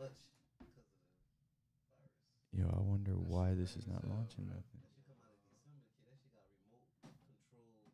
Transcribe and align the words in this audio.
much 0.00 0.16
because 0.58 0.74
of 0.80 0.84
the 0.88 1.84
virus. 1.84 2.16
Yo, 2.56 2.64
I 2.72 2.80
wonder 2.80 3.12
That 3.12 3.28
why 3.30 3.52
this 3.54 3.76
is 3.76 3.86
not 3.86 4.02
launching 4.08 4.48
bro. 4.48 4.56
nothing. 4.56 4.80
That 4.80 4.88
shit 4.96 5.04
come 5.06 5.20
out 5.22 5.36
in 5.36 5.44
December, 5.52 5.84
kid. 5.92 6.08
That 6.08 6.16
shit 6.18 6.32
got 6.32 6.48
remote 6.56 6.88
control, 7.04 7.92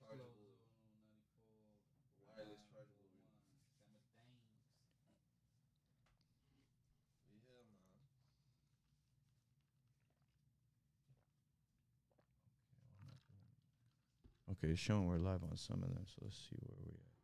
chargeable, 0.00 0.56
wireless 2.24 2.64
chargeable. 2.72 3.12
re- 3.12 3.36
Yeah, 3.86 4.00
man. 4.16 4.32
Okay, 14.56 14.68
it's 14.72 14.80
showing 14.80 15.06
we're 15.06 15.18
live 15.18 15.42
on 15.42 15.56
some 15.56 15.82
of 15.82 15.92
them, 15.92 16.04
so 16.06 16.22
let's 16.24 16.36
see 16.36 16.56
where 16.60 16.76
we 16.84 16.92
at. 16.92 17.15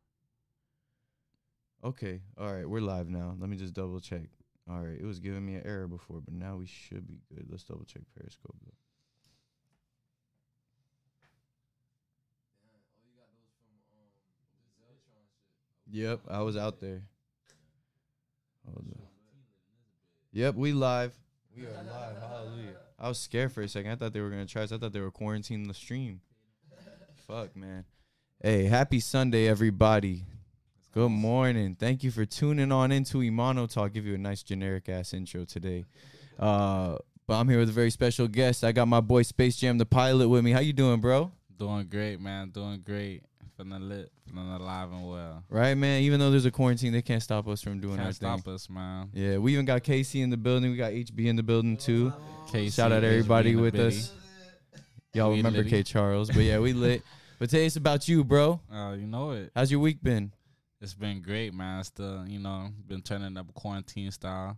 Okay, 1.83 2.21
all 2.39 2.53
right, 2.53 2.67
we're 2.67 2.79
live 2.79 3.09
now. 3.09 3.35
Let 3.37 3.49
me 3.49 3.57
just 3.57 3.73
double 3.73 3.99
check. 3.99 4.21
All 4.69 4.79
right, 4.79 4.97
it 4.97 5.03
was 5.03 5.19
giving 5.19 5.45
me 5.45 5.55
an 5.55 5.63
error 5.65 5.85
before, 5.85 6.21
but 6.21 6.33
now 6.33 6.55
we 6.55 6.65
should 6.65 7.05
be 7.05 7.19
good. 7.27 7.45
Let's 7.49 7.65
double 7.65 7.83
check 7.83 8.03
Periscope 8.17 8.55
though. 8.65 8.71
Damn. 11.19 12.71
You 13.03 13.11
got 13.17 13.27
those 13.35 13.51
from 13.59 13.75
the 13.75 13.83
Zeltron 14.79 15.27
shit. 15.35 15.99
Yep, 15.99 16.21
I 16.29 16.41
was 16.41 16.55
out 16.55 16.79
there. 16.79 17.01
Hold 18.65 18.77
on. 18.77 19.01
Yep, 20.31 20.55
we 20.55 20.71
live. 20.71 21.13
We 21.53 21.65
are 21.65 21.73
live. 21.73 22.17
Hallelujah. 22.21 22.77
I 22.97 23.09
was 23.09 23.19
scared 23.19 23.51
for 23.51 23.61
a 23.61 23.67
second. 23.67 23.91
I 23.91 23.95
thought 23.97 24.13
they 24.13 24.21
were 24.21 24.29
gonna 24.29 24.45
try. 24.45 24.61
us. 24.61 24.71
I 24.71 24.77
thought 24.77 24.93
they 24.93 25.01
were 25.01 25.11
quarantining 25.11 25.67
the 25.67 25.73
stream. 25.73 26.21
Fuck, 27.27 27.57
man. 27.57 27.83
Hey, 28.41 28.63
happy 28.63 29.01
Sunday, 29.01 29.49
everybody. 29.49 30.23
Good 30.93 31.09
morning. 31.09 31.75
Thank 31.79 32.03
you 32.03 32.11
for 32.11 32.23
tuning 32.25 32.71
on 32.71 32.91
into 32.91 33.17
Imano 33.19 33.71
Talk. 33.71 33.93
Give 33.93 34.05
you 34.05 34.13
a 34.13 34.17
nice 34.19 34.43
generic 34.43 34.89
ass 34.89 35.13
intro 35.13 35.43
today. 35.43 35.85
Uh, 36.37 36.97
but 37.25 37.35
I'm 37.39 37.49
here 37.49 37.57
with 37.59 37.69
a 37.69 37.73
very 37.73 37.89
special 37.89 38.27
guest. 38.27 38.63
I 38.63 38.71
got 38.71 38.87
my 38.87 39.01
boy 39.01 39.23
Space 39.23 39.55
Jam 39.55 39.79
the 39.79 39.87
pilot 39.87 40.29
with 40.29 40.43
me. 40.43 40.51
How 40.51 40.59
you 40.59 40.71
doing, 40.73 41.01
bro? 41.01 41.31
Doing 41.57 41.87
great, 41.89 42.19
man. 42.21 42.49
Doing 42.51 42.81
great. 42.85 43.23
Feeling 43.57 43.89
lit. 43.89 44.11
Feeling 44.31 44.51
alive 44.51 44.91
and 44.91 45.09
well. 45.09 45.43
Right, 45.49 45.73
man. 45.75 46.03
Even 46.03 46.19
though 46.19 46.29
there's 46.29 46.45
a 46.45 46.51
quarantine, 46.51 46.93
they 46.93 47.01
can't 47.01 47.23
stop 47.23 47.47
us 47.47 47.61
from 47.63 47.79
doing 47.79 47.97
our 47.97 48.05
Can't 48.05 48.15
thing. 48.15 48.37
stop 48.41 48.47
us, 48.53 48.69
man. 48.69 49.09
Yeah, 49.13 49.37
we 49.37 49.53
even 49.53 49.65
got 49.65 49.81
Casey 49.81 50.21
in 50.21 50.29
the 50.29 50.37
building. 50.37 50.69
We 50.69 50.77
got 50.77 50.91
HB 50.91 51.25
in 51.25 51.35
the 51.35 51.43
building 51.43 51.75
too. 51.75 52.13
KC, 52.51 52.71
Shout 52.75 52.91
out 52.91 53.03
everybody 53.03 53.55
with 53.55 53.73
bitty. 53.73 53.97
us. 53.97 54.11
Y'all 55.13 55.31
We 55.31 55.37
remember 55.37 55.59
litty. 55.59 55.69
K 55.71 55.83
Charles, 55.83 56.27
but 56.29 56.43
yeah, 56.43 56.59
we 56.59 56.73
lit. 56.73 57.01
But 57.39 57.49
today 57.49 57.65
it's 57.65 57.75
about 57.75 58.07
you, 58.07 58.23
bro. 58.23 58.61
Uh, 58.71 58.93
you 58.97 59.05
know 59.07 59.31
it. 59.31 59.51
How's 59.53 59.69
your 59.69 59.81
week 59.81 60.01
been? 60.01 60.31
It's 60.83 60.93
been 60.93 61.21
great, 61.21 61.53
man. 61.53 61.81
Still, 61.85 62.25
you 62.27 62.39
know, 62.39 62.67
been 62.87 63.01
turning 63.01 63.37
up 63.37 63.53
quarantine 63.53 64.11
style, 64.11 64.57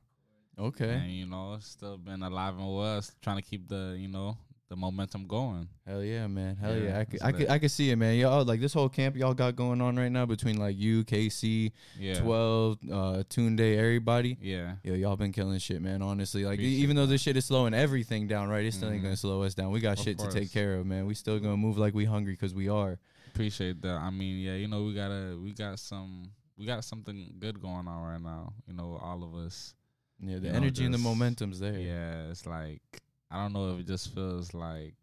Okay. 0.57 0.93
and 0.95 1.11
you 1.11 1.27
know, 1.27 1.57
still 1.61 1.97
been 1.99 2.23
alive 2.23 2.57
and 2.57 2.75
well. 2.75 2.99
Trying 3.21 3.35
to 3.37 3.43
keep 3.43 3.67
the, 3.69 3.95
you 3.95 4.07
know, 4.07 4.35
the 4.67 4.75
momentum 4.75 5.27
going. 5.27 5.69
Hell 5.85 6.03
yeah, 6.03 6.25
man. 6.25 6.55
Hell 6.55 6.75
yeah. 6.75 6.83
Yeah, 6.83 6.99
I 6.99 7.05
could, 7.05 7.21
I 7.21 7.31
could. 7.31 7.49
I 7.51 7.59
could 7.59 7.69
see 7.69 7.91
it, 7.91 7.95
man. 7.97 8.15
Y'all 8.17 8.43
like 8.43 8.59
this 8.59 8.73
whole 8.73 8.89
camp 8.89 9.15
y'all 9.15 9.35
got 9.35 9.55
going 9.55 9.79
on 9.81 9.95
right 9.97 10.11
now 10.11 10.25
between 10.25 10.57
like 10.57 10.75
you, 10.75 11.03
KC, 11.03 11.71
Yeah. 11.99 12.19
twelve, 12.21 12.79
uh, 12.91 13.21
Tune 13.29 13.55
Day, 13.55 13.77
everybody. 13.77 14.35
Yeah. 14.41 14.77
Yo, 14.83 14.95
y'all 14.95 15.15
been 15.17 15.31
killing 15.31 15.59
shit, 15.59 15.79
man. 15.79 16.01
Honestly, 16.01 16.43
like 16.43 16.55
Appreciate 16.55 16.79
even 16.79 16.95
though 16.95 17.05
this 17.05 17.21
shit 17.21 17.37
is 17.37 17.45
slowing 17.45 17.75
everything 17.75 18.27
down, 18.27 18.49
right? 18.49 18.65
It 18.65 18.73
still 18.73 18.89
ain't 18.89 19.01
Mhm. 19.01 19.03
gonna 19.03 19.17
slow 19.17 19.43
us 19.43 19.53
down. 19.53 19.69
We 19.69 19.79
got 19.79 19.99
Of 19.99 20.03
shit 20.05 20.17
to 20.17 20.27
take 20.31 20.51
care 20.51 20.73
of, 20.77 20.87
man. 20.87 21.05
We 21.05 21.13
still 21.13 21.39
gonna 21.39 21.55
move 21.55 21.77
like 21.77 21.93
we 21.93 22.05
hungry 22.05 22.33
because 22.33 22.55
we 22.55 22.67
are. 22.67 22.97
Appreciate 23.35 23.81
that. 23.81 23.97
I 23.97 24.09
mean, 24.11 24.39
yeah, 24.39 24.55
you 24.55 24.67
know, 24.67 24.83
we 24.83 24.93
gotta, 24.93 25.37
we 25.43 25.51
got 25.53 25.77
some, 25.79 26.31
we 26.57 26.65
got 26.65 26.83
something 26.85 27.33
good 27.37 27.59
going 27.61 27.87
on 27.87 28.01
right 28.03 28.21
now. 28.21 28.53
You 28.65 28.73
know, 28.73 28.97
all 29.01 29.23
of 29.23 29.35
us. 29.45 29.73
Yeah, 30.21 30.39
the 30.39 30.47
You 30.47 30.51
know, 30.53 30.57
energy 30.57 30.85
and 30.85 30.93
the 30.93 30.97
momentum's 30.97 31.59
there. 31.59 31.77
Yeah, 31.77 32.29
it's 32.31 32.45
like 32.45 32.81
I 33.29 33.41
don't 33.43 33.51
know 33.51 33.73
if 33.73 33.81
it 33.81 33.87
just 33.87 34.13
feels 34.15 34.53
like 34.53 34.95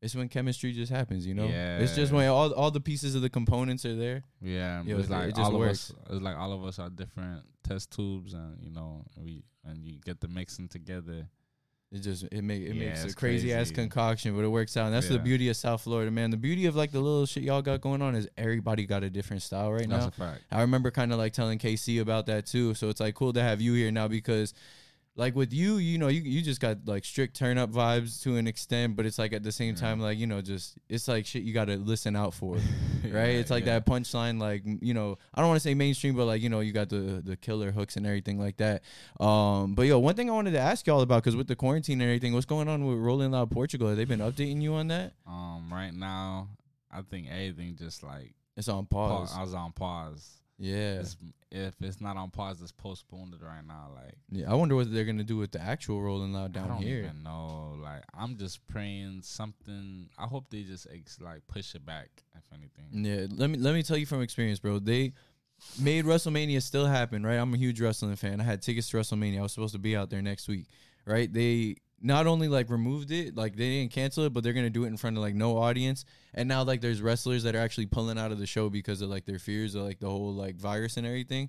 It's 0.00 0.14
when 0.14 0.28
chemistry 0.30 0.72
just 0.72 0.90
happens, 0.90 1.26
you 1.26 1.34
know. 1.34 1.48
It's 1.82 1.94
just 1.94 2.12
when 2.12 2.26
all 2.28 2.52
all 2.54 2.70
the 2.70 2.80
pieces 2.80 3.14
of 3.14 3.20
the 3.20 3.28
components 3.28 3.84
are 3.84 3.94
there. 3.94 4.22
Yeah, 4.40 4.82
Yo, 4.82 4.98
it's 4.98 5.10
like 5.10 5.28
it 5.28 5.36
just 5.36 5.52
all 5.52 5.58
works. 5.58 5.90
of 5.90 5.96
us. 5.96 6.02
It's 6.12 6.22
like 6.22 6.36
all 6.36 6.52
of 6.54 6.64
us 6.64 6.78
are 6.78 6.88
different 6.88 7.42
test 7.62 7.90
tubes, 7.90 8.32
and 8.32 8.56
you 8.62 8.70
know, 8.70 9.04
we 9.22 9.44
and 9.66 9.84
you 9.84 9.98
get 10.02 10.20
the 10.20 10.28
mixing 10.28 10.68
together. 10.68 11.28
It 11.92 11.98
just 12.02 12.24
it 12.32 12.42
make 12.42 12.62
it 12.62 12.74
Yeah, 12.74 12.86
makes 12.88 13.02
a 13.02 13.06
it's 13.06 13.14
crazy, 13.14 13.54
ass 13.54 13.70
concoction, 13.70 14.34
but 14.34 14.44
it 14.44 14.48
works 14.48 14.76
out. 14.76 14.86
And 14.86 14.94
that's 14.94 15.08
the 15.08 15.18
beauty 15.20 15.48
of 15.48 15.56
South 15.56 15.82
Florida, 15.82 16.10
man. 16.10 16.30
The 16.30 16.36
beauty 16.36 16.66
of 16.66 16.74
like 16.74 16.90
the 16.90 16.98
little 16.98 17.26
shit 17.26 17.44
y'all 17.44 17.62
got 17.62 17.80
going 17.80 18.02
on 18.02 18.16
is 18.16 18.28
everybody 18.36 18.86
got 18.86 19.04
a 19.04 19.10
different 19.10 19.42
style 19.42 19.72
right 19.72 19.88
That's 19.88 20.02
now. 20.02 20.08
a 20.08 20.10
fact. 20.32 20.42
I 20.50 20.62
remember 20.62 20.90
kind 20.90 21.12
of 21.12 21.18
like 21.18 21.32
telling 21.32 21.58
KC 21.60 22.00
about 22.00 22.26
that 22.26 22.44
too. 22.46 22.74
So 22.74 22.88
it's 22.88 23.00
like 23.00 23.14
cool 23.14 23.32
to 23.34 23.42
have 23.42 23.60
you 23.60 23.72
here 23.74 23.92
now 23.92 24.08
because 24.08 24.52
like 25.18 25.34
with 25.34 25.52
you, 25.52 25.78
you 25.78 25.96
know, 25.98 26.08
you 26.08 26.20
you 26.20 26.42
just 26.42 26.60
got 26.60 26.78
like 26.86 27.04
strict 27.04 27.34
turn 27.34 27.56
up 27.56 27.70
vibes 27.72 28.22
to 28.22 28.36
an 28.36 28.46
extent, 28.46 28.96
but 28.96 29.06
it's 29.06 29.18
like 29.18 29.32
at 29.32 29.42
the 29.42 29.50
same 29.50 29.74
Yeah. 29.74 29.80
time, 29.80 30.00
like, 30.00 30.18
you 30.18 30.26
know, 30.26 30.42
just 30.42 30.76
it's 30.90 31.08
like 31.08 31.24
shit 31.24 31.42
you 31.42 31.54
gotta 31.54 31.76
listen 31.76 32.14
out 32.14 32.34
for. 32.34 32.54
right? 33.04 33.12
Yeah, 33.12 33.40
it's 33.40 33.50
like 33.50 33.64
yeah. 33.64 33.78
that 33.78 33.86
punchline, 33.86 34.38
like 34.38 34.62
you 34.82 34.92
know, 34.94 35.16
I 35.34 35.40
don't 35.40 35.48
want 35.48 35.56
to 35.56 35.66
say 35.66 35.74
mainstream, 35.74 36.14
but 36.16 36.26
like 36.26 36.42
you 36.42 36.48
know, 36.50 36.60
you 36.60 36.72
got 36.72 36.88
the 36.90 37.22
the 37.24 37.36
killer 37.36 37.70
hooks 37.70 37.96
and 37.96 38.06
everything 38.06 38.38
like 38.38 38.58
that. 38.58 38.82
Um, 39.18 39.74
but 39.74 39.82
yo, 39.86 39.98
one 39.98 40.14
thing 40.16 40.28
I 40.28 40.34
wanted 40.34 40.50
to 40.52 40.60
ask 40.60 40.86
y'all 40.86 41.00
about 41.00 41.22
because 41.22 41.34
with 41.36 41.48
the 41.48 41.56
quarantine 41.56 42.00
and 42.00 42.08
everything, 42.10 42.34
what's 42.34 42.46
going 42.46 42.68
on 42.68 42.84
with 42.86 42.98
Rolling 42.98 43.30
Loud 43.30 43.50
Portugal? 43.50 43.88
Have 43.88 43.96
they 43.96 44.04
been 44.04 44.20
updating 44.20 44.60
you 44.60 44.74
on 44.74 44.88
that? 44.88 45.14
Um, 45.26 45.68
right 45.72 45.94
now, 45.94 46.48
I 46.90 47.00
think 47.02 47.28
everything 47.30 47.76
just 47.76 48.02
like 48.02 48.34
It's 48.56 48.68
on 48.68 48.84
pause. 48.86 49.30
pause. 49.30 49.38
I 49.38 49.42
was 49.42 49.54
on 49.54 49.72
pause. 49.72 50.30
Yeah. 50.58 51.00
It's, 51.00 51.16
if 51.50 51.74
it's 51.80 52.00
not 52.00 52.16
on 52.16 52.30
pause, 52.30 52.60
it's 52.60 52.72
postponed 52.72 53.34
right 53.40 53.66
now. 53.66 53.90
Like 53.94 54.14
yeah. 54.30 54.50
I 54.50 54.54
wonder 54.54 54.74
what 54.74 54.92
they're 54.92 55.04
gonna 55.04 55.24
do 55.24 55.36
with 55.36 55.52
the 55.52 55.60
actual 55.60 56.02
Rolling 56.02 56.32
Loud 56.32 56.56
I 56.56 56.60
down 56.60 56.68
don't 56.68 56.82
here. 56.82 57.04
even 57.04 57.22
know. 57.22 57.76
Like 57.82 58.02
I'm 58.14 58.36
just 58.36 58.66
praying 58.66 59.20
something. 59.22 60.08
I 60.18 60.24
hope 60.24 60.50
they 60.50 60.62
just 60.62 60.86
ex- 60.92 61.20
like 61.20 61.46
push 61.46 61.74
it 61.74 61.84
back. 61.84 62.08
If 62.34 62.44
anything. 62.52 63.04
Yeah, 63.04 63.26
let 63.36 63.50
me 63.50 63.58
let 63.58 63.74
me 63.74 63.82
tell 63.82 63.96
you 63.96 64.06
from 64.06 64.22
experience, 64.22 64.58
bro. 64.58 64.78
They 64.78 65.12
made 65.80 66.04
WrestleMania 66.04 66.62
still 66.62 66.86
happen, 66.86 67.24
right? 67.24 67.36
I'm 67.36 67.54
a 67.54 67.56
huge 67.56 67.80
wrestling 67.80 68.16
fan. 68.16 68.40
I 68.40 68.44
had 68.44 68.62
tickets 68.62 68.90
to 68.90 68.96
WrestleMania. 68.98 69.38
I 69.38 69.42
was 69.42 69.52
supposed 69.52 69.74
to 69.74 69.78
be 69.78 69.96
out 69.96 70.10
there 70.10 70.22
next 70.22 70.48
week, 70.48 70.66
right? 71.06 71.32
They 71.32 71.76
not 72.00 72.26
only 72.26 72.48
like 72.48 72.70
removed 72.70 73.10
it, 73.10 73.36
like 73.36 73.56
they 73.56 73.70
didn't 73.70 73.92
cancel 73.92 74.24
it, 74.24 74.32
but 74.32 74.44
they're 74.44 74.52
gonna 74.52 74.70
do 74.70 74.84
it 74.84 74.88
in 74.88 74.96
front 74.96 75.16
of 75.16 75.22
like 75.22 75.34
no 75.34 75.56
audience. 75.56 76.04
And 76.34 76.48
now 76.48 76.62
like 76.62 76.80
there's 76.80 77.00
wrestlers 77.00 77.42
that 77.44 77.54
are 77.54 77.60
actually 77.60 77.86
pulling 77.86 78.18
out 78.18 78.32
of 78.32 78.38
the 78.38 78.46
show 78.46 78.68
because 78.68 79.00
of 79.02 79.08
like 79.08 79.24
their 79.24 79.38
fears 79.38 79.74
of 79.74 79.82
like 79.82 80.00
the 80.00 80.08
whole 80.08 80.32
like 80.32 80.56
virus 80.56 80.96
and 80.96 81.06
everything. 81.06 81.48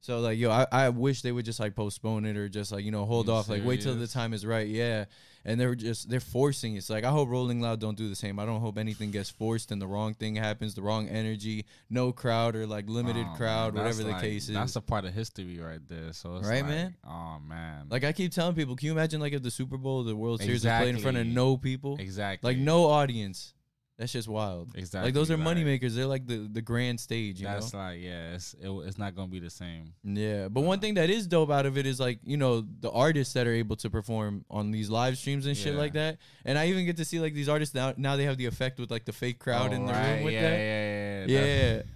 So 0.00 0.20
like 0.20 0.38
yo, 0.38 0.50
I, 0.50 0.66
I 0.70 0.88
wish 0.90 1.22
they 1.22 1.32
would 1.32 1.44
just 1.44 1.58
like 1.60 1.74
postpone 1.74 2.24
it 2.24 2.36
or 2.36 2.48
just 2.48 2.70
like 2.72 2.84
you 2.84 2.90
know 2.90 3.04
hold 3.04 3.28
off, 3.28 3.48
like 3.48 3.64
wait 3.64 3.80
till 3.82 3.94
the 3.96 4.06
time 4.06 4.32
is 4.32 4.46
right. 4.46 4.66
Yeah, 4.68 5.06
and 5.44 5.60
they're 5.60 5.74
just 5.74 6.08
they're 6.08 6.20
forcing 6.20 6.74
it. 6.76 6.78
It's 6.78 6.88
like 6.88 7.02
I 7.04 7.10
hope 7.10 7.28
Rolling 7.28 7.60
Loud 7.60 7.80
don't 7.80 7.96
do 7.98 8.08
the 8.08 8.14
same. 8.14 8.38
I 8.38 8.46
don't 8.46 8.60
hope 8.60 8.78
anything 8.78 9.10
gets 9.10 9.28
forced 9.28 9.72
and 9.72 9.82
the 9.82 9.88
wrong 9.88 10.14
thing 10.14 10.36
happens, 10.36 10.74
the 10.76 10.82
wrong 10.82 11.08
energy, 11.08 11.66
no 11.90 12.12
crowd 12.12 12.54
or 12.54 12.64
like 12.66 12.88
limited 12.88 13.26
Oh, 13.28 13.36
crowd, 13.36 13.74
man, 13.74 13.82
whatever 13.84 14.04
the 14.04 14.10
like- 14.12 14.22
case 14.22 14.48
is. 14.48 14.54
That's 14.54 14.76
a 14.76 14.80
part 14.80 15.04
of 15.04 15.12
history 15.12 15.58
right 15.58 15.80
there. 15.88 16.12
So 16.12 16.36
it's 16.36 16.48
Right, 16.48 16.62
like, 16.62 16.66
man? 16.70 16.94
Oh 17.04 17.38
man. 17.46 17.86
like 17.90 18.04
I 18.04 18.12
keep 18.12 18.30
telling 18.32 18.54
people, 18.54 18.76
can 18.76 18.86
you 18.86 18.92
imagine 18.92 19.20
like 19.20 19.32
if 19.32 19.42
the 19.42 19.50
Super 19.50 19.76
Bowl, 19.78 20.04
the 20.04 20.14
World 20.14 20.40
Series 20.40 20.64
is 20.64 20.70
played 20.70 20.94
in 20.94 20.98
front 21.00 21.16
of 21.16 21.26
no 21.26 21.56
people, 21.56 21.96
exactly. 21.98 22.54
like 22.54 22.58
no 22.62 22.84
audience? 22.86 23.52
That's 23.98 24.12
just 24.12 24.28
wild. 24.28 24.70
Exactly. 24.76 25.08
Like 25.08 25.14
those 25.14 25.28
are 25.32 25.36
money 25.36 25.64
makers. 25.64 25.96
They're 25.96 26.06
like 26.06 26.24
the 26.24 26.48
the 26.52 26.62
grand 26.62 27.00
stage, 27.00 27.40
you 27.40 27.46
know. 27.48 27.54
That's 27.54 27.74
like 27.74 28.00
yeah. 28.00 28.34
It's 28.34 28.54
it, 28.54 28.68
it's 28.86 28.96
not 28.96 29.16
gonna 29.16 29.26
be 29.26 29.40
the 29.40 29.50
same. 29.50 29.92
Yeah, 30.04 30.46
but 30.46 30.60
one 30.60 30.78
thing 30.78 30.94
that 30.94 31.10
is 31.10 31.26
dope 31.26 31.50
out 31.50 31.66
of 31.66 31.76
it 31.76 31.84
is 31.84 31.98
like 31.98 32.20
you 32.22 32.36
know 32.36 32.64
the 32.80 32.92
artists 32.92 33.34
that 33.34 33.48
are 33.48 33.52
able 33.52 33.74
to 33.74 33.90
perform 33.90 34.44
on 34.48 34.70
these 34.70 34.88
live 34.88 35.18
streams 35.18 35.46
and 35.46 35.56
shit 35.56 35.72
Yeah. 35.74 35.80
like 35.80 35.94
that. 35.94 36.18
And 36.44 36.56
I 36.56 36.68
even 36.68 36.86
get 36.86 36.96
to 36.98 37.04
see 37.04 37.18
like 37.18 37.34
these 37.34 37.48
artists 37.48 37.74
now. 37.74 37.92
Now 37.96 38.14
they 38.14 38.22
have 38.24 38.36
the 38.36 38.46
effect 38.46 38.78
with 38.78 38.88
like 38.90 39.04
the 39.04 39.12
fake 39.12 39.40
crowd 39.40 39.72
Oh, 39.72 39.74
in 39.74 39.86
the 39.86 39.92
right, 39.92 40.14
room 40.14 40.24
with 40.24 40.34
yeah, 40.34 40.42
that. 40.42 40.56
Yeah, 40.58 41.24
yeah, 41.26 41.26
Yeah. 41.26 41.72
That's- 41.72 41.86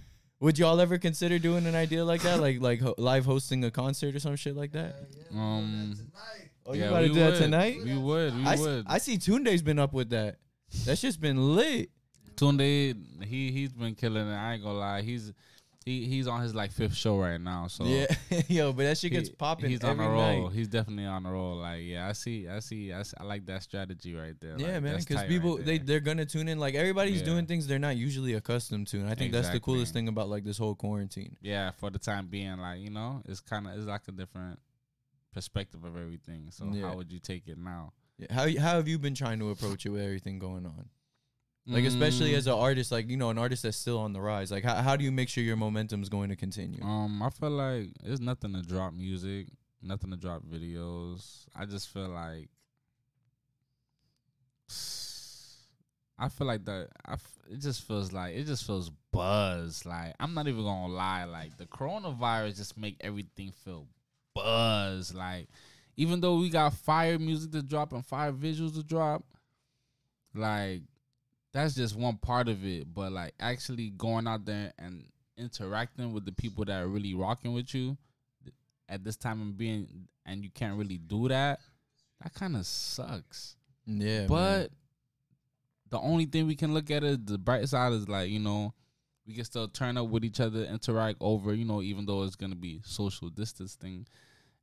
Would 0.41 0.59
y'all 0.59 0.81
ever 0.81 0.99
consider 0.99 1.39
doing 1.39 1.67
an 1.67 1.77
idea 1.77 2.05
like 2.05 2.23
that, 2.23 2.41
like 2.41 2.61
like 2.61 2.81
ho- 2.81 2.97
live 2.99 3.25
hosting 3.25 3.63
a 3.63 3.71
concert 3.71 4.17
or 4.17 4.19
some 4.19 4.35
shit 4.35 4.57
like 4.57 4.73
that? 4.73 4.97
Um. 5.33 5.95
Tonight. 5.97 6.51
Oh, 6.67 6.73
yeah, 6.75 6.83
you 6.83 6.89
about 6.91 7.01
to 7.01 7.03
we 7.03 7.15
do 7.15 7.21
that 7.21 7.31
would. 7.35 7.39
tonight? 7.39 7.79
We 7.85 7.97
would. 7.97 8.37
We 8.37 8.45
I, 8.45 8.53
s- 8.55 8.61
would. 8.61 8.85
I 8.89 8.99
see 8.99 9.19
Tunde's 9.19 9.63
been 9.63 9.79
up 9.79 9.93
with 9.93 10.11
that. 10.11 10.39
That 10.87 10.97
shit's 10.99 11.17
been 11.17 11.55
lit. 11.55 11.91
Tunde, 12.37 12.97
he 13.25 13.51
he's 13.53 13.73
been 13.73 13.95
killing 13.95 14.29
it. 14.29 14.35
I 14.35 14.55
ain't 14.55 14.63
gonna 14.63 14.79
lie. 14.79 15.03
He's 15.03 15.33
he 15.85 16.07
he's 16.07 16.29
on 16.29 16.43
his 16.43 16.55
like 16.55 16.71
fifth 16.71 16.95
show 16.95 17.19
right 17.19 17.41
now. 17.41 17.67
So 17.67 17.85
yeah, 17.85 18.07
yo, 18.49 18.73
but 18.73 18.85
that 18.85 18.99
shit 18.99 19.11
he- 19.11 19.19
gets 19.19 19.29
popping 19.31 19.71
He's 19.71 19.83
on 19.83 19.99
a 19.99 20.09
roll. 20.09 20.45
night. 20.49 20.53
He's 20.55 20.69
definitely 20.69 21.07
on 21.07 21.27
a 21.27 21.33
roll. 21.33 21.57
Like 21.57 21.81
yeah, 21.83 22.09
I 22.09 22.13
see. 22.13 22.49
I 22.49 22.61
see. 22.61 22.93
I 22.93 23.03
like 23.25 23.47
that 23.47 23.63
strategy 23.65 24.15
right 24.15 24.35
there. 24.41 24.55
Yeah, 24.59 24.75
like, 24.75 24.83
man, 24.83 24.99
because 25.01 25.25
people 25.25 25.57
right 25.57 25.67
they 25.67 25.79
they're 25.79 26.01
gonna 26.01 26.25
tune 26.27 26.47
in. 26.49 26.59
Like 26.61 26.75
everybody's 26.77 27.21
Yeah. 27.21 27.27
doing 27.27 27.47
things 27.47 27.67
they're 27.67 27.79
not 27.81 27.97
usually 27.97 28.35
accustomed 28.35 28.87
to, 28.89 28.99
and 28.99 29.09
I 29.11 29.15
think 29.17 29.33
that's 29.33 29.51
the 29.51 29.61
coolest 29.61 29.93
thing 29.93 30.07
about 30.09 30.29
like 30.29 30.45
this 30.45 30.59
whole 30.59 30.75
quarantine. 30.77 31.37
yeah 31.43 31.73
for 31.73 31.91
the 31.91 31.99
time 31.99 32.29
being 32.29 32.59
like 32.59 32.79
you 32.81 32.91
know 32.91 33.23
it's 33.27 33.41
kind 33.41 33.67
of 33.67 33.77
it's 33.77 33.87
like 33.87 34.03
a 34.09 34.13
different 34.13 34.59
perspective 35.33 35.83
of 35.85 35.97
everything. 35.97 36.49
So 36.51 36.67
Yeah. 36.73 36.89
how 36.89 36.97
would 36.97 37.11
you 37.11 37.19
take 37.19 37.49
it 37.49 37.59
now? 37.59 37.93
Yeah, 38.19 38.27
How 38.33 38.43
how 38.61 38.77
have 38.77 38.87
you 38.87 38.99
been 38.99 39.15
trying 39.15 39.39
to 39.41 39.51
approach 39.51 39.85
it 39.87 39.89
with 39.89 40.03
everything 40.03 40.39
going 40.39 40.65
on? 40.67 40.89
Like 41.65 41.85
especially 41.85 42.33
Mm, 42.33 42.39
as 42.39 42.47
an 42.49 42.55
artist, 42.55 42.91
like 42.91 43.09
you 43.09 43.17
know, 43.17 43.31
an 43.31 43.39
artist 43.39 43.63
that's 43.63 43.77
still 43.77 43.99
on 44.01 44.13
the 44.13 44.21
rise. 44.21 44.51
Like 44.51 44.65
how 44.65 44.75
how 44.77 44.97
do 44.97 45.05
you 45.05 45.13
make 45.13 45.29
sure 45.29 45.45
your 45.45 45.57
momentum 45.57 46.03
is 46.03 46.09
going 46.09 46.29
to 46.31 46.37
continue? 46.37 46.83
Um, 46.83 47.23
I 47.23 47.31
feel 47.31 47.51
like 47.51 47.91
there's 48.03 48.21
nothing 48.21 48.53
to 48.55 48.63
drop 48.63 48.93
music. 48.95 49.47
nothing 49.81 50.11
to 50.11 50.17
drop 50.17 50.43
videos. 50.45 51.47
I 51.55 51.65
just 51.67 51.89
feel 51.89 52.09
like 52.09 52.49
I 56.19 56.29
feel 56.29 56.47
like 56.47 56.65
the 56.65 56.89
I 57.05 57.15
f- 57.15 57.39
it 57.51 57.61
just 57.61 57.87
feels 57.87 58.13
like 58.13 58.35
it 58.35 58.45
just 58.45 58.65
feels 58.67 58.91
buzz. 59.13 59.85
Like 59.85 60.15
I'm 60.21 60.35
not 60.35 60.47
even 60.49 60.63
gonna 60.65 60.93
lie. 60.93 61.25
Like 61.25 61.57
the 61.59 61.67
coronavirus 61.67 62.57
just 62.57 62.77
make 62.79 62.97
everything 63.01 63.53
feel 63.65 63.87
buzz. 64.35 65.15
Like 65.15 65.49
even 65.97 66.21
though 66.21 66.39
we 66.39 66.49
got 66.51 66.75
fire 66.75 67.19
music 67.19 67.53
to 67.53 67.63
drop 67.63 67.93
and 67.93 68.05
fire 68.05 68.33
visuals 68.33 68.75
to 68.75 68.83
drop, 68.83 69.25
like 70.35 70.83
that's 71.53 71.75
just 71.75 71.97
one 71.97 72.17
part 72.17 72.49
of 72.49 72.65
it. 72.65 72.93
But 72.93 73.13
like 73.13 73.35
actually 73.39 73.91
going 73.91 74.27
out 74.27 74.45
there 74.45 74.73
and 74.79 75.05
interacting 75.37 76.13
with 76.13 76.25
the 76.25 76.33
people 76.33 76.65
that 76.65 76.83
are 76.83 76.89
really 76.89 77.15
rocking 77.15 77.53
with 77.53 77.75
you 77.75 77.97
at 78.89 79.05
this 79.05 79.17
time 79.17 79.41
and 79.41 79.57
being 79.57 80.09
and 80.27 80.45
you 80.45 80.51
can't 80.51 80.79
really 80.79 80.99
do 80.99 81.29
that, 81.29 81.61
that 82.23 82.35
kind 82.35 82.57
of 82.57 82.67
sucks. 82.67 83.57
Yeah, 83.87 84.27
but 84.29 84.59
man. 84.59 84.69
the 85.91 85.99
only 85.99 86.27
thing 86.27 86.47
we 86.47 86.57
can 86.57 86.73
look 86.73 86.91
at 86.91 87.03
is 87.03 87.19
the 87.25 87.39
bright 87.39 87.69
side 87.69 87.93
is 87.93 88.09
like 88.09 88.31
you 88.31 88.39
know 88.39 88.75
we 89.27 89.35
can 89.35 89.45
still 89.45 89.69
turn 89.69 89.97
up 89.97 90.09
with 90.09 90.25
each 90.25 90.41
other, 90.41 90.65
interact 90.65 91.19
over 91.21 91.55
you 91.55 91.65
know 91.65 91.83
even 91.83 92.07
though 92.07 92.23
it's 92.23 92.37
gonna 92.37 92.55
be 92.55 92.81
social 92.85 93.29
distancing, 93.29 94.07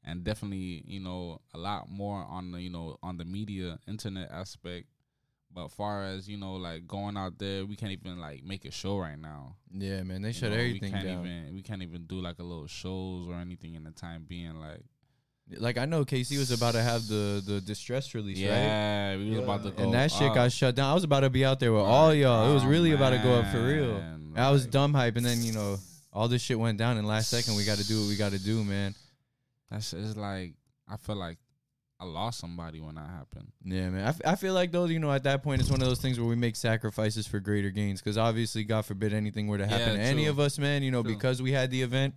and 0.06 0.24
definitely 0.24 0.84
you 0.86 1.00
know 1.00 1.42
a 1.54 1.58
lot 1.58 1.90
more 1.90 2.26
on 2.30 2.52
the 2.52 2.62
you 2.62 2.70
know 2.70 2.98
on 3.04 3.18
the 3.18 3.26
media 3.26 3.80
internet 3.88 4.32
aspect. 4.32 4.88
But 5.52 5.70
far 5.70 6.04
as 6.06 6.30
you 6.30 6.38
know, 6.38 6.54
like 6.54 6.88
going 6.88 7.18
out 7.18 7.40
there, 7.40 7.66
we 7.66 7.76
can't 7.76 7.92
even 7.92 8.20
like 8.20 8.44
make 8.44 8.66
a 8.66 8.72
show 8.72 8.98
right 9.00 9.18
now. 9.18 9.56
yeah, 9.74 10.04
man, 10.04 10.22
they 10.22 10.30
You 10.30 10.34
shut 10.34 10.52
know, 10.52 10.58
everything 10.58 10.82
we 10.82 10.90
can't 10.92 11.06
down. 11.06 11.26
Even, 11.26 11.56
we 11.56 11.62
can't 11.64 11.82
even 11.82 12.04
do 12.04 12.22
like 12.22 12.38
a 12.40 12.44
little 12.44 12.68
shows 12.68 13.28
or 13.28 13.34
anything 13.36 13.74
in 13.76 13.84
the 13.84 13.92
time 13.92 14.26
being. 14.28 14.56
Like 14.60 14.82
Like 15.58 15.78
I 15.80 15.86
know 15.86 16.06
KC 16.06 16.38
was 16.38 16.52
about 16.52 16.74
to 16.74 16.82
have 16.84 17.08
the 17.08 17.42
the 17.46 17.60
distress 17.62 18.14
release, 18.14 18.38
right? 18.38 18.46
yeah, 18.46 19.18
we 19.18 19.32
was 19.32 19.40
about 19.40 19.64
to 19.64 19.72
go. 19.72 19.84
And 19.84 19.94
that 19.94 20.12
shit 20.12 20.30
up. 20.30 20.36
got 20.36 20.52
shut 20.52 20.76
down. 20.76 20.92
I 20.92 20.94
was 20.94 21.04
about 21.04 21.22
to 21.22 21.30
be 21.32 21.44
out 21.44 21.60
there 21.60 21.74
with 21.74 21.82
all 21.82 22.14
y'all. 22.14 22.52
It 22.52 22.54
was 22.54 22.64
Oh, 22.64 22.68
really 22.68 22.92
about 22.92 23.10
to 23.12 23.18
go 23.18 23.34
up 23.40 23.48
for 23.52 23.62
real. 23.66 23.96
Oh, 23.96 24.02
man, 24.02 24.34
I 24.38 24.52
was 24.52 24.68
dumb 24.68 24.94
hype, 24.94 25.16
and 25.18 25.26
then 25.26 25.42
you 25.42 25.54
know 25.54 25.78
all 26.14 26.28
this 26.28 26.44
shit 26.44 26.60
went 26.60 26.78
down. 26.78 26.98
And 26.98 27.08
last 27.08 27.30
second, 27.30 27.56
we 27.56 27.66
got 27.66 27.78
to 27.80 27.88
do 27.88 28.02
what 28.02 28.08
we 28.10 28.16
got 28.16 28.32
to 28.34 28.40
do, 28.44 28.64
man. 28.64 28.94
That's 29.72 29.94
it's 29.94 30.16
like 30.16 30.54
I 30.88 30.98
feel 30.98 31.16
like 31.16 31.40
I 32.02 32.06
lost 32.06 32.40
somebody 32.40 32.80
when 32.80 32.96
that 32.96 33.10
happened. 33.10 33.52
Yeah, 33.64 33.90
man. 33.90 34.06
I, 34.06 34.10
f- 34.10 34.22
I 34.26 34.36
feel 34.36 34.54
like 34.54 34.72
though, 34.72 34.86
you 34.86 35.00
know, 35.00 35.12
at 35.12 35.24
that 35.24 35.44
point, 35.44 35.60
it's 35.60 35.70
one 35.70 35.82
of 35.82 35.88
those 35.88 36.00
things 36.00 36.18
where 36.18 36.30
we 36.30 36.36
make 36.36 36.56
sacrifices 36.56 37.28
for 37.28 37.42
greater 37.42 37.72
gains. 37.72 38.02
Because 38.02 38.18
obviously, 38.18 38.64
God 38.64 38.86
forbid 38.86 39.14
anything 39.14 39.48
were 39.48 39.58
to 39.58 39.68
happen 39.68 39.98
Yeah, 39.98 39.98
to 39.98 40.02
any 40.02 40.28
of 40.28 40.40
us, 40.40 40.58
man. 40.58 40.82
You 40.82 40.92
know, 40.92 41.04
True. 41.04 41.14
because 41.14 41.42
we 41.42 41.52
had 41.52 41.72
the 41.72 41.82
event, 41.82 42.14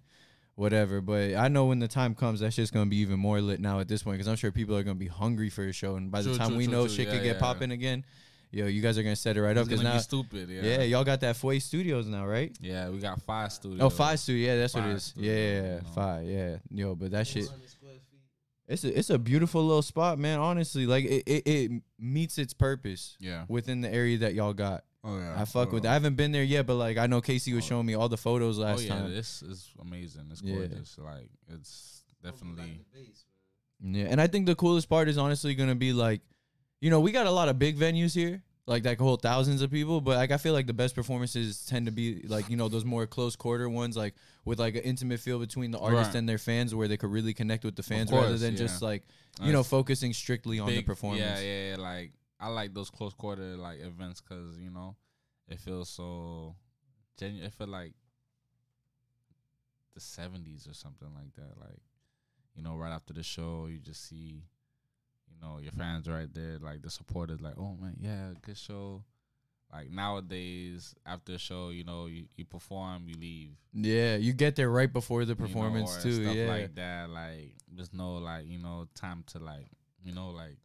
whatever. 0.55 1.01
But 1.01 1.35
I 1.35 1.49
know 1.49 1.65
when 1.65 1.81
the 1.81 1.89
time 1.89 2.15
comes, 2.15 2.39
that's 2.41 2.55
just 2.55 2.73
gonna 2.73 2.87
be 2.91 2.99
even 2.99 3.19
more 3.19 3.41
lit 3.41 3.59
now 3.59 3.81
at 3.81 3.89
this 3.89 4.05
point. 4.05 4.15
Because 4.19 4.29
I'm 4.29 4.37
sure 4.37 4.53
people 4.53 4.77
are 4.77 4.85
gonna 4.85 4.95
be 4.95 5.09
hungry 5.09 5.51
for 5.51 5.65
a 5.67 5.73
show, 5.73 5.97
and 5.97 6.13
by 6.13 6.23
the 6.23 6.37
time 6.37 6.51
true, 6.51 6.59
we 6.59 6.69
know 6.69 6.87
true. 6.87 6.95
shit 6.95 7.09
Yeah, 7.09 7.15
could 7.15 7.23
get 7.25 7.35
yeah. 7.35 7.41
popping 7.41 7.73
again, 7.73 8.05
yo, 8.53 8.67
you 8.67 8.83
guys 8.83 8.97
are 8.99 9.03
gonna 9.03 9.17
set 9.17 9.37
it 9.37 9.43
right 9.43 9.57
up. 9.57 9.65
Because 9.67 9.81
gonna 9.81 9.95
now, 9.95 9.99
be 9.99 10.03
stupid. 10.05 10.49
Yeah. 10.49 10.63
yeah. 10.63 10.83
y'all 10.83 11.03
got 11.03 11.19
that 11.23 11.35
Foy 11.35 11.59
Studios 11.59 12.07
now, 12.07 12.25
right? 12.25 12.57
Yeah, 12.61 12.89
we 12.89 12.99
got 12.99 13.21
five 13.23 13.51
studios. 13.53 13.81
Oh, 13.83 13.91
five 13.91 14.21
studio. 14.21 14.53
Yeah, 14.53 14.61
that's 14.61 14.75
what 14.75 14.85
it 14.85 14.91
is. 14.91 15.11
Five 15.11 15.25
is. 15.25 15.29
Yeah, 15.29 15.33
yeah, 15.35 15.55
you 15.57 15.63
know. 15.63 15.81
five. 15.93 16.25
Yeah, 16.25 16.57
yo, 16.71 16.95
but 16.95 17.11
that 17.11 17.27
shit. 17.27 17.49
400 18.77 18.79
square 18.79 18.91
feet. 18.93 18.97
It's 18.97 18.97
a 18.97 18.99
it's 18.99 19.11
a 19.11 19.19
beautiful 19.19 19.65
little 19.67 19.83
spot, 19.83 20.19
man. 20.19 20.39
Honestly, 20.39 20.87
like 20.87 21.05
it, 21.05 21.23
it, 21.27 21.43
it 21.47 21.83
meets 21.99 22.39
its 22.39 22.55
purpose 22.55 23.17
Yeah. 23.21 23.45
within 23.49 23.81
the 23.81 23.93
area 23.93 24.19
that 24.19 24.35
y'all 24.35 24.53
got. 24.53 24.85
Oh 25.05 25.19
yeah. 25.19 25.35
I 25.41 25.45
fuck 25.45 25.73
with. 25.73 25.83
That. 25.83 25.91
I 25.91 25.93
haven't 25.95 26.15
been 26.17 26.31
there 26.33 26.45
yet, 26.45 26.67
but 26.67 26.75
like 26.77 26.97
I 26.99 27.07
know 27.07 27.21
Casey 27.21 27.53
was 27.55 27.65
Oh. 27.65 27.69
showing 27.69 27.87
me 27.87 27.95
all 27.95 28.09
the 28.09 28.17
photos 28.17 28.59
last 28.59 28.69
Oh 28.69 28.73
last 28.75 28.85
yeah, 28.85 28.95
time. 29.03 29.11
this 29.11 29.43
is 29.43 29.71
amazing. 29.81 30.29
It's 30.31 30.43
Yeah. 30.43 30.55
gorgeous. 30.55 30.97
Like 30.99 31.29
it's 31.49 32.03
definitely. 32.23 32.63
Like 32.63 32.79
the 32.93 32.99
base, 33.01 33.25
man. 33.81 33.95
Yeah, 33.95 34.07
and 34.11 34.21
I 34.21 34.27
think 34.29 34.47
the 34.47 34.55
coolest 34.55 34.89
part 34.89 35.09
is 35.09 35.19
honestly 35.19 35.55
gonna 35.57 35.75
be 35.75 35.93
like, 35.93 36.21
you 36.81 36.91
know, 36.91 37.01
we 37.01 37.11
got 37.13 37.27
a 37.27 37.31
lot 37.33 37.49
of 37.49 37.59
big 37.59 37.77
venues 37.79 38.15
here, 38.15 38.43
like 38.67 38.85
that 38.85 38.99
hold 38.99 39.23
thousands 39.23 39.63
of 39.63 39.71
people. 39.71 40.01
But 40.01 40.17
like 40.17 40.31
I 40.31 40.37
feel 40.37 40.53
like 40.53 40.67
the 40.67 40.73
best 40.73 40.95
performances 40.95 41.65
tend 41.67 41.87
to 41.87 41.93
be 41.93 42.23
like 42.27 42.49
you 42.49 42.57
know 42.57 42.69
those 42.69 42.85
more 42.85 43.07
close 43.07 43.37
quarter 43.37 43.69
ones, 43.69 43.97
like 43.97 44.15
with 44.45 44.59
like 44.59 44.75
an 44.75 44.83
intimate 44.83 45.21
feel 45.21 45.39
between 45.39 45.71
the 45.71 45.79
artist 45.79 46.09
Right. 46.09 46.17
and 46.17 46.29
their 46.29 46.39
fans, 46.39 46.75
where 46.75 46.89
they 46.89 46.97
could 46.97 47.11
really 47.11 47.35
connect 47.35 47.65
with 47.65 47.77
the 47.77 47.83
fans 47.83 48.13
rather 48.13 48.39
than 48.39 48.53
yeah. 48.53 48.59
just 48.59 48.83
like 48.83 49.05
you 49.41 49.53
know 49.53 49.63
focusing 49.63 50.13
strictly 50.13 50.59
on 50.59 50.69
the 50.69 50.83
performance. 50.83 51.23
Yeah, 51.23 51.41
yeah, 51.41 51.71
yeah. 51.71 51.77
Like 51.77 52.13
I 52.39 52.49
like 52.49 52.75
those 52.75 52.91
close 52.91 53.15
quarter 53.15 53.57
like 53.57 53.81
events 53.81 54.21
because 54.21 54.59
you 54.59 54.71
know 54.71 54.97
it 55.49 55.59
feels 55.59 55.89
so 55.89 56.55
genuine. 57.19 57.47
It 57.47 57.55
feel 57.55 57.69
like 57.69 57.95
the 59.95 60.01
seventies 60.01 60.67
or 60.69 60.75
something 60.75 61.09
like 61.15 61.35
that. 61.35 61.59
Like 61.61 61.81
you 62.55 62.63
know, 62.63 62.77
right 62.77 62.93
after 62.93 63.13
the 63.13 63.23
show, 63.23 63.67
you 63.71 63.79
just 63.79 64.09
see 64.09 64.45
you 65.35 65.47
know 65.47 65.59
your 65.59 65.73
fans 65.73 66.09
right 66.09 66.33
there, 66.33 66.59
like 66.61 66.83
the 66.83 66.91
supporters, 66.91 67.41
like 67.41 67.55
oh 67.59 67.77
man, 67.81 67.97
yeah, 68.01 68.29
good 68.43 68.57
show. 68.59 69.03
Like 69.73 69.91
nowadays, 69.91 70.95
after 71.07 71.33
a 71.33 71.39
show, 71.39 71.71
you 71.71 71.83
know, 71.83 72.05
you, 72.05 72.27
you 72.37 72.45
perform, 72.45 73.05
you 73.09 73.15
leave. 73.19 73.53
Yeah, 73.73 74.17
you 74.17 74.35
get 74.35 74.55
there 74.55 74.69
right 74.69 74.93
before 74.93 75.25
the 75.25 75.33
you 75.33 75.39
know, 75.41 75.47
performance 75.47 76.03
too. 76.03 76.23
Stuff 76.25 76.37
Yeah, 76.37 76.47
like 76.47 76.75
that. 76.75 77.09
Like 77.09 77.55
there's 77.75 77.95
no 77.95 78.17
like 78.17 78.47
you 78.47 78.59
know 78.59 78.87
time 78.95 79.25
to 79.29 79.39
like 79.39 79.69
you 80.05 80.13
know 80.13 80.29
like 80.29 80.59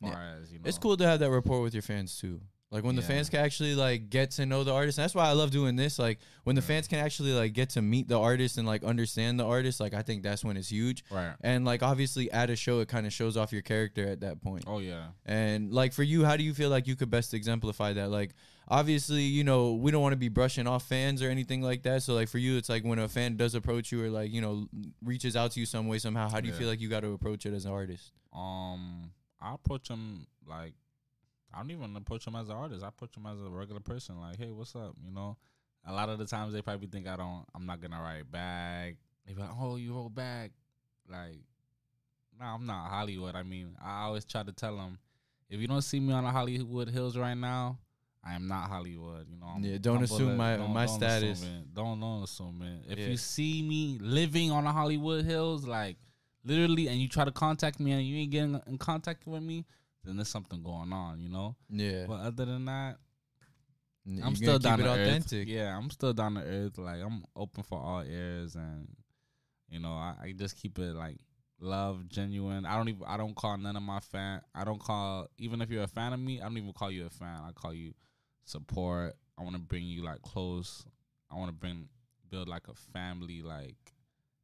Yeah. 0.00 0.34
as 0.42 0.52
you 0.52 0.58
know. 0.58 0.64
it's 0.66 0.78
cool 0.78 0.96
to 0.96 1.06
have 1.06 1.20
that 1.20 1.30
rapport 1.30 1.62
with 1.62 1.74
your 1.74 1.82
fans 1.82 2.18
too. 2.18 2.40
Like 2.70 2.84
when 2.84 2.96
the 2.96 3.00
Yeah. 3.02 3.08
fans 3.08 3.30
can 3.30 3.40
actually 3.40 3.74
like 3.74 4.10
get 4.10 4.32
to 4.32 4.44
know 4.44 4.62
the 4.62 4.74
artist. 4.74 4.98
And 4.98 5.04
that's 5.04 5.14
why 5.14 5.26
I 5.26 5.32
love 5.32 5.50
doing 5.50 5.74
this. 5.76 5.98
Like 5.98 6.18
when 6.44 6.54
the 6.54 6.60
fans 6.60 6.86
can 6.86 6.98
actually 6.98 7.32
like 7.32 7.54
get 7.54 7.70
to 7.70 7.82
meet 7.82 8.08
the 8.08 8.20
artist 8.20 8.58
and 8.58 8.66
like 8.66 8.84
understand 8.84 9.40
the 9.40 9.46
artist. 9.46 9.80
Like 9.80 9.94
I 9.94 10.02
think 10.02 10.22
that's 10.22 10.44
when 10.44 10.58
it's 10.58 10.68
huge. 10.70 11.02
Right. 11.10 11.34
And 11.40 11.64
like 11.64 11.82
obviously 11.82 12.30
at 12.30 12.50
a 12.50 12.56
show, 12.56 12.80
it 12.80 12.88
kind 12.88 13.06
of 13.06 13.12
shows 13.12 13.38
off 13.38 13.52
your 13.52 13.62
character 13.62 14.06
at 14.06 14.20
that 14.20 14.42
point. 14.42 14.64
Oh 14.66 14.80
yeah. 14.80 15.08
And 15.24 15.72
like 15.72 15.94
for 15.94 16.02
you, 16.02 16.26
how 16.26 16.36
do 16.36 16.42
you 16.44 16.52
feel 16.52 16.68
like 16.68 16.86
you 16.86 16.94
could 16.94 17.08
best 17.10 17.32
exemplify 17.32 17.94
that? 17.94 18.10
Like 18.10 18.34
obviously, 18.68 19.22
you 19.22 19.44
know, 19.44 19.72
we 19.72 19.90
don't 19.90 20.02
want 20.02 20.12
to 20.12 20.18
be 20.18 20.28
brushing 20.28 20.66
off 20.66 20.82
fans 20.86 21.22
or 21.22 21.30
anything 21.30 21.62
like 21.62 21.84
that. 21.84 22.02
So 22.02 22.12
like 22.12 22.28
for 22.28 22.36
you, 22.38 22.58
it's 22.58 22.68
like 22.68 22.84
when 22.84 22.98
a 22.98 23.08
fan 23.08 23.38
does 23.38 23.54
approach 23.54 23.92
you 23.92 24.04
or 24.04 24.10
like 24.10 24.30
you 24.30 24.42
know 24.42 24.68
reaches 25.02 25.36
out 25.36 25.52
to 25.52 25.60
you 25.60 25.64
some 25.64 25.86
way 25.88 25.98
somehow. 25.98 26.28
How 26.28 26.38
do 26.42 26.48
you 26.48 26.52
Yeah. 26.52 26.58
feel 26.58 26.68
like 26.68 26.82
you 26.82 26.90
got 26.90 27.00
to 27.00 27.12
approach 27.12 27.46
it 27.46 27.54
as 27.54 27.64
an 27.64 27.70
artist? 27.72 28.12
Um, 28.30 29.12
I 29.40 29.54
approach 29.54 29.88
them 29.88 30.26
like 30.46 30.74
I 31.52 31.58
don't 31.58 31.70
even 31.70 31.96
approach 31.96 32.24
them 32.24 32.36
as 32.36 32.48
an 32.48 32.56
artist. 32.56 32.84
I 32.84 32.88
approach 32.88 33.12
them 33.12 33.26
as 33.26 33.38
a 33.40 33.48
regular 33.50 33.80
person. 33.80 34.20
Like, 34.20 34.38
hey, 34.38 34.50
what's 34.50 34.74
up? 34.76 34.94
You 35.04 35.10
know, 35.12 35.36
a 35.86 35.92
lot 35.92 36.08
of 36.08 36.18
the 36.18 36.26
times 36.26 36.52
they 36.52 36.62
probably 36.62 36.88
think 36.88 37.06
I 37.08 37.16
don't. 37.16 37.44
I'm 37.54 37.64
not 37.66 37.80
gonna 37.80 38.00
write 38.00 38.30
back. 38.30 38.96
They 39.26 39.32
be 39.34 39.40
like, 39.40 39.50
oh, 39.58 39.76
you 39.76 39.94
wrote 39.94 40.14
back. 40.14 40.52
Like, 41.10 41.38
no, 42.38 42.46
I'm 42.46 42.66
not 42.66 42.88
Hollywood. 42.90 43.34
I 43.34 43.42
mean, 43.42 43.76
I 43.82 44.02
always 44.04 44.24
try 44.24 44.42
to 44.42 44.52
tell 44.52 44.76
them, 44.76 44.98
if 45.48 45.58
you 45.60 45.66
don't 45.66 45.82
see 45.82 46.00
me 46.00 46.12
on 46.12 46.24
the 46.24 46.30
Hollywood 46.30 46.88
Hills 46.88 47.16
right 47.16 47.34
now, 47.36 47.78
I 48.22 48.34
am 48.34 48.46
not 48.46 48.68
Hollywood. 48.68 49.26
You 49.30 49.38
know. 49.38 49.46
I'm 49.46 49.64
Yeah, 49.64 49.78
don't 49.78 50.02
assume 50.02 50.36
my- 50.36 50.56
don't- 50.56 50.72
my 50.72 50.84
don't 50.86 50.94
status. 50.96 51.40
Assume 51.42 51.54
it. 51.60 51.74
Don't 51.74 52.00
don't 52.00 52.22
assume 52.24 52.62
it. 52.62 52.92
If 52.92 52.98
Yeah. 52.98 53.06
you 53.08 53.16
see 53.16 53.62
me 53.62 53.98
living 54.00 54.50
on 54.50 54.64
the 54.64 54.72
Hollywood 54.72 55.24
Hills, 55.24 55.64
like 55.66 55.96
literally, 56.44 56.88
and 56.88 57.00
you 57.00 57.08
try 57.08 57.24
to 57.24 57.32
contact 57.32 57.80
me 57.80 57.92
and 57.92 58.06
you 58.06 58.16
ain't 58.18 58.30
getting 58.30 58.60
in 58.66 58.76
contact 58.78 59.26
with 59.26 59.42
me, 59.42 59.64
then 60.08 60.16
there's 60.16 60.28
something 60.28 60.62
going 60.62 60.92
on, 60.92 61.20
you 61.20 61.28
know. 61.28 61.54
Yeah, 61.68 62.06
But 62.08 62.20
other 62.20 62.44
than 62.46 62.64
that, 62.64 62.96
N- 64.06 64.22
I'm 64.24 64.34
still 64.36 64.58
down 64.58 64.78
to 64.78 64.86
earth. 64.88 65.06
authentic. 65.06 65.48
Yeah, 65.48 65.76
I'm 65.76 65.90
still 65.90 66.12
down 66.14 66.34
to 66.34 66.40
earth. 66.42 66.78
Like 66.78 67.00
I'm 67.02 67.24
open 67.36 67.62
for 67.62 67.78
all 67.78 68.02
ears, 68.02 68.54
and 68.54 68.88
you 69.68 69.78
know, 69.80 69.90
I, 69.92 70.14
I 70.22 70.32
just 70.32 70.56
keep 70.56 70.78
it 70.78 70.94
like 70.94 71.18
love, 71.60 72.08
genuine. 72.08 72.64
I 72.64 72.76
don't 72.76 72.88
even 72.88 73.02
I 73.06 73.16
don't 73.18 73.34
call 73.36 73.56
none 73.58 73.76
of 73.76 73.82
my 73.82 74.00
fan. 74.00 74.40
I 74.54 74.64
don't 74.64 74.80
call 74.80 75.28
even 75.38 75.60
if 75.60 75.70
you're 75.70 75.82
a 75.84 75.88
fan 75.88 76.12
of 76.14 76.20
me. 76.20 76.40
I 76.40 76.44
don't 76.44 76.56
even 76.56 76.72
call 76.72 76.90
you 76.90 77.06
a 77.06 77.10
fan. 77.10 77.40
I 77.46 77.52
call 77.52 77.74
you 77.74 77.92
support. 78.44 79.14
I 79.38 79.42
want 79.42 79.56
to 79.56 79.60
bring 79.62 79.84
you 79.84 80.02
like 80.04 80.22
close. 80.22 80.84
I 81.30 81.36
want 81.36 81.48
to 81.50 81.54
bring 81.54 81.88
build 82.30 82.48
like 82.48 82.68
a 82.68 82.74
family 82.92 83.42
like 83.42 83.76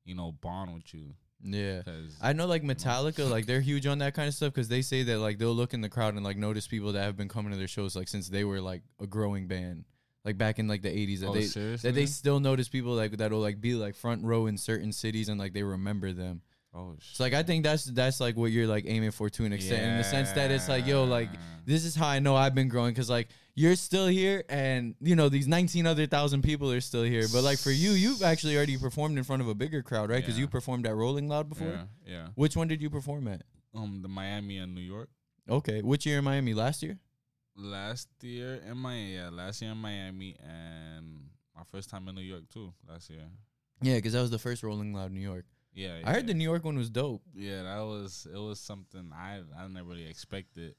you 0.05 0.15
know 0.15 0.33
bond 0.33 0.75
with 0.75 0.93
you. 0.93 1.15
Yeah. 1.45 1.83
I 2.23 2.33
know 2.33 2.47
like 2.47 2.63
Metallica, 2.63 3.31
like 3.31 3.47
they're 3.47 3.61
huge 3.61 3.87
on 3.87 3.99
that 3.99 4.15
kind 4.15 4.29
of 4.29 4.35
stuff 4.35 4.55
because 4.55 4.69
they 4.69 4.83
say 4.83 5.03
that 5.05 5.19
like 5.19 5.39
they'll 5.39 5.55
look 5.55 5.75
in 5.75 5.83
the 5.83 5.91
crowd 5.91 6.15
and 6.15 6.25
like 6.25 6.39
notice 6.39 6.67
people 6.67 6.93
that 6.93 7.03
have 7.03 7.17
been 7.17 7.29
coming 7.29 7.53
to 7.53 7.59
their 7.59 7.69
shows 7.69 7.95
like 7.95 8.09
since 8.09 8.29
they 8.29 8.45
were 8.45 8.61
like 8.61 8.83
a 9.01 9.07
growing 9.07 9.47
band, 9.47 9.85
like 10.25 10.39
back 10.39 10.59
in 10.59 10.69
like 10.69 10.83
the 10.83 10.91
eighties. 10.91 11.21
That 11.21 11.29
oh, 11.29 11.35
they 11.35 11.43
seriously? 11.43 11.91
that 11.91 11.95
they 11.95 12.07
still 12.07 12.41
notice 12.41 12.69
people 12.69 12.93
like 12.95 13.19
that'll 13.19 13.41
like 13.41 13.61
be 13.61 13.75
like 13.75 13.95
front 13.95 14.25
row 14.25 14.47
in 14.47 14.57
certain 14.57 14.93
cities 14.93 15.29
and 15.29 15.39
like 15.39 15.53
they 15.53 15.63
remember 15.63 16.13
them. 16.13 16.41
Oh, 16.75 16.97
So 17.01 17.25
like 17.25 17.33
I 17.35 17.43
think 17.43 17.65
that's 17.65 17.85
that's 17.85 18.21
like 18.21 18.37
what 18.37 18.51
you're 18.53 18.67
like 18.67 18.85
aiming 18.87 19.13
for 19.13 19.31
to 19.31 19.45
an 19.45 19.53
extent, 19.53 19.83
in 19.83 19.97
the 19.99 20.05
sense 20.05 20.33
that 20.33 20.51
it's 20.51 20.69
like 20.69 20.87
yo 20.87 21.05
like 21.05 21.29
this 21.65 21.85
is 21.85 21.95
how 21.95 22.07
I 22.09 22.19
know 22.19 22.37
I've 22.37 22.55
been 22.55 22.69
growing 22.69 22.93
because 22.93 23.09
like 23.09 23.29
you're 23.55 23.77
still 23.77 24.07
here 24.09 24.43
and 24.49 24.95
you 25.01 25.15
know 25.17 25.29
these 25.29 25.47
19 25.47 25.87
other 25.87 26.07
thousand 26.07 26.43
people 26.43 26.71
are 26.73 26.81
still 26.81 27.05
here. 27.05 27.27
But 27.33 27.43
like 27.45 27.59
for 27.59 27.71
you, 27.71 27.93
you've 27.93 28.23
actually 28.23 28.57
already 28.57 28.77
performed 28.77 29.17
in 29.17 29.25
front 29.25 29.41
of 29.43 29.49
a 29.49 29.55
bigger 29.55 29.83
crowd, 29.83 30.11
right? 30.11 30.21
Because 30.21 30.35
Yeah. 30.37 30.43
you 30.43 30.49
performed 30.49 30.87
at 30.87 30.95
Rolling 30.95 31.29
Loud 31.29 31.49
before. 31.49 31.69
yeah, 31.69 31.85
yeah. 32.07 32.27
Which 32.35 32.57
one 32.57 32.69
did 32.69 32.83
you 32.83 32.91
perform 32.91 33.29
at? 33.29 33.43
Um, 33.75 34.03
the 34.03 34.09
Miami 34.09 34.59
and 34.59 34.75
New 34.75 34.81
York. 34.81 35.09
Okay, 35.49 35.83
which 35.83 36.05
year 36.07 36.19
in 36.19 36.25
Miami? 36.25 36.55
Last 36.55 36.83
year? 36.83 36.99
Last 37.57 38.09
year 38.23 38.61
in 38.69 38.77
Miami, 38.77 39.15
yeah, 39.15 39.29
last 39.31 39.63
year 39.63 39.71
in 39.71 39.79
Miami, 39.79 40.35
and 40.43 41.29
my 41.55 41.63
first 41.71 41.89
time 41.89 42.09
in 42.09 42.15
New 42.17 42.21
York 42.23 42.49
too. 42.53 42.73
Last 42.89 43.11
year, 43.11 43.21
Yeah, 43.81 43.97
because 43.97 44.13
that 44.15 44.23
was 44.23 44.31
the 44.33 44.39
first 44.41 44.63
Rolling 44.65 44.93
Loud 44.93 45.09
in 45.11 45.15
New 45.15 45.21
York. 45.21 45.45
Yeah, 45.75 46.01
I 46.05 46.13
heard 46.13 46.27
the 46.27 46.35
New 46.35 46.45
York 46.45 46.65
one 46.65 46.77
was 46.77 46.89
dope. 46.89 47.23
Yeah, 47.35 47.65
that 47.65 47.81
was 47.81 48.27
it 48.33 48.39
was 48.39 48.61
something 48.61 49.11
I 49.13 49.41
I 49.59 49.67
never 49.67 49.89
really 49.89 50.07
expected, 50.07 50.77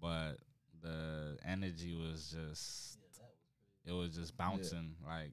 but 0.00 0.34
the 0.82 1.36
energy 1.44 1.94
was 1.94 2.30
just 2.34 2.98
it 3.84 3.92
was 3.92 4.14
just 4.14 4.36
bouncing. 4.36 4.94
Like 5.04 5.32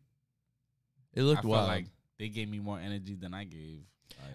It 1.13 1.22
looked 1.24 1.46
wild. 1.46 1.68
like 1.68 1.86
they 2.18 2.30
gave 2.30 2.50
me 2.50 2.60
more 2.60 2.80
energy 2.80 3.16
than 3.16 3.34
I 3.34 3.44
gave. 3.44 3.84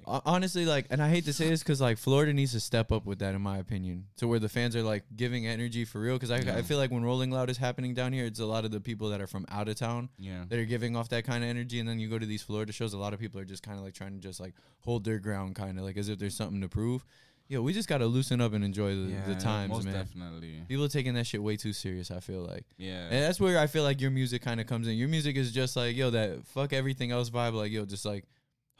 Like, 0.07 0.23
Honestly, 0.26 0.67
like, 0.67 0.87
and 0.91 1.00
I 1.02 1.09
hate 1.09 1.25
to 1.26 1.33
say 1.33 1.49
this 1.49 1.62
because 1.62 1.81
like 1.81 1.97
Florida 1.97 2.33
needs 2.33 2.52
to 2.52 2.61
step 2.61 2.91
up 2.91 3.07
with 3.07 3.21
that, 3.21 3.35
in 3.35 3.41
my 3.41 3.59
opinion, 3.59 4.07
to 4.17 4.26
where 4.26 4.38
the 4.41 4.49
fans 4.49 4.75
are 4.75 4.83
like 4.83 5.05
giving 5.17 5.47
energy 5.47 5.85
for 5.85 6.00
real. 6.00 6.14
Because 6.17 6.31
I, 6.31 6.38
Yeah. 6.38 6.57
I 6.57 6.62
feel 6.62 6.79
like 6.79 6.91
when 6.91 7.05
Rolling 7.05 7.31
Loud 7.31 7.50
is 7.50 7.57
happening 7.57 7.95
down 7.95 8.12
here, 8.12 8.25
it's 8.25 8.41
a 8.41 8.47
lot 8.47 8.64
of 8.64 8.71
the 8.73 8.81
people 8.81 9.11
that 9.11 9.21
are 9.21 9.26
from 9.29 9.47
out 9.49 9.69
of 9.69 9.76
town 9.76 10.09
yeah, 10.19 10.45
that 10.49 10.59
are 10.59 10.64
giving 10.64 10.97
off 10.97 11.09
that 11.11 11.25
kind 11.25 11.45
of 11.45 11.50
energy, 11.50 11.79
and 11.79 11.88
then 11.88 12.00
you 12.00 12.09
go 12.09 12.19
to 12.19 12.26
these 12.26 12.43
Florida 12.43 12.73
shows, 12.73 12.93
a 12.95 12.99
lot 12.99 13.14
of 13.14 13.21
people 13.21 13.41
are 13.41 13.45
just 13.45 13.62
kind 13.62 13.79
of 13.79 13.85
like 13.85 13.95
trying 13.95 14.12
to 14.14 14.19
just 14.21 14.41
like 14.41 14.55
hold 14.81 15.05
their 15.05 15.19
ground, 15.21 15.55
kind 15.55 15.79
of 15.79 15.85
like 15.85 15.97
as 15.97 16.09
if 16.09 16.19
there's 16.19 16.35
something 16.37 16.61
to 16.61 16.69
prove. 16.69 17.05
Yo, 17.49 17.61
we 17.61 17.73
just 17.73 17.88
gotta 17.88 18.07
loosen 18.07 18.41
up 18.41 18.55
and 18.55 18.64
enjoy 18.64 18.95
the, 18.95 19.11
yeah, 19.11 19.26
the 19.26 19.35
times, 19.35 19.71
most 19.71 19.85
man. 19.85 19.95
definitely. 19.95 20.62
People 20.69 20.85
are 20.85 20.88
taking 20.88 21.12
that 21.14 21.26
shit 21.26 21.43
way 21.43 21.57
too 21.57 21.73
serious. 21.73 22.11
I 22.11 22.21
feel 22.21 22.41
like. 22.41 22.64
Yeah, 22.79 23.05
And 23.11 23.23
that's 23.23 23.38
where 23.38 23.59
I 23.59 23.67
feel 23.67 23.83
like 23.83 24.00
your 24.00 24.11
music 24.11 24.43
kind 24.43 24.59
of 24.61 24.67
comes 24.67 24.88
in. 24.88 24.95
Your 24.97 25.09
music 25.09 25.37
is 25.37 25.52
just 25.52 25.76
like, 25.76 25.95
yo, 25.95 26.11
that 26.11 26.47
fuck 26.47 26.73
everything 26.73 27.11
else 27.12 27.29
vibe. 27.31 27.52
Like, 27.52 27.71
yo, 27.71 27.85
just 27.85 28.05
like 28.07 28.25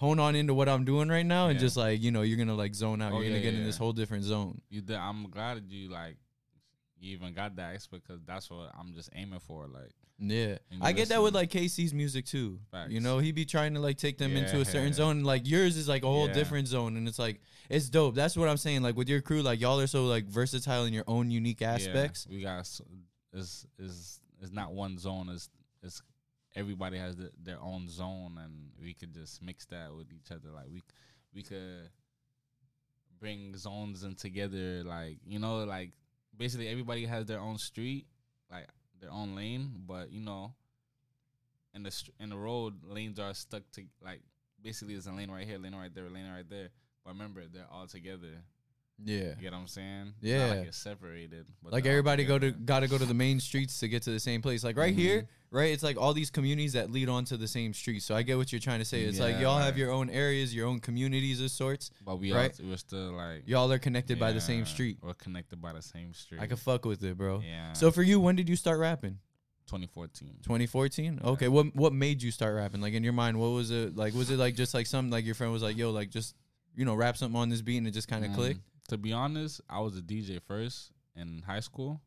hone 0.03 0.19
on 0.19 0.35
into 0.37 0.53
what 0.53 0.69
I'm 0.69 0.85
doing 0.85 1.09
right 1.09 1.25
now, 1.25 1.47
and 1.49 1.55
Yeah. 1.57 1.61
just 1.67 1.77
like, 1.77 2.03
you 2.03 2.11
know, 2.11 2.23
you're 2.23 2.39
gonna 2.39 2.55
like 2.65 2.75
zone 2.75 3.01
out. 3.01 3.13
Oh, 3.13 3.17
you're 3.21 3.25
gonna 3.31 3.37
yeah, 3.37 3.43
get 3.43 3.53
yeah, 3.55 3.61
in 3.61 3.65
this 3.67 3.77
yeah. 3.77 3.85
whole 3.85 3.93
different 3.93 4.25
zone. 4.25 4.61
you. 4.69 4.81
Did, 4.83 4.97
I'm 4.97 5.31
glad 5.31 5.57
that 5.59 5.71
you 5.71 5.89
like 5.89 6.17
you 7.01 7.13
even 7.17 7.33
got 7.35 7.57
that 7.57 7.75
aspect 7.75 8.07
because 8.07 8.23
that's 8.25 8.49
what 8.51 8.71
I'm 8.79 8.93
just 8.95 9.11
aiming 9.15 9.41
for. 9.41 9.67
Like, 9.67 9.91
Yeah, 10.19 10.59
And 10.71 10.83
I 10.83 10.93
get 10.93 11.09
that 11.09 11.21
with 11.23 11.35
listen. 11.35 11.49
like 11.49 11.51
KC's 11.51 11.93
music 11.93 12.27
too. 12.27 12.61
You 12.89 13.01
know, 13.01 13.19
he 13.19 13.33
be 13.33 13.45
trying 13.45 13.75
to 13.75 13.81
like 13.81 13.97
take 13.99 14.19
them 14.19 14.37
into 14.37 14.61
a 14.61 14.65
certain 14.65 14.89
Yeah. 14.89 14.93
zone. 15.03 15.23
Like 15.25 15.47
yours 15.49 15.77
is 15.77 15.89
like 15.89 16.05
a 16.05 16.07
whole 16.07 16.29
Yeah. 16.29 16.33
different 16.35 16.69
zone, 16.69 16.97
and 16.97 17.09
it's 17.09 17.19
like 17.19 17.41
it's 17.69 17.89
dope. 17.91 18.15
That's 18.15 18.37
what 18.37 18.49
I'm 18.49 18.57
saying. 18.57 18.83
Like 18.83 18.97
with 18.97 19.09
your 19.09 19.21
crew, 19.21 19.43
like 19.43 19.61
y'all 19.61 19.81
are 19.81 19.87
so 19.89 20.07
like 20.07 20.27
versatile 20.27 20.85
in 20.85 20.93
your 20.93 21.05
own 21.09 21.31
unique 21.31 21.63
aspects. 21.63 22.27
Yeah, 22.29 22.37
we 22.37 22.43
got 22.43 22.59
s- 22.61 22.81
is 23.33 23.67
is 23.79 24.21
is 24.41 24.53
not 24.53 24.73
one 24.73 24.99
zone. 24.99 25.29
Is 25.29 25.49
is 25.83 26.03
everybody 26.55 26.99
has 26.99 27.17
the, 27.17 27.31
their 27.43 27.61
own 27.61 27.89
zone, 27.89 28.39
and 28.43 28.71
we 28.81 28.95
could 28.95 29.13
just 29.13 29.43
mix 29.43 29.65
that 29.67 29.95
with 29.95 30.09
each 30.13 30.31
other. 30.31 30.51
Like 30.55 30.67
we 30.73 30.83
we 31.35 31.43
could 31.43 31.91
bring 33.19 33.57
zones 33.57 34.03
and 34.03 34.17
together. 34.19 34.83
Like 34.85 35.19
you 35.27 35.39
know, 35.39 35.65
like 35.65 35.93
basically 36.37 36.69
everybody 36.69 37.07
has 37.07 37.27
their 37.27 37.41
own 37.41 37.59
street, 37.59 38.07
like 38.51 38.67
their 39.01 39.11
own 39.11 39.35
lane. 39.35 39.83
But 39.87 40.13
you 40.13 40.21
know, 40.21 40.55
in 41.75 41.83
the 41.83 42.03
in 42.21 42.31
the 42.31 42.37
road, 42.37 42.75
lanes 42.85 43.19
are 43.19 43.35
stuck 43.35 43.63
to 43.73 43.83
like 44.05 44.21
basically 44.63 44.95
there's 44.95 45.07
a 45.07 45.13
lane 45.13 45.31
right 45.31 45.47
here, 45.47 45.59
lane 45.59 45.75
right 45.75 45.95
there, 45.95 46.09
lane 46.09 46.31
right 46.31 46.49
there. 46.49 46.69
But 47.05 47.13
remember, 47.13 47.43
they're 47.53 47.67
all 47.71 47.87
together. 47.87 48.43
Yeah. 49.05 49.19
You 49.19 49.35
get 49.41 49.53
what 49.53 49.59
I'm 49.59 49.67
saying? 49.67 50.05
Not 50.05 50.15
Yeah. 50.21 50.47
like 50.47 50.69
it's 50.69 50.77
separated. 50.79 51.47
But 51.63 51.73
like 51.73 51.87
everybody 51.87 52.25
go 52.25 52.39
to 52.39 52.51
got 52.53 52.81
to 52.81 52.89
go 52.89 52.99
to 52.99 53.05
the 53.05 53.15
main 53.15 53.41
streets 53.41 53.79
to 53.81 53.89
get 53.89 54.03
to 54.05 54.11
the 54.11 54.21
same 54.21 54.43
place. 54.43 54.63
Like 54.65 54.77
right 54.77 54.95
here, 54.95 55.23
Mm-hmm. 55.23 55.57
right? 55.57 55.71
It's 55.73 55.83
like 55.83 55.97
all 55.97 56.15
these 56.15 56.31
communities 56.31 56.73
that 56.75 56.91
lead 56.91 57.09
onto 57.09 57.37
the 57.37 57.49
same 57.49 57.75
street. 57.75 58.03
So 58.03 58.15
I 58.15 58.23
get 58.23 58.37
what 58.39 58.53
you're 58.53 58.61
trying 58.61 58.79
to 58.79 58.85
say. 58.85 59.03
It's 59.03 59.19
like 59.21 59.39
y'all 59.41 59.59
have 59.59 59.77
your 59.77 59.91
own 59.91 60.09
areas, 60.11 60.55
your 60.55 60.67
own 60.67 60.79
communities 60.81 61.41
of 61.41 61.51
sorts. 61.51 61.91
But 62.05 62.17
we 62.21 62.33
right? 62.33 62.53
all 62.61 62.67
we're 62.69 62.77
still 62.77 63.13
like 63.13 63.43
Y'all 63.47 63.71
are 63.73 63.79
connected 63.79 64.19
by 64.19 64.33
the 64.33 64.41
same 64.41 64.65
street. 64.67 64.99
We're 65.03 65.15
connected 65.15 65.61
by 65.61 65.73
the 65.73 65.83
same 65.83 66.15
street. 66.15 66.41
I 66.41 66.47
can 66.47 66.57
fuck 66.57 66.85
with 66.85 67.03
it, 67.05 67.17
bro. 67.19 67.41
yeah. 67.41 67.73
So 67.75 67.91
for 67.91 68.03
you, 68.03 68.21
when 68.21 68.37
did 68.37 68.49
you 68.49 68.57
start 68.57 68.79
rapping? 68.79 69.19
2014. 69.69 70.39
2014. 70.43 71.21
Yeah. 71.23 71.31
Okay. 71.31 71.49
What 71.49 71.75
what 71.75 71.93
made 71.93 72.23
you 72.23 72.31
start 72.31 72.55
rapping? 72.57 72.81
Like 72.81 72.95
in 72.95 73.05
your 73.05 73.13
mind, 73.13 73.39
what 73.39 73.49
was 73.49 73.71
it 73.71 73.97
like? 73.97 74.13
Was 74.15 74.31
it 74.31 74.39
like 74.39 74.55
just 74.55 74.75
like 74.75 74.87
something 74.87 75.11
like 75.11 75.25
your 75.25 75.35
friend 75.35 75.53
was 75.53 75.63
like, 75.63 75.77
yo, 75.77 75.91
like 75.91 76.11
just 76.11 76.35
you 76.75 76.85
know, 76.85 76.95
rap 76.95 77.17
something 77.17 77.39
on 77.39 77.49
this 77.51 77.61
beat 77.63 77.77
and 77.77 77.87
it 77.87 77.91
just 77.93 78.09
kind 78.09 78.25
of 78.25 78.31
Mm, 78.31 78.35
clicked? 78.35 78.61
To 78.89 78.99
be 78.99 79.13
honest, 79.13 79.61
I 79.71 79.81
was 79.81 79.97
a 79.97 80.03
DJ 80.03 80.41
first 80.43 80.91
in 81.17 81.43
high 81.47 81.61
school. 81.61 82.01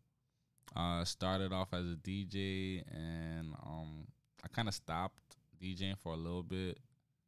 Uh, 0.75 1.05
started 1.05 1.53
off 1.53 1.69
as 1.73 1.85
a 1.85 1.95
DJ, 1.95 2.83
and 2.91 3.53
um, 3.65 4.07
I 4.43 4.47
kind 4.49 4.67
of 4.67 4.73
stopped 4.73 5.21
DJing 5.61 5.97
for 5.97 6.13
a 6.13 6.17
little 6.17 6.43
bit, 6.43 6.79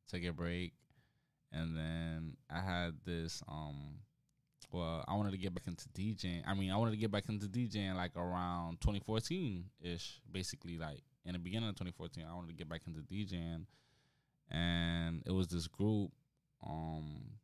took 0.10 0.24
a 0.24 0.34
break, 0.34 0.74
and 1.52 1.78
then 1.78 2.38
I 2.50 2.60
had 2.60 2.96
this 3.06 3.42
um. 3.48 4.00
Well, 4.70 5.06
I 5.08 5.16
wanted 5.16 5.32
to 5.32 5.38
get 5.38 5.56
back 5.56 5.66
into 5.66 5.88
DJing. 5.90 6.44
I 6.46 6.54
mean, 6.54 6.72
I 6.72 6.76
wanted 6.76 6.92
to 6.92 6.98
get 6.98 7.10
back 7.10 7.30
into 7.30 7.48
DJing 7.48 7.96
like 7.96 8.18
around 8.18 8.82
2014 8.82 9.64
ish, 9.80 10.20
basically. 10.30 10.78
Like 10.78 11.04
in 11.26 11.34
the 11.34 11.40
beginning 11.40 11.70
of 11.70 11.76
2014, 11.76 12.26
I 12.30 12.36
wanted 12.36 12.50
to 12.50 12.54
get 12.54 12.68
back 12.68 12.82
into 12.86 13.00
DJing, 13.00 13.66
and 14.52 15.24
it 15.26 15.32
was 15.32 15.48
this 15.48 15.68
group 15.68 16.12
um 16.66 17.38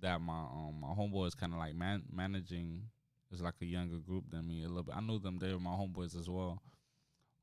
that 0.00 0.20
my 0.20 0.40
um 0.40 0.76
my 0.80 0.88
homeboys 0.88 1.36
kind 1.36 1.52
of 1.52 1.58
like 1.58 1.74
man- 1.74 2.04
managing 2.12 2.82
is 3.32 3.40
like 3.40 3.54
a 3.62 3.66
younger 3.66 3.98
group 3.98 4.24
than 4.30 4.46
me 4.46 4.64
a 4.64 4.68
little 4.68 4.82
bit. 4.82 4.96
I 4.96 5.00
knew 5.00 5.18
them; 5.18 5.38
they 5.38 5.52
were 5.52 5.60
my 5.60 5.70
homeboys 5.70 6.18
as 6.18 6.28
well. 6.28 6.62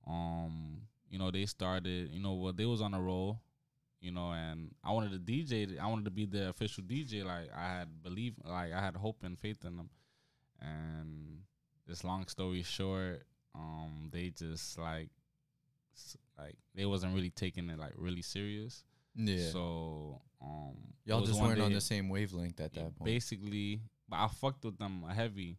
Um, 0.08 0.82
you 1.10 1.20
know, 1.20 1.32
they 1.32 1.46
started. 1.46 2.12
You 2.12 2.22
know, 2.22 2.34
well, 2.34 2.54
they 2.54 2.66
was 2.66 2.82
on 2.82 2.94
a 2.94 3.02
roll. 3.02 3.42
You 4.00 4.12
know, 4.12 4.32
and 4.32 4.76
I 4.84 4.92
wanted 4.92 5.12
to 5.14 5.20
DJ. 5.20 5.80
I 5.80 5.88
wanted 5.88 6.06
to 6.06 6.12
be 6.12 6.26
the 6.26 6.50
official 6.50 6.84
DJ. 6.84 7.26
Like 7.26 7.50
I 7.56 7.80
had 7.80 8.04
believe, 8.04 8.36
like 8.46 8.72
I 8.72 8.80
had 8.80 8.96
hope 8.96 9.24
and 9.24 9.38
faith 9.40 9.66
in 9.66 9.78
them. 9.78 9.90
And 10.62 11.42
this 11.88 12.04
long 12.04 12.28
story 12.28 12.64
short, 12.64 13.24
um, 13.56 14.10
they 14.12 14.30
just 14.30 14.78
like, 14.78 15.10
like 16.38 16.56
they 16.76 16.86
wasn't 16.86 17.14
really 17.16 17.30
taking 17.30 17.70
it 17.70 17.80
like 17.80 17.94
really 17.96 18.22
serious. 18.22 18.84
Yeah. 19.18 19.50
So 19.52 20.22
um, 20.42 20.76
Y'all 21.06 21.22
just 21.26 21.42
weren't 21.42 21.60
on 21.62 21.74
the 21.74 21.82
same 21.82 22.10
wavelength 22.10 22.60
at 22.60 22.74
that 22.74 22.96
point. 22.96 23.04
Basically, 23.06 23.82
but 24.08 24.18
I 24.18 24.28
fucked 24.28 24.64
with 24.64 24.78
them 24.78 25.04
heavy. 25.04 25.58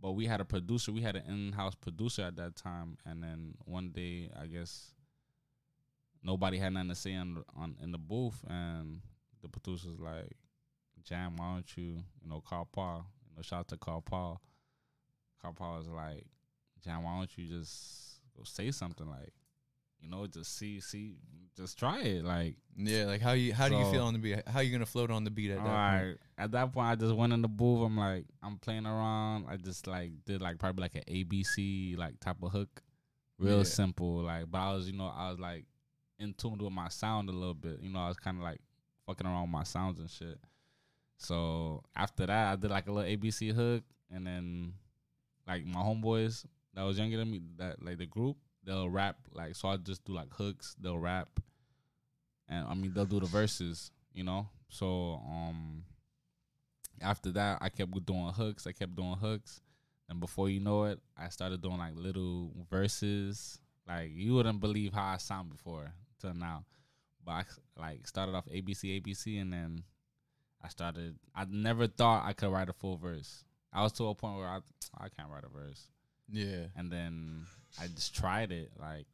But 0.00 0.12
we 0.12 0.26
had 0.26 0.40
a 0.40 0.44
producer. 0.44 0.90
We 0.92 1.00
had 1.02 1.14
an 1.16 1.24
in-house 1.28 1.74
producer 1.76 2.22
at 2.22 2.36
that 2.36 2.56
time, 2.56 2.98
and 3.04 3.22
then 3.22 3.54
one 3.64 3.90
day, 3.90 4.30
I 4.36 4.46
guess 4.46 4.92
nobody 6.22 6.58
had 6.58 6.72
nothing 6.72 6.88
to 6.90 6.94
say 6.94 7.14
on 7.14 7.34
the- 7.34 7.44
on 7.54 7.76
in 7.80 7.92
the 7.92 7.98
booth, 7.98 8.42
and 8.48 9.00
the 9.42 9.48
producer's 9.48 9.98
like, 9.98 10.36
"Jam, 11.04 11.36
why 11.36 11.54
don't 11.54 11.76
you, 11.76 12.04
you 12.20 12.28
know, 12.28 12.40
call 12.40 12.64
Paul? 12.64 13.06
You 13.28 13.36
know, 13.36 13.42
shout 13.42 13.60
out 13.60 13.68
to 13.68 13.76
Carl 13.76 14.02
Paul. 14.02 14.40
Carl 15.40 15.54
Paul 15.54 15.80
is 15.80 15.88
like, 15.88 16.26
Jam, 16.80 17.02
why 17.04 17.18
don't 17.18 17.36
you 17.38 17.46
just 17.48 18.20
go 18.36 18.44
say 18.44 18.70
something 18.70 19.08
like, 19.08 19.32
you 20.02 20.10
know, 20.10 20.26
just 20.26 20.56
see, 20.58 20.80
see, 20.80 21.14
just 21.56 21.78
try 21.78 22.00
it, 22.02 22.24
like." 22.24 22.56
yeah. 22.76 23.04
Like 23.04 23.20
how 23.20 23.32
you 23.32 23.52
how 23.54 23.68
do 23.68 23.76
you 23.76 23.84
feel 23.92 24.04
on 24.04 24.12
the 24.14 24.18
beat? 24.18 24.42
How 24.48 24.60
you 24.60 24.72
gonna 24.72 24.86
float 24.86 25.10
on 25.10 25.24
the 25.24 25.30
beat 25.30 25.50
at 25.50 25.62
that 25.64 25.64
point? 26.06 26.20
At 26.38 26.50
that 26.52 26.72
point, 26.72 26.86
I 26.88 26.94
just 26.96 27.14
went 27.14 27.32
in 27.32 27.42
the 27.42 27.48
booth. 27.48 27.84
I'm 27.86 27.96
like, 27.96 28.24
I'm 28.42 28.58
playing 28.58 28.86
around. 28.86 29.46
I 29.48 29.56
just 29.56 29.86
like 29.86 30.10
did 30.24 30.40
like 30.42 30.58
probably 30.58 30.82
like 30.82 30.94
an 30.94 31.02
ABC 31.08 31.96
like 31.98 32.18
type 32.20 32.42
of 32.42 32.50
hook, 32.52 32.82
real 33.38 33.58
Yeah. 33.58 33.62
simple. 33.64 34.22
Like, 34.22 34.50
but 34.50 34.58
I 34.58 34.72
was, 34.74 34.90
you 34.90 34.96
know, 34.96 35.12
I 35.14 35.30
was 35.30 35.38
like 35.38 35.66
in 36.18 36.32
tune 36.34 36.58
with 36.58 36.72
my 36.72 36.88
sound 36.88 37.28
a 37.28 37.32
little 37.32 37.54
bit. 37.54 37.80
You 37.80 37.90
know, 37.90 38.00
I 38.00 38.08
was 38.08 38.16
kind 38.16 38.38
of 38.38 38.42
like 38.42 38.60
fucking 39.06 39.26
around 39.26 39.42
with 39.42 39.50
my 39.50 39.64
sounds 39.64 39.98
and 40.00 40.08
shit. 40.10 40.38
So 41.18 41.82
after 41.94 42.26
that, 42.26 42.52
I 42.52 42.56
did 42.56 42.70
like 42.70 42.88
a 42.88 42.92
little 42.92 43.10
ABC 43.10 43.52
hook, 43.54 43.84
and 44.10 44.26
then 44.26 44.72
like 45.46 45.64
my 45.66 45.80
homeboys 45.80 46.44
that 46.74 46.82
was 46.82 46.98
younger 46.98 47.18
than 47.18 47.30
me, 47.30 47.40
that 47.58 47.82
like 47.84 47.98
the 47.98 48.06
group, 48.06 48.36
they'll 48.64 48.90
rap 48.90 49.16
like. 49.32 49.54
So 49.56 49.68
I 49.68 49.76
just 49.76 50.04
do 50.04 50.12
like 50.14 50.32
hooks. 50.32 50.74
They'll 50.80 50.98
rap, 50.98 51.28
and 52.48 52.66
I 52.66 52.74
mean 52.74 52.92
they'll 52.94 53.04
do 53.06 53.20
the 53.20 53.26
verses. 53.26 53.90
You 54.14 54.24
know, 54.24 54.48
so 54.68 55.20
um 55.26 55.84
after 57.00 57.32
that, 57.32 57.58
I 57.60 57.68
kept 57.68 57.92
doing 58.06 58.32
hooks. 58.34 58.66
I 58.66 58.72
kept 58.72 58.94
doing 58.94 59.16
hooks, 59.16 59.60
and 60.08 60.20
before 60.20 60.48
you 60.48 60.60
know 60.60 60.84
it, 60.84 61.00
I 61.16 61.28
started 61.28 61.62
doing 61.62 61.78
like 61.78 61.94
little 61.96 62.52
verses. 62.70 63.58
Like 63.88 64.10
you 64.14 64.34
wouldn't 64.34 64.60
believe 64.60 64.92
how 64.92 65.06
I 65.14 65.16
sound 65.16 65.50
before 65.50 65.92
till 66.20 66.34
now, 66.34 66.64
but 67.24 67.32
I 67.32 67.44
like 67.80 68.06
started 68.06 68.34
off 68.34 68.46
ABC 68.46 69.00
ABC, 69.02 69.40
and 69.40 69.52
then 69.52 69.82
I 70.62 70.68
started. 70.68 71.16
I 71.34 71.46
never 71.50 71.86
thought 71.88 72.24
I 72.24 72.32
could 72.34 72.50
write 72.52 72.68
a 72.68 72.72
full 72.72 72.96
verse. 72.96 73.44
I 73.72 73.82
was 73.82 73.92
to 73.94 74.04
a 74.08 74.14
point 74.14 74.36
where 74.36 74.46
I 74.46 74.58
I 74.98 75.08
can't 75.08 75.30
write 75.30 75.44
a 75.44 75.48
verse, 75.48 75.88
Yeah. 76.28 76.66
and 76.76 76.92
then 76.92 77.46
I 77.80 77.86
just 77.88 78.14
tried 78.14 78.52
it 78.52 78.70
like, 78.78 79.06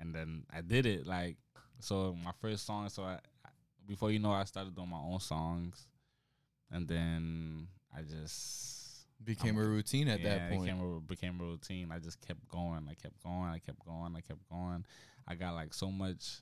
and 0.00 0.14
then 0.14 0.44
I 0.52 0.60
did 0.60 0.86
it 0.86 1.06
like. 1.06 1.36
So 1.80 2.16
my 2.24 2.32
first 2.40 2.64
song, 2.66 2.88
so 2.88 3.02
I 3.02 3.18
before 3.86 4.10
you 4.10 4.18
know, 4.18 4.32
I 4.32 4.44
started 4.44 4.74
doing 4.74 4.88
my 4.88 4.98
own 4.98 5.20
songs, 5.20 5.86
and 6.70 6.88
then 6.88 7.68
I 7.94 8.02
just 8.02 8.84
Became 9.22 9.56
I'm- 9.56 9.64
a 9.64 9.68
routine 9.68 10.08
at 10.08 10.20
yeah, 10.20 10.38
that 10.38 10.50
point. 10.50 10.64
Became 10.64 10.80
a, 10.80 11.00
became 11.00 11.40
a 11.40 11.44
routine. 11.44 11.90
I 11.92 11.98
just 11.98 12.20
kept 12.20 12.46
going. 12.48 12.86
I 12.90 12.94
kept 12.94 13.22
going. 13.22 13.48
I 13.50 13.58
kept 13.58 13.84
going. 13.84 14.14
I 14.16 14.20
kept 14.20 14.48
going. 14.50 14.84
I 15.26 15.34
got 15.34 15.54
like 15.54 15.72
so 15.72 15.90
much 15.90 16.40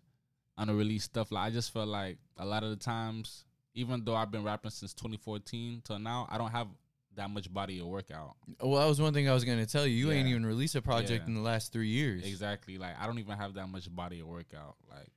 unreleased 0.58 1.06
stuff. 1.06 1.30
Like 1.30 1.46
I 1.46 1.50
just 1.50 1.72
felt 1.72 1.88
like 1.88 2.18
a 2.38 2.44
lot 2.44 2.64
of 2.64 2.70
the 2.70 2.76
times, 2.76 3.44
even 3.74 4.04
though 4.04 4.14
I've 4.16 4.30
been 4.30 4.42
rapping 4.44 4.70
since 4.70 4.94
2014 4.94 5.82
till 5.84 5.98
now, 5.98 6.26
I 6.30 6.38
don't 6.38 6.50
have 6.50 6.68
that 7.16 7.28
much 7.30 7.52
body 7.52 7.78
of 7.78 7.86
work 7.86 8.10
out. 8.10 8.36
Well, 8.60 8.80
that 8.80 8.86
was 8.88 9.00
one 9.00 9.12
thing 9.12 9.28
I 9.28 9.34
was 9.34 9.44
gonna 9.44 9.66
tell 9.66 9.86
you. 9.86 9.94
You 9.94 10.10
ain't 10.12 10.28
even 10.28 10.46
released 10.46 10.74
a 10.76 10.82
project 10.82 11.24
Yeah. 11.24 11.28
in 11.28 11.34
the 11.34 11.40
last 11.40 11.72
three 11.72 11.88
years. 11.88 12.24
Exactly. 12.24 12.78
Like 12.78 12.98
I 12.98 13.06
don't 13.06 13.18
even 13.18 13.36
have 13.36 13.54
that 13.54 13.66
much 13.68 13.94
body 13.94 14.20
of 14.20 14.26
work 14.26 14.54
out. 14.56 14.76
Like 14.90 15.12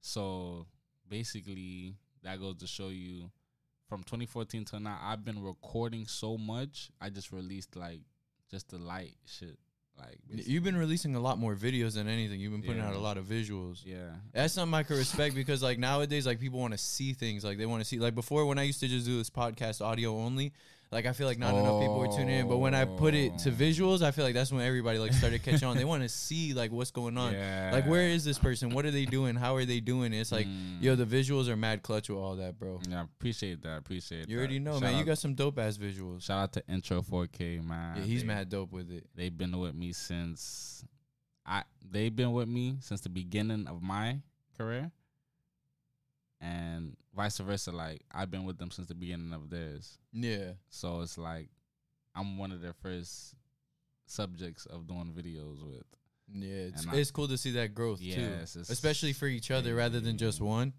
so 0.00 0.66
basically 1.08 1.94
that 2.22 2.38
goes 2.40 2.56
to 2.56 2.66
show 2.66 2.88
you 2.88 3.30
from 3.88 4.02
2014 4.04 4.64
till 4.64 4.80
now 4.80 4.98
I've 5.02 5.24
been 5.24 5.42
recording 5.42 6.06
so 6.06 6.36
much. 6.38 6.90
I 7.00 7.10
just 7.10 7.32
released 7.32 7.76
like 7.76 8.00
just 8.50 8.68
the 8.70 8.78
light 8.78 9.14
shit. 9.26 9.58
Like 9.98 10.18
basically. 10.28 10.52
You've 10.52 10.64
been 10.64 10.76
releasing 10.76 11.14
a 11.14 11.20
lot 11.20 11.38
more 11.38 11.54
videos 11.54 11.94
than 11.94 12.08
anything. 12.08 12.40
You've 12.40 12.52
been 12.52 12.62
putting 12.62 12.78
Yeah. 12.78 12.88
out 12.88 12.94
a 12.94 12.98
lot 12.98 13.18
of 13.18 13.26
visuals. 13.26 13.82
yeah. 13.84 14.10
That's 14.32 14.54
something 14.54 14.74
I 14.74 14.82
could 14.82 14.96
respect 14.96 15.34
because 15.34 15.62
like 15.62 15.78
nowadays, 15.78 16.26
like 16.26 16.40
people 16.40 16.58
want 16.58 16.72
to 16.72 16.78
see 16.78 17.12
things. 17.12 17.44
Like 17.44 17.58
they 17.58 17.66
want 17.66 17.80
to 17.82 17.84
see. 17.84 17.98
Like 17.98 18.14
before, 18.14 18.46
when 18.46 18.58
I 18.58 18.62
used 18.62 18.80
to 18.80 18.88
just 18.88 19.04
do 19.06 19.18
this 19.18 19.28
podcast 19.30 19.80
audio 19.84 20.16
only, 20.16 20.52
like 20.92 21.06
I 21.06 21.12
feel 21.12 21.28
like 21.28 21.38
not 21.38 21.54
enough 21.54 21.80
people 21.80 21.98
were 22.00 22.08
tuning 22.08 22.40
in. 22.40 22.48
But 22.48 22.58
when 22.58 22.74
I 22.74 22.84
put 22.84 23.14
it 23.14 23.38
to 23.38 23.50
Oh. 23.50 23.52
visuals, 23.52 24.02
I 24.02 24.10
feel 24.10 24.24
like 24.24 24.34
that's 24.34 24.50
when 24.50 24.66
everybody 24.66 24.98
like 24.98 25.12
started 25.12 25.40
catching 25.42 25.68
on. 25.68 25.76
They 25.76 25.84
want 25.84 26.02
to 26.02 26.08
see 26.08 26.52
like 26.52 26.72
what's 26.72 26.90
going 26.90 27.16
on. 27.16 27.32
Yeah. 27.32 27.70
Like 27.72 27.86
where 27.86 28.08
is 28.08 28.24
this 28.24 28.38
person? 28.38 28.70
What 28.70 28.84
are 28.84 28.90
they 28.90 29.04
doing? 29.04 29.36
How 29.36 29.54
are 29.54 29.64
they 29.64 29.78
doing? 29.80 30.12
It's 30.12 30.32
like 30.32 30.46
Mm. 30.48 30.82
yo, 30.82 30.96
the 30.96 31.06
visuals 31.06 31.46
are 31.48 31.56
mad 31.56 31.82
clutch 31.82 32.08
with 32.08 32.18
all 32.18 32.34
that, 32.36 32.58
bro. 32.58 32.80
Yeah, 32.88 33.00
I 33.00 33.04
appreciate 33.04 33.62
that. 33.62 33.78
Appreciate 33.78 34.22
it. 34.22 34.28
You 34.28 34.36
that. 34.36 34.40
already 34.40 34.58
know, 34.58 34.72
Shout 34.74 34.82
man. 34.82 34.98
You 34.98 35.04
got 35.04 35.18
some 35.18 35.34
dope 35.34 35.58
ass 35.60 35.78
visuals. 35.78 36.22
shout 36.24 36.38
out 36.42 36.52
to 36.54 36.64
Intro 36.68 37.02
4K, 37.02 37.60
man. 37.60 37.98
Yeah, 37.98 38.02
he's 38.04 38.22
They- 38.22 38.26
mad 38.26 38.48
dope 38.48 38.72
with 38.72 38.90
it. 38.90 39.06
They've 39.14 39.36
been 39.36 39.56
with 39.58 39.74
me 39.74 39.92
since 39.92 40.84
I 41.46 41.62
they've 41.88 42.14
been 42.14 42.32
with 42.32 42.48
me 42.48 42.76
since 42.80 43.00
the 43.00 43.08
beginning 43.08 43.66
of 43.68 43.80
my 43.82 44.18
career. 44.58 44.90
And 46.40 46.96
vice 47.14 47.38
versa, 47.38 47.70
like 47.72 48.02
I've 48.12 48.30
been 48.30 48.44
with 48.44 48.58
them 48.58 48.70
since 48.70 48.88
the 48.88 48.94
beginning 48.94 49.32
of 49.32 49.50
theirs. 49.50 49.98
Yeah, 50.12 50.52
So 50.70 51.00
it's 51.02 51.18
like 51.18 51.48
I'm 52.14 52.38
one 52.38 52.50
of 52.52 52.60
their 52.62 52.72
first 52.72 53.34
subjects 54.06 54.66
of 54.66 54.86
doing 54.86 55.12
videos 55.16 55.62
with. 55.64 55.84
yeah. 56.32 56.68
It's 56.68 56.86
I- 56.86 56.96
it's 56.96 57.10
cool 57.10 57.28
to 57.28 57.36
see 57.38 57.50
that 57.52 57.74
growth 57.74 58.00
too, 58.00 58.06
it's 58.42 58.56
especially 58.56 59.12
for 59.12 59.26
each 59.26 59.50
other 59.50 59.74
rather 59.74 60.00
than 60.00 60.16
just 60.16 60.40
one. 60.40 60.72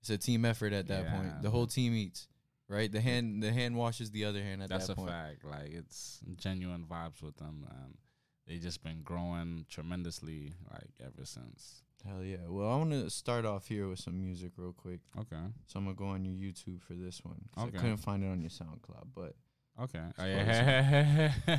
It's 0.00 0.10
a 0.10 0.18
team 0.18 0.44
effort 0.44 0.72
at 0.72 0.86
that 0.88 1.08
point. 1.10 1.42
The 1.42 1.50
whole 1.50 1.66
team 1.66 1.94
eats, 1.94 2.28
right? 2.68 2.90
The 2.90 3.00
hand 3.00 3.42
the 3.42 3.52
hand 3.52 3.76
washes 3.76 4.10
the 4.10 4.26
other 4.26 4.42
hand 4.42 4.62
at 4.62 4.68
That's 4.68 4.86
that 4.88 4.96
point. 4.96 5.08
That's 5.08 5.38
a 5.38 5.40
fact. 5.40 5.44
Like 5.44 5.72
it's 5.72 6.20
genuine 6.36 6.84
vibes 6.84 7.22
with 7.22 7.36
them, 7.38 7.66
and 7.68 7.96
they 8.46 8.58
just 8.58 8.82
been 8.84 9.02
growing 9.02 9.64
tremendously, 9.68 10.52
like 10.70 10.90
ever 11.00 11.24
since. 11.24 11.82
Hell 12.06 12.22
yeah. 12.22 12.36
Well, 12.46 12.70
I 12.70 12.76
want 12.76 12.92
to 12.92 13.10
start 13.10 13.44
off 13.44 13.66
here 13.68 13.88
with 13.88 13.98
some 13.98 14.18
music 14.20 14.52
real 14.56 14.72
quick. 14.72 15.00
Okay, 15.18 15.36
So 15.66 15.78
I'm 15.78 15.84
gonna 15.84 15.96
go 15.96 16.06
on 16.06 16.24
your 16.24 16.34
YouTube 16.34 16.80
for 16.82 16.94
this 16.94 17.20
one. 17.24 17.40
Okay. 17.58 17.76
I 17.76 17.80
couldn't 17.80 17.96
find 17.98 18.22
it 18.22 18.28
on 18.28 18.40
your 18.40 18.50
SoundCloud, 18.50 19.08
but 19.14 19.34
okay. 19.82 20.00
Oh, 20.18 20.24
yeah. 20.24 21.32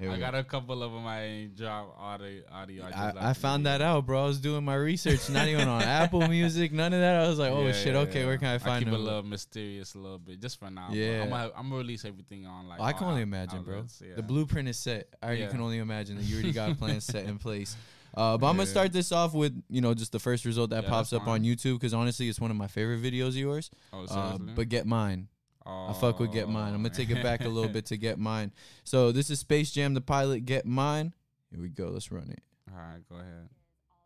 I 0.00 0.16
got 0.18 0.32
go. 0.32 0.38
a 0.38 0.44
couple 0.44 0.82
of 0.82 0.92
them. 0.92 1.06
I 1.06 1.22
ain't 1.22 1.56
drop 1.56 1.94
audio. 1.98 2.42
audio. 2.50 2.84
just 2.84 2.96
I, 2.96 3.12
I 3.30 3.32
found 3.34 3.66
that 3.66 3.82
out, 3.82 4.06
bro. 4.06 4.22
I 4.22 4.26
was 4.26 4.38
doing 4.40 4.64
my 4.64 4.74
research, 4.76 5.28
not 5.30 5.48
even 5.48 5.68
on 5.68 5.82
Apple 6.02 6.26
Music, 6.28 6.72
none 6.72 6.92
of 6.94 7.00
that. 7.00 7.24
I 7.24 7.28
was 7.28 7.38
like, 7.38 7.50
oh 7.52 7.66
Yeah, 7.66 7.72
shit, 7.72 7.94
yeah, 7.94 8.00
okay, 8.02 8.24
where 8.24 8.38
can 8.38 8.48
I 8.48 8.58
find 8.58 8.84
keep 8.84 8.86
them? 8.92 8.94
it 9.00 9.02
a 9.02 9.04
little 9.04 9.22
mysterious, 9.24 9.94
a 9.94 9.98
little 9.98 10.18
bit, 10.18 10.40
just 10.40 10.58
for 10.58 10.70
now. 10.70 10.88
Yeah. 10.92 11.22
I'm 11.24 11.28
gonna, 11.30 11.50
I'm 11.56 11.64
gonna 11.68 11.76
release 11.76 12.04
everything 12.04 12.46
on 12.46 12.66
like. 12.68 12.80
I 12.80 12.92
can 12.92 13.08
only 13.08 13.22
imagine, 13.22 13.62
bro. 13.64 13.84
The 14.16 14.22
blueprint 14.22 14.68
is 14.68 14.78
set. 14.78 15.08
I 15.22 15.26
already 15.26 15.42
Yeah. 15.42 15.48
can 15.48 15.60
only 15.60 15.78
imagine 15.78 16.16
that 16.16 16.24
you 16.24 16.36
already 16.36 16.52
got 16.52 16.78
plans 16.78 17.04
set 17.04 17.26
in 17.26 17.38
place. 17.46 17.76
Uh, 18.14 18.36
but 18.36 18.46
I'm 18.48 18.56
gonna 18.56 18.66
start 18.66 18.92
this 18.92 19.10
off 19.12 19.32
with 19.34 19.60
you 19.70 19.80
know 19.80 19.94
just 19.94 20.12
the 20.12 20.18
first 20.18 20.44
result 20.44 20.70
that 20.70 20.84
Yeah, 20.84 20.88
pops 20.90 21.10
that's 21.10 21.22
up 21.22 21.28
on 21.28 21.40
fine. 21.40 21.44
YouTube 21.44 21.74
because 21.74 21.94
honestly 21.94 22.28
it's 22.28 22.40
one 22.40 22.50
of 22.50 22.56
my 22.56 22.66
favorite 22.66 23.02
videos 23.02 23.28
of 23.28 23.36
yours. 23.36 23.70
Oh, 23.92 24.04
Uh, 24.04 24.06
seriously? 24.34 24.52
but 24.54 24.68
get 24.68 24.86
mine. 24.86 25.28
I 25.64 25.92
fuck 25.92 26.18
with 26.18 26.32
Get 26.32 26.48
Mine. 26.48 26.74
I'm 26.74 26.82
gonna 26.82 26.92
take 26.92 27.08
it 27.10 27.22
back 27.22 27.42
a 27.44 27.48
little 27.48 27.70
Oh. 27.70 27.72
bit 27.72 27.86
to 27.86 27.96
Get 27.96 28.18
Mine. 28.18 28.50
So 28.82 29.12
this 29.12 29.30
is 29.30 29.38
Space 29.38 29.70
Jam 29.70 29.94
the 29.94 30.00
pilot. 30.00 30.44
Get 30.44 30.66
Mine. 30.66 31.14
Here 31.52 31.60
we 31.60 31.68
go. 31.68 31.88
Let's 31.90 32.10
run 32.10 32.30
it. 32.30 32.42
All 32.68 32.76
right, 32.78 33.08
go 33.08 33.14
ahead. 33.14 33.48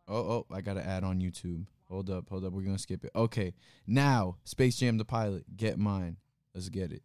Oh 0.06 0.16
oh, 0.16 0.46
I 0.54 0.60
gotta 0.60 0.86
add 0.86 1.02
on 1.02 1.18
YouTube. 1.20 1.64
Hold 1.88 2.10
up, 2.10 2.28
hold 2.28 2.44
up. 2.44 2.52
We're 2.52 2.60
gonna 2.60 2.76
skip 2.78 3.04
it. 3.04 3.10
Okay, 3.16 3.54
now 3.86 4.36
Space 4.44 4.76
Jam 4.76 4.98
the 4.98 5.06
pilot. 5.06 5.56
Get 5.56 5.78
Mine. 5.78 6.18
Let's 6.54 6.68
get 6.68 6.92
it. 6.92 7.02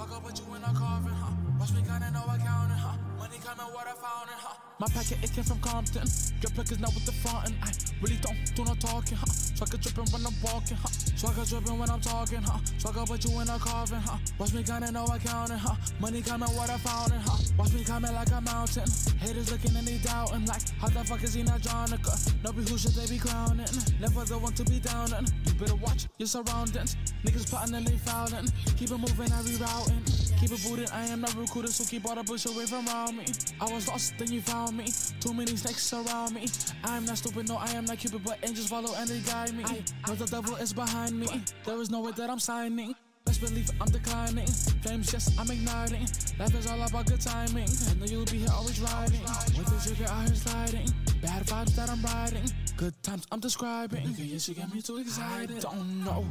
I 0.00 0.06
go 0.06 0.20
put 0.20 0.38
you 0.38 0.54
in 0.54 0.62
a 0.62 0.72
coffin, 0.74 1.12
huh? 1.12 1.32
Watch 1.58 1.72
me 1.72 1.82
kinda 1.82 2.10
know 2.12 2.22
I 2.28 2.38
counting, 2.38 2.76
huh? 2.76 2.96
Money 3.18 3.38
coming, 3.42 3.66
what 3.74 3.88
I 3.88 3.94
found 3.94 4.30
it, 4.30 4.38
huh? 4.38 4.67
My 4.80 4.86
packet, 4.86 5.18
it 5.24 5.32
came 5.32 5.42
from 5.42 5.58
Compton. 5.58 6.06
Your 6.40 6.50
plug 6.54 6.70
is 6.70 6.78
not 6.78 6.94
with 6.94 7.04
the 7.04 7.10
front, 7.10 7.48
and 7.48 7.56
I 7.64 7.72
really 8.00 8.14
don't 8.22 8.38
do 8.54 8.64
no 8.64 8.74
talking, 8.74 9.18
huh? 9.18 9.26
So 9.26 9.64
I 9.64 9.68
get 9.70 9.80
drippin' 9.80 10.06
when 10.12 10.24
I'm 10.24 10.34
walking, 10.40 10.76
huh? 10.76 10.88
So 11.18 11.26
I 11.26 11.34
get 11.34 11.48
drippin' 11.48 11.78
when 11.78 11.90
I'm 11.90 12.00
talking, 12.00 12.42
huh? 12.42 12.58
Go 12.92 13.04
put 13.04 13.24
you 13.24 13.40
in 13.40 13.48
a 13.48 13.58
coffin, 13.58 13.98
huh? 13.98 14.18
Watch 14.38 14.54
me 14.54 14.62
kinda 14.62 14.92
know 14.92 15.04
I 15.06 15.18
counting, 15.18 15.58
huh? 15.58 15.74
Money 15.98 16.22
coming, 16.22 16.48
what 16.54 16.70
I 16.70 16.78
found 16.78 17.10
it, 17.12 17.18
huh? 17.26 17.38
Watch 17.58 17.72
me 17.72 17.82
coming 17.82 18.14
like 18.14 18.30
a 18.30 18.40
mountain. 18.40 18.86
Haters 19.18 19.50
looking 19.50 19.74
and 19.74 19.84
they 19.84 19.98
doubting, 19.98 20.46
like, 20.46 20.62
how 20.78 20.88
the 20.88 21.02
fuck 21.02 21.24
is 21.24 21.34
he 21.34 21.42
not 21.42 21.60
Jonica? 21.60 22.14
No 22.44 22.52
be 22.52 22.62
who 22.62 22.78
should 22.78 22.94
they 22.94 23.08
be 23.08 23.18
crowning? 23.18 23.66
Never 23.98 24.24
the 24.26 24.38
one 24.38 24.52
to 24.52 24.64
be 24.64 24.78
downing. 24.78 25.26
You 25.44 25.54
better 25.54 25.74
watch 25.74 26.06
your 26.18 26.28
surroundings. 26.28 26.96
Niggas 27.24 27.50
plotting 27.50 27.74
and 27.74 27.84
they 27.84 27.96
fouling. 27.96 28.46
Keep 28.76 28.92
it 28.92 28.98
moving 28.98 29.32
I 29.32 29.42
rerouting. 29.42 30.17
Keep 30.40 30.52
it 30.52 30.62
booted, 30.62 30.90
I 30.92 31.04
am 31.06 31.20
not 31.20 31.34
recruited, 31.34 31.72
so 31.72 31.84
keep 31.84 32.06
all 32.06 32.14
the 32.14 32.22
bush 32.22 32.46
away 32.46 32.64
from 32.66 32.86
around 32.86 33.16
me. 33.16 33.24
I 33.60 33.72
was 33.72 33.88
lost, 33.88 34.14
then 34.18 34.30
you 34.30 34.40
found 34.40 34.76
me. 34.76 34.86
Too 35.20 35.34
many 35.34 35.56
snakes 35.56 35.84
surround 35.84 36.34
me. 36.34 36.46
I 36.84 36.96
am 36.96 37.04
not 37.04 37.18
stupid, 37.18 37.48
no, 37.48 37.56
I 37.56 37.70
am 37.70 37.84
not 37.84 37.98
Cupid, 37.98 38.22
but 38.22 38.38
angels 38.44 38.68
follow 38.68 38.94
and 38.94 39.08
they 39.08 39.18
guide 39.18 39.52
me. 39.54 39.64
Know 40.06 40.14
the 40.14 40.26
devil 40.26 40.54
is 40.56 40.72
behind 40.72 41.18
me. 41.18 41.42
There 41.64 41.80
is 41.80 41.90
no 41.90 42.00
way 42.02 42.12
that 42.12 42.30
I'm 42.30 42.38
signing. 42.38 42.94
Best 43.24 43.40
believe 43.40 43.70
I'm 43.80 43.88
declining. 43.88 44.46
Flames, 44.80 45.12
yes, 45.12 45.36
I'm 45.38 45.50
igniting. 45.50 46.06
Life 46.38 46.54
is 46.54 46.66
all 46.66 46.82
about 46.82 47.06
good 47.06 47.20
timing. 47.20 47.68
I 47.90 47.94
know 47.94 48.06
you'll 48.06 48.24
be 48.24 48.38
here 48.38 48.48
always 48.54 48.80
riding. 48.80 49.20
With 49.20 49.66
the 49.66 49.94
trigger, 49.94 50.10
out 50.10 50.26
here 50.28 50.34
sliding. 50.34 50.88
Bad 51.20 51.42
vibes 51.46 51.74
that 51.74 51.90
I'm 51.90 52.00
riding. 52.00 52.50
Good 52.76 52.94
times 53.02 53.26
I'm 53.32 53.40
describing. 53.40 54.06
Nigga, 54.06 54.32
yes, 54.32 54.48
you 54.48 54.54
get 54.54 54.72
me 54.72 54.80
too 54.80 54.98
excited. 54.98 55.58
I 55.58 55.60
don't 55.60 56.04
know 56.04 56.22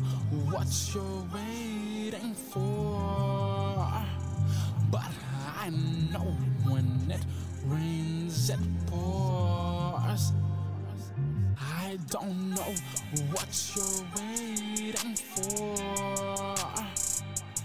what 0.49 0.67
you're 0.95 1.27
waiting 1.33 2.33
for. 2.33 3.46
But 5.67 5.73
I 5.73 5.79
know 6.13 6.37
when 6.69 7.11
it 7.11 7.25
rains, 7.65 8.49
it 8.49 8.59
pours. 8.85 10.31
I 11.59 11.97
don't 12.07 12.51
know 12.51 12.73
what 13.31 13.71
you're 13.75 14.05
waiting 14.15 15.15
for. 15.15 16.55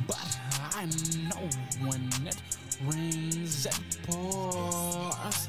But 0.08 0.38
I 0.74 0.86
know 1.28 1.48
when 1.86 2.10
it 2.26 2.42
rains, 2.84 3.66
it 3.66 3.98
pours. 4.02 5.48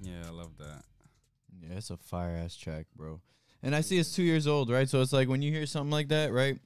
Yeah, 0.00 0.22
I 0.26 0.30
love 0.30 0.56
that. 0.58 0.84
Yeah, 1.60 1.78
it's 1.78 1.90
a 1.90 1.96
fire 1.96 2.36
ass 2.36 2.54
track, 2.54 2.86
bro. 2.94 3.20
And 3.64 3.74
I 3.74 3.80
see 3.80 3.98
it's 3.98 4.14
two 4.14 4.22
years 4.22 4.46
old, 4.46 4.70
right? 4.70 4.88
So 4.88 5.00
it's 5.00 5.12
like 5.12 5.28
when 5.28 5.42
you 5.42 5.50
hear 5.50 5.66
something 5.66 5.90
like 5.90 6.08
that, 6.08 6.32
right? 6.32 6.58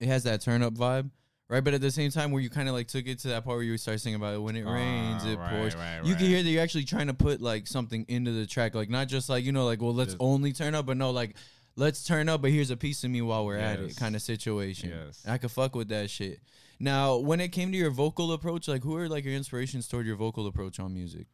It 0.00 0.08
has 0.08 0.24
that 0.24 0.40
turn 0.40 0.62
up 0.62 0.74
vibe, 0.74 1.10
right? 1.48 1.62
But 1.62 1.74
at 1.74 1.80
the 1.82 1.90
same 1.90 2.10
time, 2.10 2.30
where 2.32 2.42
you 2.42 2.50
kind 2.50 2.68
of 2.68 2.74
like 2.74 2.88
took 2.88 3.06
it 3.06 3.18
to 3.20 3.28
that 3.28 3.44
part 3.44 3.56
where 3.58 3.64
you 3.64 3.76
start 3.78 4.00
singing 4.00 4.16
about 4.16 4.34
it, 4.34 4.38
when 4.38 4.56
it 4.56 4.64
rains, 4.64 5.22
Ah, 5.24 5.28
it 5.28 5.36
right, 5.38 5.50
pours. 5.50 5.76
right, 5.76 5.96
you 6.04 6.14
can 6.14 6.22
right. 6.24 6.30
hear 6.30 6.42
that 6.42 6.48
you're 6.48 6.62
actually 6.62 6.84
trying 6.84 7.06
to 7.08 7.14
put 7.14 7.40
like 7.40 7.66
something 7.66 8.04
into 8.08 8.32
the 8.32 8.46
track, 8.46 8.74
like 8.74 8.88
not 8.90 9.08
just 9.08 9.28
like 9.28 9.44
you 9.44 9.52
know, 9.52 9.64
like 9.66 9.80
well, 9.82 9.94
let's 9.94 10.12
Just- 10.12 10.22
only 10.22 10.52
turn 10.52 10.74
up, 10.74 10.86
but 10.86 10.96
no, 10.96 11.10
like 11.10 11.36
let's 11.76 12.02
turn 12.04 12.28
up, 12.30 12.40
but 12.40 12.50
here's 12.50 12.70
a 12.70 12.76
piece 12.76 13.04
of 13.04 13.10
me 13.10 13.20
while 13.20 13.44
we're 13.44 13.58
at 13.58 13.78
it, 13.78 13.86
Yes. 13.88 13.98
kind 13.98 14.16
of 14.16 14.22
situation. 14.22 14.88
Yes. 14.90 15.22
And 15.24 15.32
I 15.34 15.38
could 15.38 15.50
fuck 15.50 15.74
with 15.76 15.88
that 15.88 16.08
shit. 16.08 16.40
Now, 16.80 17.16
when 17.18 17.40
it 17.40 17.48
came 17.48 17.70
to 17.72 17.76
your 17.78 17.90
vocal 17.90 18.32
approach, 18.32 18.68
like 18.68 18.82
who 18.82 18.96
are 18.96 19.08
like 19.08 19.24
your 19.24 19.34
inspirations 19.34 19.86
toward 19.86 20.06
your 20.06 20.16
vocal 20.16 20.46
approach 20.46 20.80
on 20.80 20.94
music? 20.94 21.26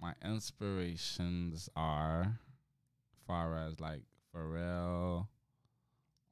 My 0.00 0.12
inspirations 0.24 1.68
are 1.76 2.38
far 3.26 3.56
as 3.66 3.80
like 3.80 4.02
Pharrell, 4.34 5.26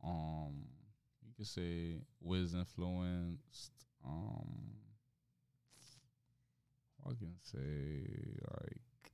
um, 0.02 0.66
you 1.26 1.32
could 1.36 1.46
say 1.46 2.00
Wiz 2.20 2.54
influenced, 2.54 3.72
um, 4.04 4.76
I 7.06 7.10
can 7.10 7.34
say 7.42 8.38
like, 8.56 9.12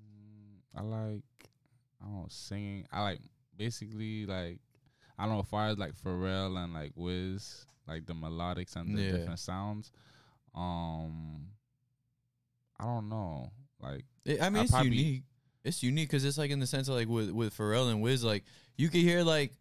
mm, 0.00 0.58
I 0.76 0.82
like, 0.82 1.50
I 2.00 2.04
don't 2.04 2.14
know, 2.14 2.26
singing. 2.28 2.86
I 2.92 3.02
like 3.02 3.20
basically 3.56 4.26
like, 4.26 4.60
I 5.18 5.26
don't 5.26 5.36
know, 5.36 5.42
far 5.42 5.68
as 5.68 5.78
like 5.78 5.94
Pharrell 5.94 6.56
and 6.62 6.72
like 6.74 6.92
Wiz, 6.94 7.66
like 7.86 8.06
the 8.06 8.14
melodics 8.14 8.76
and 8.76 8.94
the 8.94 9.02
Yeah. 9.02 9.04
different 9.04 9.38
sounds. 9.38 9.92
Um, 10.54 11.48
I 12.78 12.84
don't 12.84 13.08
know, 13.08 13.50
like 13.80 14.04
It, 14.24 14.40
I 14.42 14.50
mean, 14.50 14.60
I 14.60 14.62
it's 14.62 14.70
probably- 14.70 14.90
unique. 14.96 15.22
It's 15.64 15.82
unique 15.82 16.08
because 16.08 16.24
it's 16.24 16.38
like 16.38 16.50
in 16.50 16.58
the 16.58 16.66
sense 16.66 16.88
of 16.88 16.96
like 16.96 17.08
with 17.08 17.30
with 17.30 17.56
Pharrell 17.56 17.88
and 17.90 18.02
Wiz, 18.02 18.24
like 18.24 18.42
you 18.76 18.88
could 18.88 19.02
hear 19.02 19.22
like 19.22 19.52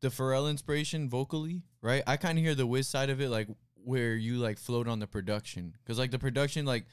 the 0.00 0.08
Pharrell 0.08 0.50
inspiration 0.50 1.08
vocally, 1.08 1.62
right? 1.80 2.02
I 2.08 2.16
kind 2.16 2.36
of 2.38 2.44
hear 2.44 2.54
the 2.56 2.66
Wiz 2.66 2.88
side 2.88 3.08
of 3.10 3.20
it, 3.20 3.28
like 3.28 3.48
where 3.84 4.14
you 4.16 4.38
like 4.38 4.58
float 4.58 4.88
on 4.88 4.98
the 4.98 5.06
production, 5.06 5.74
because 5.84 5.96
like 5.96 6.10
the 6.10 6.18
production, 6.18 6.66
like 6.66 6.86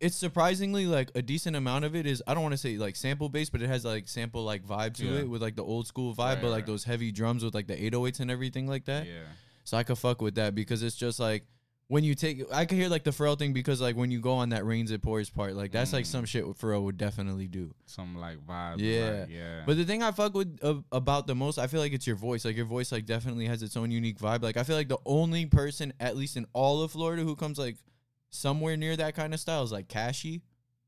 it's 0.00 0.16
surprisingly 0.16 0.86
like 0.86 1.10
a 1.14 1.22
decent 1.22 1.56
amount 1.56 1.86
of 1.86 1.96
it 1.96 2.06
is 2.06 2.22
I 2.26 2.34
don't 2.34 2.42
want 2.42 2.52
to 2.52 2.58
say 2.58 2.76
like 2.76 2.94
sample 2.94 3.30
based, 3.30 3.52
but 3.52 3.62
it 3.62 3.68
has 3.68 3.86
like 3.86 4.06
sample 4.06 4.44
like 4.44 4.62
vibe 4.62 4.94
to 4.96 5.06
Yeah. 5.06 5.20
it 5.20 5.28
with 5.30 5.40
like 5.40 5.56
the 5.56 5.64
old 5.64 5.86
school 5.86 6.14
vibe, 6.14 6.18
Right, 6.18 6.42
but 6.42 6.48
like 6.50 6.56
right. 6.58 6.66
those 6.66 6.84
heavy 6.84 7.10
drums 7.10 7.42
with 7.42 7.54
like 7.54 7.68
the 7.68 7.76
808s 7.90 8.20
and 8.20 8.30
everything 8.30 8.66
like 8.66 8.84
that. 8.84 9.06
Yeah. 9.06 9.14
So 9.64 9.78
I 9.78 9.82
could 9.82 9.96
fuck 9.98 10.20
with 10.20 10.34
that 10.34 10.54
because 10.54 10.82
it's 10.82 10.96
just 10.96 11.20
like 11.20 11.44
when 11.92 12.04
you 12.04 12.14
take 12.14 12.44
I 12.52 12.66
could 12.66 12.78
hear 12.78 12.88
like 12.88 13.02
the 13.02 13.10
Pharrell 13.10 13.36
thing 13.36 13.52
because 13.52 13.80
like 13.80 13.96
when 13.96 14.12
you 14.12 14.20
go 14.20 14.34
on 14.34 14.50
that 14.50 14.64
rains 14.64 14.92
it 14.92 15.02
pours 15.02 15.28
part, 15.28 15.54
like 15.56 15.72
that's 15.72 15.92
like 15.92 16.04
Mm. 16.04 16.08
some 16.14 16.24
shit 16.24 16.44
Pharrell 16.44 16.82
would 16.84 16.96
definitely 16.96 17.48
do. 17.48 17.74
Some 17.86 18.16
like 18.16 18.38
vibe. 18.46 18.76
Yeah. 18.78 19.10
Like, 19.22 19.28
yeah. 19.28 19.62
But 19.66 19.76
the 19.76 19.84
thing 19.84 20.00
I 20.00 20.12
fuck 20.12 20.32
with 20.34 20.56
uh, 20.62 20.76
about 20.92 21.26
the 21.26 21.34
most, 21.34 21.58
I 21.58 21.66
feel 21.66 21.80
like 21.80 21.92
it's 21.92 22.06
your 22.06 22.14
voice. 22.14 22.44
Like 22.44 22.54
your 22.56 22.64
voice, 22.66 22.92
like 22.92 23.06
definitely 23.06 23.46
has 23.46 23.60
its 23.64 23.76
own 23.76 23.90
unique 23.90 24.18
vibe. 24.20 24.42
Like 24.42 24.56
I 24.56 24.62
feel 24.62 24.76
like 24.76 24.86
the 24.88 25.00
only 25.04 25.46
person, 25.46 25.92
at 25.98 26.16
least 26.16 26.36
in 26.36 26.46
all 26.52 26.82
of 26.82 26.92
Florida, 26.92 27.24
who 27.24 27.34
comes 27.34 27.58
like 27.58 27.76
somewhere 28.30 28.76
near 28.76 28.96
that 28.96 29.16
kind 29.16 29.34
of 29.34 29.40
style 29.40 29.64
is 29.64 29.72
like 29.72 29.88
Cashy. 29.88 30.42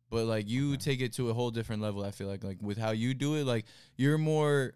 But 0.09 0.27
like 0.27 0.49
you 0.49 0.75
Okay. 0.75 0.77
take 0.93 1.01
it 1.01 1.13
to 1.15 1.31
a 1.31 1.35
whole 1.35 1.51
different 1.51 1.83
level. 1.83 2.05
I 2.05 2.13
feel 2.13 2.29
like 2.29 2.45
like 2.45 2.59
with 2.63 2.79
how 2.79 2.93
you 2.93 3.13
do 3.13 3.35
it, 3.35 3.45
like 3.45 3.65
you're 3.97 4.19
more 4.19 4.75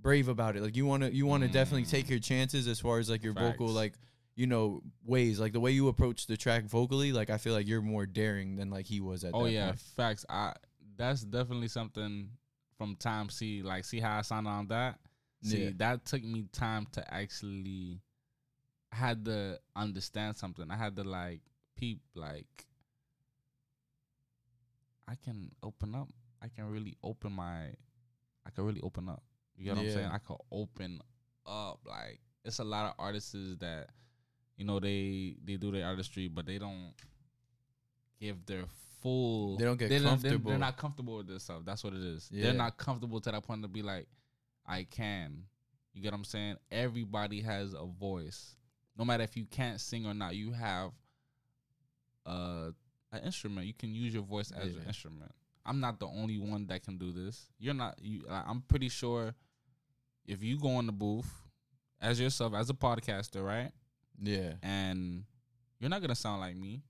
brave 0.00 0.28
about 0.28 0.56
it. 0.56 0.62
Like 0.62 0.74
you 0.74 0.86
want 0.86 1.02
to 1.02 1.14
you 1.14 1.26
want 1.26 1.42
to 1.42 1.48
definitely 1.50 1.84
Mm. 1.84 1.90
take 1.90 2.08
your 2.08 2.18
chances 2.20 2.66
as 2.66 2.80
far 2.80 2.98
as 2.98 3.10
like 3.10 3.22
your 3.22 3.34
vocal 3.34 3.66
like 3.68 3.92
you 4.36 4.46
know 4.46 4.82
ways 5.04 5.40
like 5.40 5.52
the 5.52 5.60
way 5.60 5.70
you 5.70 5.88
approach 5.88 6.26
the 6.26 6.36
track 6.36 6.64
vocally. 6.64 7.12
Like 7.12 7.30
I 7.30 7.38
feel 7.38 7.54
like 7.54 7.66
you're 7.66 7.82
more 7.82 8.06
daring 8.06 8.56
than 8.56 8.70
like 8.70 8.86
he 8.86 9.00
was 9.00 9.24
at. 9.24 9.32
oh 9.34 9.46
yeah, 9.46 9.68
point. 9.68 9.80
facts. 9.80 10.24
I 10.28 10.52
that's 10.96 11.22
definitely 11.22 11.68
something 11.68 12.30
from 12.78 12.94
time 12.96 13.30
see 13.30 13.62
like 13.62 13.84
see 13.84 14.00
how 14.00 14.18
I 14.18 14.22
sounded 14.22 14.50
on 14.50 14.68
that. 14.68 14.98
See 15.42 15.64
Yeah. 15.64 15.70
that 15.76 16.04
took 16.04 16.22
me 16.22 16.44
time 16.52 16.86
to 16.92 17.12
actually 17.14 18.00
I 18.92 18.96
had 18.96 19.24
to 19.24 19.58
understand 19.74 20.36
something. 20.36 20.70
I 20.70 20.76
had 20.76 20.96
to 20.96 21.04
like 21.04 21.40
peep 21.76 22.00
like 22.14 22.66
I 25.08 25.14
can 25.14 25.50
open 25.62 25.94
up. 25.94 26.08
I 26.42 26.48
can 26.48 26.70
really 26.70 26.96
open 27.02 27.32
my 27.32 27.68
I 28.46 28.50
can 28.54 28.64
really 28.64 28.80
open 28.82 29.08
up. 29.08 29.22
You 29.56 29.64
get 29.64 29.76
what 29.76 29.86
I'm 29.86 29.92
saying? 29.92 30.10
I 30.12 30.18
can 30.18 30.36
open 30.52 31.00
up. 31.46 31.80
Like 31.86 32.20
it's 32.44 32.58
a 32.58 32.64
lot 32.64 32.86
of 32.86 32.94
artists 32.98 33.32
that 33.60 33.88
you 34.56 34.64
know 34.64 34.80
they 34.80 35.36
they 35.44 35.56
do 35.56 35.70
their 35.70 35.86
artistry, 35.86 36.28
but 36.28 36.46
they 36.46 36.58
don't 36.58 36.92
give 38.20 38.44
their 38.46 38.64
full. 39.02 39.56
They 39.56 39.64
don't 39.64 39.78
get 39.78 39.88
they're, 39.88 40.00
They're, 40.00 40.08
comfortable. 40.08 40.50
they're 40.50 40.58
not 40.58 40.76
comfortable 40.76 41.16
with 41.18 41.28
this 41.28 41.44
stuff. 41.44 41.62
That's 41.64 41.84
what 41.84 41.92
it 41.92 42.02
is. 42.02 42.28
Yeah. 42.32 42.44
They're 42.44 42.54
not 42.54 42.76
comfortable 42.76 43.20
to 43.20 43.30
that 43.30 43.42
point 43.42 43.62
to 43.62 43.68
be 43.68 43.82
like, 43.82 44.06
I 44.66 44.84
can. 44.84 45.44
You 45.94 46.02
get 46.02 46.12
what 46.12 46.18
I'm 46.18 46.24
saying? 46.24 46.56
Everybody 46.70 47.40
has 47.40 47.72
a 47.72 47.86
voice. 47.86 48.56
No 48.98 49.04
matter 49.04 49.22
if 49.22 49.36
you 49.36 49.46
can't 49.46 49.80
sing 49.80 50.06
or 50.06 50.14
not, 50.14 50.34
you 50.34 50.52
have 50.52 50.90
uh, 52.24 52.70
an 53.12 53.20
instrument. 53.24 53.66
You 53.66 53.74
can 53.74 53.94
use 53.94 54.12
your 54.12 54.22
voice 54.22 54.50
as 54.50 54.74
an 54.74 54.82
instrument. 54.86 55.32
I'm 55.64 55.80
not 55.80 55.98
the 55.98 56.06
only 56.06 56.38
one 56.38 56.66
that 56.68 56.82
can 56.82 56.96
do 56.96 57.12
this. 57.12 57.46
You're 57.58 57.74
not. 57.74 57.98
You. 58.00 58.24
I'm 58.28 58.62
pretty 58.68 58.88
sure 58.88 59.34
if 60.26 60.42
you 60.42 60.58
go 60.58 60.78
in 60.78 60.86
the 60.86 60.92
booth 60.92 61.30
as 62.00 62.20
yourself 62.20 62.54
as 62.54 62.70
a 62.70 62.74
podcaster, 62.74 63.44
right? 63.44 63.72
Yeah. 64.22 64.54
and 64.62 65.24
you're 65.80 65.90
not 65.90 66.00
gonna 66.00 66.14
sound 66.14 66.40
like 66.40 66.56
me. 66.56 66.82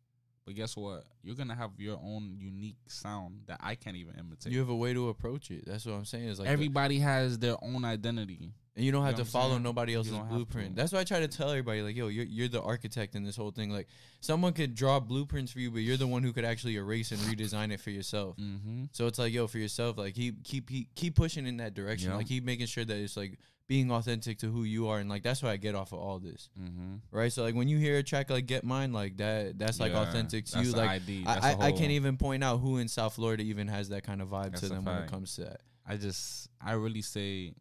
But 0.45 0.55
guess 0.55 0.77
what? 0.77 1.03
You're 1.25 1.35
gonna 1.35 1.57
have 1.57 1.73
your 1.77 1.97
own 2.01 2.37
unique 2.39 2.77
sound 2.87 3.41
that 3.47 3.59
I 3.61 3.75
can't 3.75 3.97
even 3.97 4.15
imitate. 4.17 4.53
You 4.53 4.61
have 4.61 4.69
a 4.69 4.77
way 4.77 4.95
to 4.95 5.09
approach 5.09 5.51
it. 5.51 5.65
That's 5.67 5.85
what 5.85 5.95
I'm 5.97 6.05
saying. 6.05 6.29
Is 6.29 6.39
like 6.39 6.47
the- 6.47 6.53
Everybody 6.53 7.01
has 7.01 7.37
their 7.39 7.57
own 7.63 7.85
identity. 7.85 8.53
And 8.77 8.85
you 8.85 8.93
don't 8.93 9.05
have 9.05 9.17
know 9.17 9.25
to 9.25 9.31
follow 9.31 9.53
saying? 9.53 9.63
nobody 9.63 9.95
else's 9.95 10.13
blueprint. 10.29 10.77
That's 10.77 10.93
why 10.93 11.01
I 11.01 11.05
try 11.05 11.21
to 11.21 11.29
tell 11.29 11.49
everybody, 11.49 11.81
like, 11.81 11.97
yo, 11.97 12.09
you're 12.09 12.27
you're 12.27 12.49
the 12.49 12.61
architect 12.61 13.15
in 13.15 13.25
this 13.25 13.35
whole 13.35 13.51
thing. 13.51 13.71
Like, 13.71 13.89
someone 14.21 14.53
could 14.53 14.75
draw 14.75 15.01
blueprints 15.01 15.51
for 15.51 15.61
you, 15.61 15.71
but 15.71 15.81
you're 15.81 15.97
the 15.97 16.07
one 16.07 16.23
who 16.23 16.33
could 16.35 16.45
actually 16.45 16.77
erase 16.77 17.11
and 17.11 17.21
redesign 17.21 17.73
it 17.73 17.81
for 17.81 17.89
yourself. 17.91 18.37
Mm-hmm. 18.37 18.85
So 18.93 19.07
it's 19.07 19.19
like, 19.19 19.33
yo, 19.33 19.47
for 19.47 19.59
yourself, 19.59 19.97
like, 19.97 20.15
keep 20.15 20.45
keep 20.45 20.69
keep, 20.69 20.95
keep 20.95 21.15
pushing 21.17 21.47
in 21.47 21.57
that 21.57 21.73
direction. 21.73 22.11
Yeah. 22.11 22.17
Like, 22.17 22.29
keep 22.29 22.45
making 22.45 22.67
sure 22.67 22.85
that 22.85 22.97
it's 22.97 23.17
like 23.17 23.39
being 23.67 23.91
authentic 23.91 24.39
to 24.39 24.47
who 24.47 24.63
you 24.65 24.89
are, 24.89 24.99
and 24.99 25.09
like 25.09 25.23
that's 25.23 25.43
what 25.43 25.51
I 25.51 25.57
get 25.57 25.75
off 25.75 25.93
of 25.93 25.99
all 25.99 26.19
this, 26.19 26.51
Mm-hmm. 26.61 26.97
right? 27.11 27.33
So 27.33 27.43
like 27.43 27.55
when 27.55 27.69
you 27.69 27.79
hear 27.79 27.97
a 27.99 28.03
track 28.03 28.29
like 28.31 28.47
Get 28.47 28.63
Mine, 28.63 28.93
like 28.93 29.17
that, 29.17 29.59
that's 29.59 29.81
like 29.81 29.93
authentic 29.93 30.45
to 30.47 30.63
you. 30.63 30.73
Like 30.73 30.91
ID. 30.91 31.25
I, 31.27 31.53
I, 31.53 31.57
I 31.69 31.73
can't 31.73 31.93
even 31.93 32.17
point 32.19 32.45
out 32.45 32.59
who 32.59 32.77
in 32.77 32.89
South 32.89 33.15
Florida 33.15 33.43
even 33.43 33.69
has 33.69 33.89
that 33.89 34.05
kind 34.05 34.21
of 34.21 34.29
vibe 34.29 34.51
That's 34.51 34.61
to 34.61 34.69
them 34.69 34.85
when 34.85 34.99
it 34.99 35.11
comes 35.11 35.35
to 35.37 35.45
that. 35.45 35.63
I 35.89 35.97
just, 35.97 36.49
I 36.61 36.73
really 36.73 37.03
say, 37.03 37.55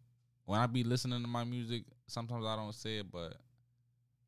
when 0.46 0.60
I 0.60 0.68
be 0.68 0.84
listening 0.84 1.22
to 1.22 1.28
my 1.28 1.44
music, 1.44 1.84
sometimes 2.08 2.46
I 2.46 2.56
don't 2.56 2.74
say 2.74 2.98
it, 2.98 3.12
but 3.12 3.36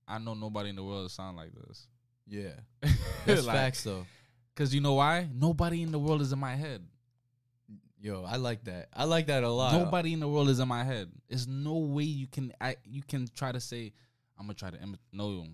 I 0.08 0.18
know 0.18 0.34
nobody 0.34 0.70
in 0.70 0.76
the 0.76 0.84
world 0.84 1.10
sound 1.12 1.38
like 1.38 1.52
this. 1.54 1.88
Yeah, 2.28 2.54
that's 3.26 3.46
Like, 3.46 3.56
facts 3.56 3.84
though. 3.84 4.06
Cause 4.56 4.74
you 4.74 4.82
know 4.82 4.96
why? 4.96 5.30
Nobody 5.34 5.84
in 5.84 5.92
the 5.92 6.00
world 6.00 6.22
is 6.22 6.34
in 6.34 6.40
my 6.40 6.56
head. 6.56 6.84
Yo, 8.00 8.24
I 8.24 8.38
like 8.38 8.64
that. 8.66 8.90
I 8.94 9.06
like 9.06 9.28
that 9.28 9.44
a 9.44 9.50
lot. 9.50 9.74
Nobody 9.74 10.14
in 10.14 10.20
the 10.20 10.28
world 10.28 10.50
is 10.50 10.60
in 10.60 10.68
my 10.68 10.84
head. 10.84 11.10
There's 11.30 11.48
no 11.48 11.78
way 11.78 12.04
you 12.04 12.28
can 12.28 12.54
I, 12.60 12.76
you 12.84 13.02
can 13.04 13.28
try 13.36 13.52
to 13.52 13.60
say 13.60 13.94
I'm 14.38 14.46
gonna 14.46 14.56
try 14.56 14.70
to 14.72 14.78
imitate. 14.78 15.06
No, 15.14 15.46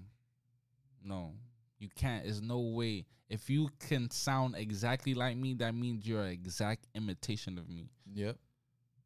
no, 1.03 1.33
you 1.79 1.89
can't. 1.95 2.23
There's 2.23 2.41
no 2.41 2.59
way. 2.59 3.05
If 3.29 3.49
you 3.49 3.69
can 3.87 4.09
sound 4.09 4.55
exactly 4.57 5.13
like 5.13 5.37
me, 5.37 5.53
that 5.55 5.73
means 5.73 6.05
you're 6.05 6.23
an 6.23 6.31
exact 6.31 6.87
imitation 6.93 7.57
of 7.57 7.69
me. 7.69 7.89
Yep. 8.13 8.37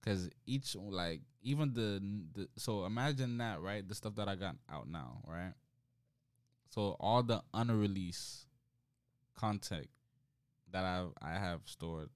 Cause 0.07 0.29
each 0.45 0.75
like 0.75 1.21
even 1.41 1.73
the 1.73 2.01
the 2.33 2.47
so 2.57 2.85
imagine 2.85 3.37
that 3.39 3.61
right 3.61 3.87
the 3.87 3.93
stuff 3.93 4.15
that 4.15 4.29
I 4.29 4.35
got 4.35 4.55
out 4.71 4.87
now 4.89 5.21
right. 5.27 5.53
So 6.69 6.95
all 6.99 7.23
the 7.23 7.41
unreleased 7.53 8.45
content 9.35 9.87
that 10.71 10.85
I 10.85 11.07
I 11.21 11.33
have 11.33 11.61
stored, 11.65 12.09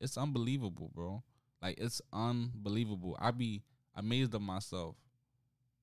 it's 0.00 0.16
unbelievable, 0.16 0.90
bro. 0.94 1.22
Like 1.62 1.78
it's 1.78 2.00
unbelievable. 2.12 3.16
I 3.20 3.32
be 3.32 3.62
amazed 3.94 4.34
of 4.34 4.42
myself, 4.42 4.96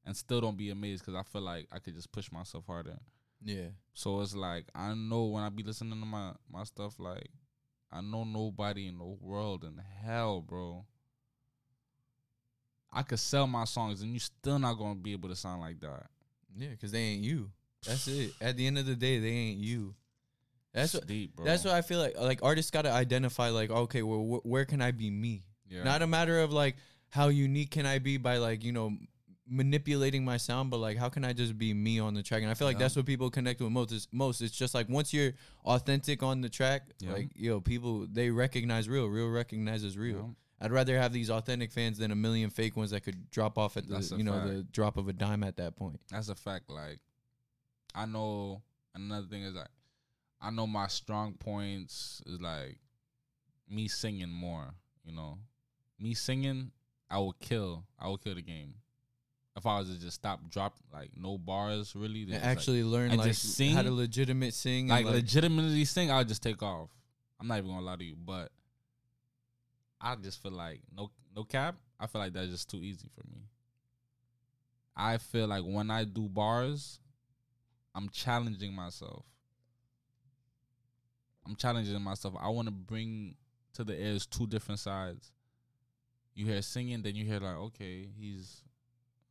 and 0.06 0.16
still 0.18 0.42
don't 0.42 0.58
be 0.58 0.72
amazed 0.72 1.06
because 1.06 1.20
I 1.20 1.24
feel 1.24 1.42
like 1.42 1.68
I 1.72 1.80
could 1.80 1.96
just 1.96 2.12
push 2.12 2.32
myself 2.32 2.66
harder. 2.66 2.98
Yeah. 3.44 3.70
So 3.94 4.22
it's 4.22 4.36
like 4.36 4.66
I 4.74 4.94
know 4.96 5.26
when 5.26 5.44
I 5.44 5.50
be 5.50 5.64
listening 5.64 6.00
to 6.00 6.06
my 6.06 6.32
my 6.52 6.64
stuff, 6.64 6.96
like 7.00 7.30
I 7.92 8.02
know 8.02 8.24
nobody 8.24 8.88
in 8.88 8.98
the 8.98 9.06
world 9.06 9.64
in 9.64 9.80
hell, 10.04 10.42
bro. 10.42 10.86
I 12.94 13.02
could 13.04 13.20
sell 13.20 13.48
my 13.48 13.66
songs 13.66 14.02
and 14.02 14.14
you 14.14 14.20
still 14.20 14.60
not 14.60 14.76
gonna 14.76 14.96
be 14.96 15.14
able 15.14 15.30
to 15.30 15.36
sound 15.36 15.62
like 15.62 15.80
that. 15.82 16.08
Yeah, 16.56 16.70
because 16.70 16.92
they 16.92 17.00
ain't 17.02 17.24
you. 17.24 17.50
That's 17.86 18.08
it. 18.08 18.32
At 18.40 18.56
the 18.58 18.66
end 18.68 18.78
of 18.78 18.86
the 18.86 18.96
day, 18.96 19.20
they 19.20 19.30
ain't 19.30 19.60
you. 19.60 19.96
That's 20.74 20.94
what. 20.94 21.06
deep, 21.08 21.36
bro. 21.36 21.46
That's 21.46 21.64
what 21.66 21.74
I 21.74 21.82
feel 21.82 22.00
like. 22.00 22.20
Like 22.20 22.40
artists 22.44 22.72
got 22.72 22.84
to 22.84 22.92
identify. 22.92 23.50
Like, 23.50 23.70
okay, 23.70 24.02
well, 24.04 24.20
wh- 24.42 24.46
where 24.46 24.66
can 24.66 24.82
I 24.82 24.92
be 24.92 25.10
me? 25.10 25.44
yeah. 25.70 25.84
Not 25.84 26.02
a 26.02 26.08
matter 26.08 26.40
of 26.40 26.52
like 26.54 26.76
how 27.10 27.28
unique 27.28 27.72
can 27.72 27.86
I 27.86 28.00
be 28.00 28.18
by 28.18 28.38
like 28.38 28.64
you 28.64 28.72
know 28.72 28.92
manipulating 29.48 30.24
my 30.24 30.38
sound, 30.38 30.70
but 30.72 30.78
like 30.78 30.98
how 30.98 31.10
can 31.10 31.26
I 31.26 31.34
just 31.34 31.58
be 31.58 31.74
me 31.74 32.00
on 32.00 32.14
the 32.14 32.24
track? 32.24 32.42
And 32.42 32.50
I 32.50 32.54
feel 32.54 32.68
like 32.68 32.76
Yeah. 32.76 32.84
that's 32.84 32.96
what 32.96 33.06
people 33.06 33.30
connect 33.30 33.62
with 33.62 33.72
most. 33.72 33.92
Is 33.92 34.08
most. 34.12 34.42
It's 34.42 34.56
just 34.56 34.74
like 34.74 34.88
once 34.90 35.14
you're 35.14 35.34
authentic 35.66 36.24
on 36.24 36.42
the 36.42 36.50
track, 36.50 36.84
Yeah. 37.00 37.14
like 37.14 37.30
yo, 37.36 37.60
people 37.60 38.08
they 38.12 38.30
recognize 38.30 38.88
real. 38.90 39.08
Real 39.08 39.30
recognizes 39.30 39.98
real. 39.98 40.36
I'd 40.62 40.72
rather 40.72 40.98
have 40.98 41.12
these 41.12 41.30
authentic 41.30 41.72
fans 41.72 41.98
than 41.98 42.12
a 42.12 42.16
million 42.16 42.50
fake 42.50 42.78
ones 42.78 42.92
that 42.92 43.02
could 43.04 43.30
drop 43.32 43.58
off 43.58 43.76
at 43.78 43.88
the 43.88 43.96
That's 43.96 44.12
you 44.12 44.24
know 44.24 44.34
fact. 44.34 44.48
the 44.48 44.64
drop 44.72 44.98
of 44.98 45.08
a 45.10 45.14
dime 45.14 45.44
at 45.44 45.58
that 45.58 45.76
point. 45.76 46.00
That's 46.10 46.30
a 46.30 46.36
fact. 46.36 46.70
Like, 46.70 47.00
I 47.94 48.06
know 48.06 48.62
another 48.96 49.28
thing 49.28 49.44
is 49.44 49.56
like, 49.56 49.68
I 50.42 50.52
know 50.52 50.66
my 50.68 50.88
strong 50.88 51.34
points 51.34 52.22
is 52.26 52.40
like 52.40 52.78
me 53.70 53.88
singing 53.88 54.30
more. 54.30 54.74
You 55.06 55.14
know, 55.14 55.38
me 56.00 56.14
singing, 56.14 56.72
I 57.10 57.18
will 57.18 57.34
kill. 57.34 57.84
I 58.00 58.08
will 58.08 58.18
kill 58.18 58.36
the 58.36 58.42
game. 58.42 58.76
If 59.56 59.66
I 59.68 59.78
was 59.80 59.90
to 59.90 60.00
just 60.00 60.16
stop, 60.16 60.50
drop 60.50 60.78
like 60.94 61.12
no 61.16 61.38
bars, 61.38 61.94
really, 61.96 62.22
And 62.24 62.32
just, 62.32 62.42
like- 62.44 62.52
actually 62.58 62.84
learn 62.84 63.10
and 63.12 63.20
like 63.20 63.28
just 63.28 63.54
sing, 63.56 63.76
how 63.76 63.82
to 63.84 63.92
legitimate 63.92 64.54
sing. 64.54 64.88
like, 64.88 65.06
like 65.06 65.14
legitimately 65.16 65.86
sing, 65.86 66.10
I'll 66.10 66.24
just 66.24 66.42
take 66.42 66.64
off. 66.64 66.90
I'm 67.40 67.48
not 67.48 67.58
even 67.58 67.70
gonna 67.70 67.86
lie 67.86 67.98
to 67.98 68.04
you, 68.04 68.16
but 68.16 68.52
I 70.04 70.16
just 70.16 70.44
feel 70.44 70.52
like 70.52 70.82
no 70.96 71.10
no 71.34 71.46
cap. 71.46 71.76
I 71.98 72.08
feel 72.08 72.20
like 72.20 72.34
that's 72.34 72.50
just 72.50 72.70
too 72.70 72.84
easy 72.84 73.08
for 73.16 73.26
me. 73.32 73.44
I 74.96 75.18
feel 75.18 75.48
like 75.48 75.64
when 75.64 75.90
I 75.90 76.04
do 76.04 76.28
bars, 76.28 77.00
I'm 77.96 78.10
challenging 78.10 78.74
myself. 78.74 79.24
I'm 81.46 81.56
challenging 81.56 82.00
myself. 82.02 82.36
I 82.40 82.50
want 82.50 82.68
to 82.68 82.72
bring 82.72 83.36
to 83.74 83.84
the 83.84 83.96
airs 83.96 84.26
two 84.26 84.46
different 84.46 84.80
sides. 84.80 85.32
You 86.36 86.46
hear 86.46 86.62
singing, 86.62 87.02
then 87.02 87.16
you 87.16 87.26
hear 87.26 87.40
like, 87.40 87.56
okay, 87.56 88.10
he's. 88.20 88.62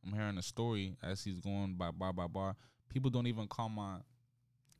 I'm 0.05 0.11
hearing 0.11 0.37
a 0.37 0.41
story 0.41 0.97
as 1.01 1.23
he's 1.23 1.39
going 1.39 1.75
by 1.75 1.91
bar 1.91 2.11
by 2.11 2.27
bar. 2.27 2.55
People 2.89 3.09
don't 3.09 3.27
even 3.27 3.47
call 3.47 3.69
my 3.69 3.97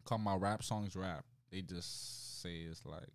call 0.04 0.18
my 0.18 0.36
rap 0.36 0.64
songs 0.64 0.96
rap. 0.96 1.24
They 1.52 1.62
just 1.62 2.42
say 2.42 2.66
it's 2.70 2.86
like 2.86 3.08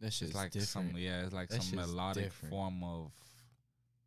that 0.00 0.12
shit's 0.12 0.34
like 0.34 0.50
different. 0.50 0.92
some 0.92 0.98
yeah, 0.98 1.24
it's 1.24 1.32
like 1.32 1.48
That 1.48 1.62
some 1.62 1.76
melodic 1.76 2.24
different. 2.24 2.50
form 2.50 2.84
of 2.84 3.12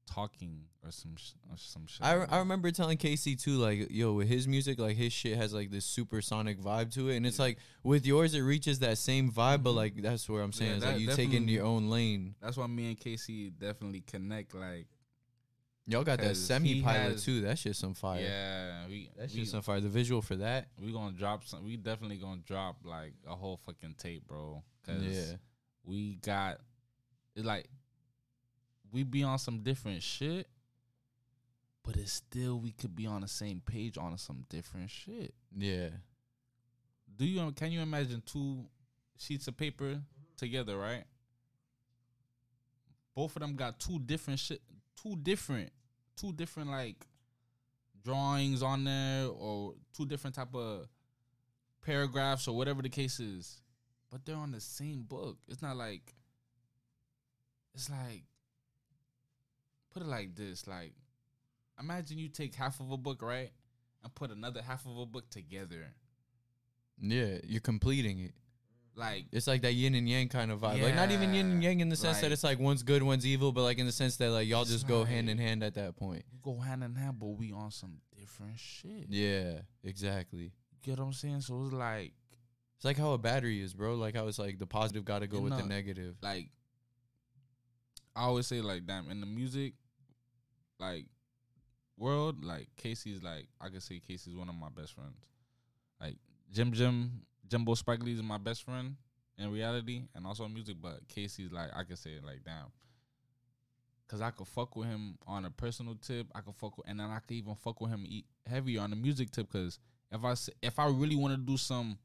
talking 0.09 0.63
or 0.83 0.91
some 0.91 1.15
sh- 1.17 1.33
or 1.49 1.57
some 1.57 1.85
shit. 1.87 2.05
I, 2.05 2.15
like 2.15 2.31
I 2.31 2.39
remember 2.39 2.71
telling 2.71 2.97
Casey 2.97 3.35
too, 3.35 3.57
like, 3.57 3.87
yo, 3.89 4.13
with 4.13 4.27
his 4.27 4.47
music, 4.47 4.79
like 4.79 4.95
his 4.95 5.13
shit 5.13 5.37
has 5.37 5.53
like 5.53 5.71
this 5.71 5.85
supersonic 5.85 6.59
vibe 6.59 6.93
to 6.95 7.09
it, 7.09 7.17
and 7.17 7.25
it's 7.25 7.39
like 7.39 7.57
with 7.83 8.05
yours, 8.05 8.33
it 8.33 8.41
reaches 8.41 8.79
that 8.79 8.97
same 8.97 9.31
vibe, 9.31 9.63
but 9.63 9.69
mm-hmm. 9.71 9.77
like 9.77 10.01
that's 10.01 10.27
where 10.29 10.41
I'm 10.41 10.51
saying, 10.51 10.71
Yeah, 10.71 10.77
it's 10.77 10.85
like 10.85 10.99
you 10.99 11.11
take 11.13 11.33
into 11.33 11.51
your 11.51 11.65
own 11.65 11.89
lane. 11.89 12.35
That's 12.41 12.57
why 12.57 12.67
me 12.67 12.89
and 12.89 12.99
Casey 12.99 13.49
definitely 13.49 14.01
connect. 14.01 14.53
Like, 14.53 14.87
Y'all 15.87 16.03
got 16.03 16.19
that 16.19 16.37
semi 16.37 16.81
pilot 16.83 17.17
too. 17.17 17.41
That 17.41 17.57
shit's 17.57 17.79
some 17.79 17.95
fire. 17.95 18.21
yeah, 18.21 18.87
we 18.87 19.09
That 19.17 19.31
shit's 19.31 19.51
some 19.51 19.63
fire. 19.63 19.79
The 19.79 19.89
visual 19.89 20.21
for 20.21 20.35
that, 20.35 20.67
we 20.79 20.91
gonna 20.91 21.13
drop 21.13 21.45
some. 21.45 21.65
We 21.65 21.77
definitely 21.77 22.17
gonna 22.17 22.41
drop 22.45 22.77
like 22.83 23.13
a 23.27 23.35
whole 23.35 23.57
fucking 23.65 23.95
tape, 23.97 24.27
bro. 24.27 24.61
Cause 24.85 25.01
yeah, 25.01 25.35
we 25.83 26.15
got 26.15 26.59
it 27.35 27.45
like 27.45 27.67
we 28.91 29.03
be 29.03 29.23
on 29.23 29.37
some 29.39 29.59
different 29.59 30.01
shit, 30.03 30.47
but 31.83 31.95
it's 31.95 32.11
still 32.13 32.59
we 32.59 32.71
could 32.71 32.95
be 32.95 33.05
on 33.05 33.21
the 33.21 33.27
same 33.27 33.61
page 33.65 33.97
on 33.97 34.17
some 34.17 34.45
different 34.49 34.89
shit. 34.89 35.33
yeah, 35.55 35.89
Do 37.17 37.25
you 37.25 37.51
can 37.51 37.71
you 37.71 37.81
imagine 37.81 38.21
two 38.25 38.65
sheets 39.17 39.47
of 39.47 39.57
paper 39.57 40.01
together, 40.37 40.77
right? 40.77 41.03
Both 43.15 43.35
of 43.35 43.41
them 43.41 43.55
got 43.55 43.79
two 43.79 43.99
different 43.99 44.39
shit, 44.39 44.61
two 45.01 45.15
different, 45.17 45.71
two 46.15 46.31
different 46.33 46.69
like 46.69 47.05
drawings 48.03 48.63
on 48.63 48.85
there, 48.85 49.27
or 49.27 49.73
two 49.95 50.05
different 50.05 50.35
type 50.35 50.55
of 50.55 50.87
paragraphs 51.85 52.47
or 52.47 52.55
whatever 52.55 52.81
the 52.81 52.89
case 52.89 53.19
is, 53.19 53.61
but 54.11 54.25
they're 54.25 54.35
on 54.35 54.51
the 54.51 54.61
same 54.61 55.03
book. 55.03 55.37
It's 55.47 55.61
not 55.61 55.77
like 55.77 56.13
it's 57.73 57.89
like 57.89 58.23
put 59.93 60.03
it 60.03 60.07
like 60.07 60.35
this, 60.35 60.67
like 60.67 60.93
imagine 61.79 62.17
you 62.17 62.27
take 62.29 62.55
half 62.55 62.79
of 62.79 62.91
a 62.91 62.97
book, 62.97 63.21
right? 63.21 63.51
And 64.03 64.15
put 64.15 64.31
another 64.31 64.61
half 64.61 64.85
of 64.85 64.97
a 64.97 65.05
book 65.05 65.29
together. 65.29 65.93
yeah. 67.01 67.37
You're 67.43 67.59
completing 67.61 68.19
it. 68.19 68.33
Like 68.95 69.25
It's 69.31 69.47
like 69.47 69.61
that 69.61 69.73
yin 69.73 69.95
and 69.95 70.09
yang 70.09 70.27
kind 70.27 70.51
of 70.51 70.59
vibe. 70.59 70.81
Like 70.81 70.95
not 70.95 71.11
even 71.11 71.33
yin 71.33 71.51
and 71.51 71.63
yang 71.63 71.79
in 71.79 71.89
the 71.89 71.95
sense 71.95 72.19
that 72.21 72.31
it's 72.31 72.43
like 72.43 72.59
one's 72.59 72.83
good, 72.83 73.01
one's 73.03 73.25
evil, 73.25 73.51
but 73.51 73.63
like 73.63 73.77
in 73.77 73.85
the 73.85 73.91
sense 73.91 74.17
that 74.17 74.29
like 74.31 74.47
y'all 74.47 74.65
just 74.65 74.87
go 74.87 75.03
hand 75.05 75.29
in 75.29 75.37
hand 75.37 75.63
at 75.63 75.75
that 75.75 75.95
point. 75.95 76.23
go 76.41 76.57
hand 76.57 76.83
in 76.83 76.95
hand, 76.95 77.17
but 77.19 77.27
we 77.27 77.51
on 77.53 77.71
some 77.71 77.97
different 78.17 78.57
shit. 78.59 79.05
Yeah, 79.09 79.59
exactly. 79.83 80.51
Get 80.83 80.99
what 80.99 81.05
I'm 81.05 81.13
saying? 81.13 81.41
So 81.41 81.63
it's 81.63 81.73
like 81.73 82.13
It's 82.79 82.85
like 82.85 82.97
how 82.97 83.11
a 83.11 83.17
battery 83.17 83.61
is, 83.61 83.73
bro. 83.73 83.95
Like 83.95 84.15
how 84.15 84.27
it's 84.27 84.39
like 84.39 84.57
the 84.57 84.65
positive 84.65 85.03
got 85.03 85.19
to 85.19 85.27
go 85.27 85.37
You 85.37 85.43
with 85.43 85.57
the 85.57 85.63
negative. 85.67 86.15
like 86.21 86.49
I 88.15 88.23
always 88.23 88.47
say 88.47 88.61
like 88.61 88.85
damn 88.85 89.09
in 89.11 89.19
the 89.21 89.27
music 89.27 89.73
like 90.79 91.05
world 91.97 92.43
like 92.43 92.67
Casey's 92.77 93.21
like 93.21 93.47
I 93.59 93.67
could 93.69 93.83
say 93.83 93.99
Casey's 93.99 94.35
one 94.35 94.47
of 94.49 94.55
my 94.55 94.69
best 94.69 94.93
friends. 94.93 95.17
Like 95.99 96.15
Jim 96.53 96.71
Jim 96.71 97.21
Jimbo 97.49 97.75
Spike 97.75 98.01
Lee's 98.01 98.21
my 98.23 98.37
best 98.37 98.63
friend 98.63 98.95
in 99.37 99.51
reality 99.51 100.03
and 100.15 100.25
also 100.25 100.45
in 100.45 100.53
music, 100.53 100.77
but 100.81 101.05
Casey's 101.09 101.51
like 101.51 101.69
I 101.75 101.83
could 101.83 101.97
say 101.99 102.11
like 102.25 102.43
damn. 102.45 102.67
Cause 104.07 104.21
I 104.21 104.31
could 104.31 104.47
fuck 104.47 104.75
with 104.75 104.87
him 104.87 105.19
on 105.27 105.45
a 105.45 105.51
personal 105.51 105.93
tip. 105.95 106.25
I 106.33 106.39
could 106.41 106.55
fuck 106.55 106.75
with, 106.77 106.87
and 106.89 106.99
then 106.99 107.11
I 107.11 107.19
could 107.19 107.35
even 107.35 107.53
fuck 107.53 107.79
with 107.79 107.91
him 107.91 108.07
heavier 108.47 108.81
on 108.81 108.89
the 108.89 108.95
music 108.95 109.29
tip. 109.29 109.51
Cause 109.51 109.77
if 110.11 110.23
I 110.25 110.31
s- 110.31 110.49
if 110.63 110.79
I 110.79 110.87
really 110.87 111.15
want 111.15 111.33
to 111.35 111.37
do 111.37 111.57
some, 111.57 111.99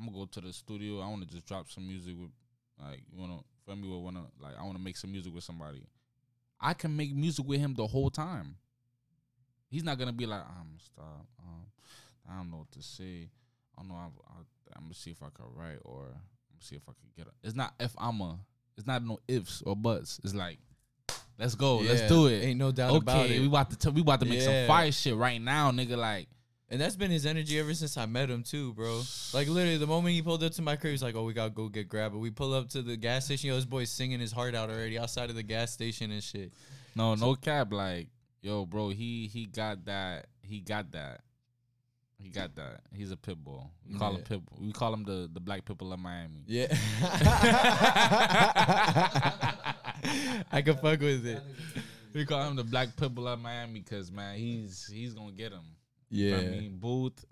I'm 0.00 0.06
gonna 0.06 0.18
go 0.18 0.24
to 0.26 0.40
the 0.40 0.52
studio. 0.52 1.00
I 1.00 1.08
want 1.08 1.22
to 1.22 1.28
just 1.28 1.46
drop 1.46 1.68
some 1.70 1.86
music 1.86 2.14
with 2.18 2.30
like 2.80 3.02
you 3.12 3.20
wanna 3.20 3.40
for 3.66 3.76
me 3.76 3.88
would 3.88 3.98
wanna 3.98 4.24
like 4.40 4.54
I 4.58 4.64
wanna 4.64 4.78
make 4.78 4.96
some 4.96 5.12
music 5.12 5.34
with 5.34 5.44
somebody. 5.44 5.82
I 6.58 6.72
can 6.74 6.96
make 6.96 7.14
music 7.14 7.46
with 7.46 7.60
him 7.60 7.74
the 7.74 7.86
whole 7.86 8.10
time. 8.10 8.56
He's 9.68 9.84
not 9.84 9.98
gonna 9.98 10.12
be 10.12 10.26
like 10.26 10.40
I'm 10.40 10.68
gonna 10.68 10.78
stop. 10.80 11.26
Um, 11.38 11.66
I 12.30 12.36
don't 12.38 12.50
know 12.50 12.58
what 12.58 12.72
to 12.72 12.82
say. 12.82 13.28
I 13.76 13.82
don't 13.82 13.88
know. 13.88 13.94
I, 13.94 14.06
I, 14.06 14.36
I'm 14.76 14.84
gonna 14.84 14.94
see 14.94 15.10
if 15.10 15.22
I 15.22 15.28
can 15.34 15.46
write 15.54 15.78
or 15.84 16.04
I'm 16.04 16.10
gonna 16.12 16.60
see 16.60 16.76
if 16.76 16.82
I 16.88 16.92
can 16.92 17.10
get 17.16 17.26
it. 17.26 17.34
It's 17.42 17.54
not 17.54 17.74
if 17.78 17.94
I'm 17.98 18.20
a. 18.20 18.38
It's 18.78 18.86
not 18.86 19.04
no 19.04 19.18
ifs 19.28 19.62
or 19.62 19.76
buts. 19.76 20.18
It's 20.24 20.34
like 20.34 20.58
let's 21.38 21.54
go. 21.54 21.78
let's 21.78 22.02
do 22.08 22.28
it. 22.28 22.42
Ain't 22.42 22.58
no 22.58 22.72
doubt 22.72 22.90
okay, 22.90 22.96
about 22.98 23.30
it. 23.30 23.40
we 23.40 23.46
about 23.46 23.70
to 23.70 23.76
t- 23.76 23.90
we 23.90 24.00
about 24.00 24.20
to 24.20 24.26
make 24.26 24.38
Yeah. 24.40 24.44
some 24.44 24.66
fire 24.66 24.92
shit 24.92 25.14
right 25.14 25.40
now, 25.40 25.70
nigga. 25.70 25.96
Like 25.98 26.28
And 26.72 26.80
that's 26.80 26.94
been 26.94 27.10
his 27.10 27.26
energy 27.26 27.58
ever 27.58 27.74
since 27.74 27.96
I 27.96 28.06
met 28.06 28.30
him 28.30 28.44
too, 28.44 28.72
bro. 28.74 29.02
Like 29.34 29.48
literally, 29.48 29.76
the 29.76 29.88
moment 29.88 30.14
he 30.14 30.22
pulled 30.22 30.44
up 30.44 30.52
to 30.52 30.62
my 30.62 30.76
crib, 30.76 30.92
he's 30.92 31.02
like, 31.02 31.16
"Oh, 31.16 31.24
we 31.24 31.32
gotta 31.32 31.50
go 31.50 31.68
get 31.68 31.88
grab 31.88 32.14
it." 32.14 32.18
We 32.18 32.30
pull 32.30 32.54
up 32.54 32.68
to 32.70 32.82
the 32.82 32.96
gas 32.96 33.24
station. 33.24 33.48
Yo, 33.48 33.56
this 33.56 33.64
boy's 33.64 33.90
singing 33.90 34.20
his 34.20 34.30
heart 34.30 34.54
out 34.54 34.70
already 34.70 34.96
outside 34.96 35.30
of 35.30 35.36
the 35.36 35.42
gas 35.42 35.72
station 35.72 36.12
and 36.12 36.22
shit. 36.22 36.52
No, 36.94 37.16
no 37.16 37.34
cap. 37.34 37.72
Like, 37.72 38.06
yo, 38.40 38.66
bro, 38.66 38.90
he 38.90 39.26
he 39.26 39.46
got 39.46 39.84
that. 39.86 40.26
He 40.42 40.60
got 40.60 40.92
that. 40.92 41.22
He 42.18 42.28
got 42.28 42.54
that. 42.54 42.82
He's 42.94 43.10
a 43.10 43.16
pit 43.16 43.42
bull. 43.42 43.70
We 43.90 43.98
call 43.98 44.14
him 44.14 44.22
pit. 44.22 44.40
We 44.60 44.72
call 44.72 44.94
him 44.94 45.02
the 45.04 45.28
the 45.32 45.40
black 45.40 45.64
pit 45.64 45.76
bull 45.76 45.92
of 45.92 45.98
Miami. 45.98 46.44
Yeah, 46.46 46.66
I 50.52 50.62
can 50.64 50.76
fuck 50.76 51.00
with 51.00 51.26
it. 51.26 51.42
We 52.12 52.24
call 52.24 52.42
him 52.48 52.56
the 52.56 52.64
black 52.64 52.96
pit 52.96 53.14
bull 53.14 53.28
of 53.28 53.38
Miami 53.38 53.78
because 53.80 54.10
man, 54.10 54.36
he's 54.36 54.84
he's 54.92 55.14
gonna 55.14 55.30
get 55.30 55.52
him. 55.52 55.62
You 56.10 56.30
know 56.32 56.36
Yeah, 56.40 56.48
I 56.48 56.50
mean, 56.50 56.76
booth, 56.78 57.24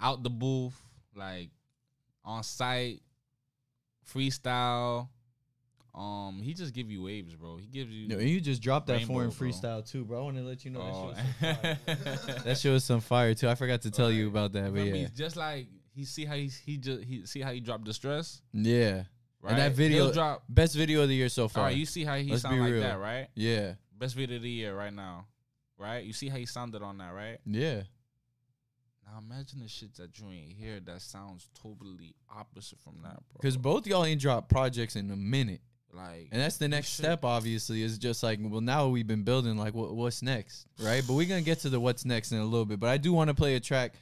out 0.00 0.22
the 0.22 0.30
booth, 0.30 0.78
like 1.14 1.50
on 2.24 2.42
site, 2.42 3.00
freestyle. 4.12 5.08
Um, 5.94 6.40
he 6.42 6.52
just 6.52 6.74
give 6.74 6.90
you 6.90 7.02
waves, 7.04 7.34
bro. 7.34 7.56
He 7.56 7.66
gives 7.68 7.90
you. 7.90 8.08
no, 8.08 8.18
and 8.18 8.28
you 8.28 8.38
just 8.40 8.60
dropped 8.60 8.86
that 8.88 9.02
foreign 9.04 9.30
bro. 9.30 9.48
freestyle 9.48 9.88
too, 9.88 10.04
bro. 10.04 10.20
I 10.20 10.22
want 10.24 10.36
to 10.36 10.42
let 10.42 10.62
you 10.64 10.70
know 10.72 10.80
Oh. 10.82 11.14
that 11.40 11.78
shit. 11.86 11.86
Was 11.86 11.96
some 11.96 12.26
fire. 12.26 12.40
that 12.44 12.58
shit 12.58 12.72
was 12.72 12.84
some 12.84 13.00
fire 13.00 13.34
too. 13.34 13.48
I 13.48 13.54
forgot 13.54 13.80
to 13.82 13.90
tell 13.90 14.10
you 14.12 14.28
about 14.28 14.52
that, 14.52 14.64
but 14.64 14.72
Remember, 14.72 14.94
yeah, 14.96 15.02
he's 15.02 15.10
just 15.10 15.36
like 15.36 15.68
he 15.94 16.04
see 16.04 16.26
how 16.26 16.34
he 16.34 16.50
he 16.66 16.76
just 16.76 17.02
he 17.02 17.24
see 17.24 17.40
how 17.40 17.50
he 17.52 17.60
dropped 17.60 17.84
distress. 17.84 18.42
yeah. 18.52 19.04
Right? 19.42 19.52
And 19.52 19.58
that 19.60 19.72
video, 19.72 20.04
He'll 20.04 20.12
drop. 20.12 20.42
best 20.48 20.74
video 20.74 21.02
of 21.02 21.08
the 21.08 21.14
year 21.14 21.28
so 21.28 21.46
far. 21.46 21.64
right, 21.64 21.76
you 21.76 21.86
see 21.86 22.04
how 22.04 22.16
he 22.16 22.30
Let's 22.30 22.42
sound 22.42 22.58
like 22.60 22.72
real. 22.72 22.80
that, 22.82 22.98
right? 22.98 23.28
yeah, 23.36 23.74
Best 23.96 24.16
video 24.16 24.36
of 24.36 24.42
the 24.42 24.50
year 24.50 24.74
right 24.74 24.92
now, 24.92 25.26
right? 25.78 26.04
You 26.04 26.12
see 26.12 26.28
how 26.28 26.36
he 26.36 26.46
sounded 26.46 26.82
on 26.82 26.98
that, 26.98 27.12
right? 27.14 27.38
yeah. 27.46 27.82
Now 29.06 29.18
imagine 29.18 29.60
the 29.60 29.68
shit 29.68 29.94
that 29.96 30.18
you 30.18 30.26
ain't 30.32 30.52
hear 30.52 30.80
that 30.80 31.00
sounds 31.00 31.48
totally 31.54 32.14
opposite 32.34 32.80
from 32.80 32.94
that, 33.04 33.14
bro. 33.28 33.38
Because 33.40 33.56
both 33.56 33.86
y'all 33.86 34.04
ain't 34.04 34.20
dropped 34.20 34.48
projects 34.50 34.96
in 34.96 35.08
a 35.12 35.16
minute. 35.16 35.60
like 35.94 36.28
And 36.32 36.40
that's 36.42 36.56
the 36.56 36.66
next 36.66 36.88
shit. 36.88 37.04
step, 37.04 37.24
obviously, 37.24 37.82
is 37.82 37.98
just 37.98 38.24
like, 38.24 38.40
well, 38.42 38.60
now 38.60 38.88
we've 38.88 39.06
been 39.06 39.22
building, 39.22 39.56
like, 39.56 39.74
what, 39.74 39.94
what's 39.94 40.22
next, 40.22 40.66
right? 40.80 41.04
But 41.06 41.14
we're 41.14 41.28
going 41.28 41.40
to 41.42 41.44
get 41.48 41.60
to 41.60 41.68
the 41.70 41.78
what's 41.78 42.04
next 42.04 42.32
in 42.32 42.38
a 42.38 42.44
little 42.44 42.64
bit. 42.64 42.80
But 42.80 42.88
I 42.90 42.96
do 42.96 43.12
want 43.12 43.28
to 43.28 43.34
play 43.34 43.54
a 43.54 43.60
track. 43.60 43.92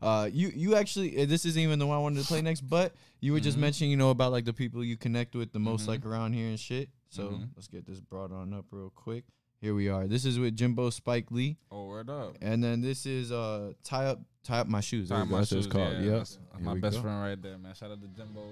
Uh, 0.00 0.28
you 0.32 0.48
you 0.54 0.76
actually, 0.76 1.22
uh, 1.22 1.26
this 1.26 1.44
isn't 1.44 1.60
even 1.62 1.78
the 1.78 1.86
one 1.86 1.96
I 1.96 2.00
wanted 2.00 2.22
to 2.22 2.26
play 2.26 2.40
next, 2.42 2.62
but 2.62 2.94
you 3.20 3.32
were 3.32 3.40
just 3.40 3.56
Mhm. 3.56 3.62
mentioning, 3.62 3.90
you 3.90 3.96
know, 3.98 4.10
about 4.10 4.32
like 4.32 4.44
the 4.46 4.52
people 4.52 4.82
you 4.84 4.96
connect 4.96 5.34
with 5.34 5.52
the 5.52 5.58
most, 5.60 5.84
Mhm. 5.84 5.88
like 5.88 6.04
around 6.06 6.32
here 6.32 6.48
and 6.48 6.58
shit. 6.58 6.88
So 7.10 7.28
Mhm. 7.32 7.50
let's 7.54 7.68
get 7.68 7.86
this 7.86 8.00
brought 8.00 8.32
on 8.32 8.52
up 8.54 8.64
real 8.70 8.90
quick. 8.90 9.24
Here 9.64 9.74
we 9.74 9.88
are. 9.88 10.06
This 10.06 10.26
is 10.26 10.38
with 10.38 10.54
Jimbo 10.58 10.90
Spike 10.90 11.30
Lee. 11.30 11.56
oh 11.72 11.86
word 11.86 12.10
up. 12.10 12.36
And 12.42 12.62
then 12.62 12.82
this 12.82 13.06
is 13.06 13.32
uh 13.32 13.72
tie 13.82 14.04
up 14.04 14.20
tie 14.42 14.58
up 14.58 14.68
my 14.68 14.80
shoes. 14.82 15.08
Tie 15.08 15.18
you 15.20 15.24
go. 15.24 15.30
my 15.30 15.38
That's 15.38 15.52
what 15.52 15.56
it's 15.56 15.66
shoes, 15.68 15.72
called. 15.72 15.92
yeah, 15.94 15.98
Yep. 16.00 16.10
that's- 16.10 16.38
that's 16.52 16.62
my 16.64 16.74
best 16.78 16.96
go. 16.96 17.00
friend 17.02 17.20
right 17.22 17.40
there, 17.42 17.56
man. 17.56 17.72
Shout 17.74 17.90
out 17.90 18.02
to 18.02 18.08
Jimbo. 18.08 18.42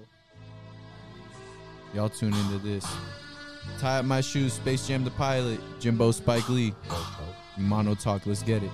Y'all 1.93 2.09
tune 2.09 2.33
into 2.33 2.57
this. 2.57 2.83
Tie 3.79 3.99
up 3.99 4.05
my 4.05 4.21
shoes, 4.21 4.53
Space 4.53 4.87
Jam 4.87 5.03
the 5.03 5.11
pilot, 5.11 5.59
Jimbo 5.79 6.09
Spike 6.09 6.49
Lee. 6.49 6.73
Mono 7.59 7.93
talk, 7.93 8.25
let's 8.25 8.41
get 8.41 8.63
it. 8.63 8.71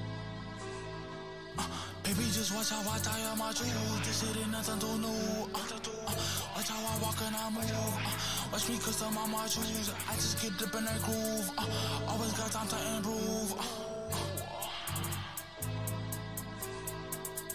Baby, 2.04 2.24
just 2.32 2.56
watch 2.56 2.70
how 2.70 2.80
I 2.90 2.98
tie 3.00 3.22
up 3.26 3.38
my 3.38 3.52
shoes. 3.54 3.68
This 4.08 4.22
shit 4.26 4.38
ain't 4.42 4.50
nothing 4.52 4.80
too 4.80 4.98
new. 4.98 5.08
Uh, 5.08 5.60
uh, 6.08 6.16
watch 6.56 6.70
how 6.70 6.80
I 6.80 7.00
walk 7.04 7.22
and 7.22 7.36
I 7.36 7.50
move. 7.50 7.70
Uh, 7.70 8.39
watch 8.52 8.70
me 8.70 8.78
custom 8.78 9.18
on 9.18 9.32
my 9.32 9.48
shoes. 9.48 9.92
I 10.10 10.16
just 10.16 10.42
get 10.42 10.58
dip 10.58 10.74
in 10.76 10.86
that 10.86 11.02
groove. 11.04 11.50
Uh, 11.58 11.66
always 12.08 12.34
got 12.34 12.52
time 12.52 12.68
to 12.68 12.96
improve. 12.96 13.54
Uh, 13.54 13.64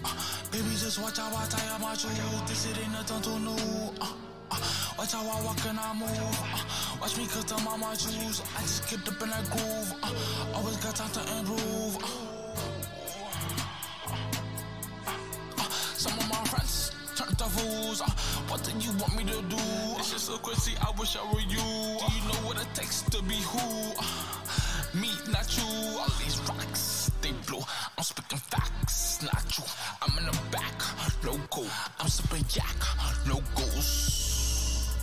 uh, 0.04 0.14
baby, 0.52 0.70
just 0.76 0.98
watch 1.02 1.18
how 1.18 1.34
I 1.34 1.46
tie 1.48 1.74
up 1.74 1.80
my 1.80 1.94
shoes. 1.94 2.42
This 2.46 2.66
shit 2.66 2.78
ain't 2.82 2.92
nothing 2.92 3.22
too 3.22 3.38
new. 3.38 3.92
Uh, 4.00 4.12
uh, 4.50 4.58
watch 4.98 5.12
how 5.12 5.22
I 5.22 5.42
walk 5.44 5.64
and 5.66 5.78
I 5.78 5.94
move. 5.94 6.08
Uh, 6.10 6.96
watch 7.00 7.16
me 7.16 7.26
custom 7.26 7.66
on 7.66 7.80
my 7.80 7.94
shoes. 7.94 8.42
I 8.56 8.60
just 8.62 8.88
get 8.88 9.04
dip 9.04 9.20
in 9.22 9.30
that 9.30 9.50
groove. 9.50 9.94
Always 10.54 10.76
got 10.78 10.96
time 10.96 11.10
to 11.12 11.38
improve. 11.38 12.23
To. 17.96 18.04
Uh, 18.04 18.10
what 18.48 18.62
do 18.64 18.70
you 18.78 18.90
want 18.98 19.16
me 19.16 19.24
to 19.24 19.42
do? 19.42 19.62
It's 19.98 20.10
just 20.12 20.26
so 20.26 20.38
crazy. 20.38 20.72
I 20.80 20.90
wish 20.98 21.16
I 21.16 21.22
were 21.32 21.40
you. 21.40 21.56
Do 21.58 22.06
you 22.14 22.22
know 22.28 22.40
what 22.46 22.56
it 22.60 22.68
takes 22.74 23.02
to 23.02 23.22
be 23.22 23.36
who? 23.36 23.92
Uh, 23.98 24.04
me, 24.94 25.10
not 25.30 25.46
you. 25.56 25.64
All 25.98 26.08
these 26.18 26.40
rocks, 26.48 27.10
they 27.20 27.32
blow. 27.46 27.62
I'm 27.96 28.04
speaking 28.04 28.38
facts, 28.38 29.22
not 29.22 29.48
true. 29.48 29.64
I'm 30.02 30.18
in 30.18 30.26
the 30.26 30.38
back, 30.50 30.74
logo. 31.24 31.68
I'm 32.00 32.08
sipping 32.08 32.44
yak, 32.54 32.80
logos. 33.26 34.24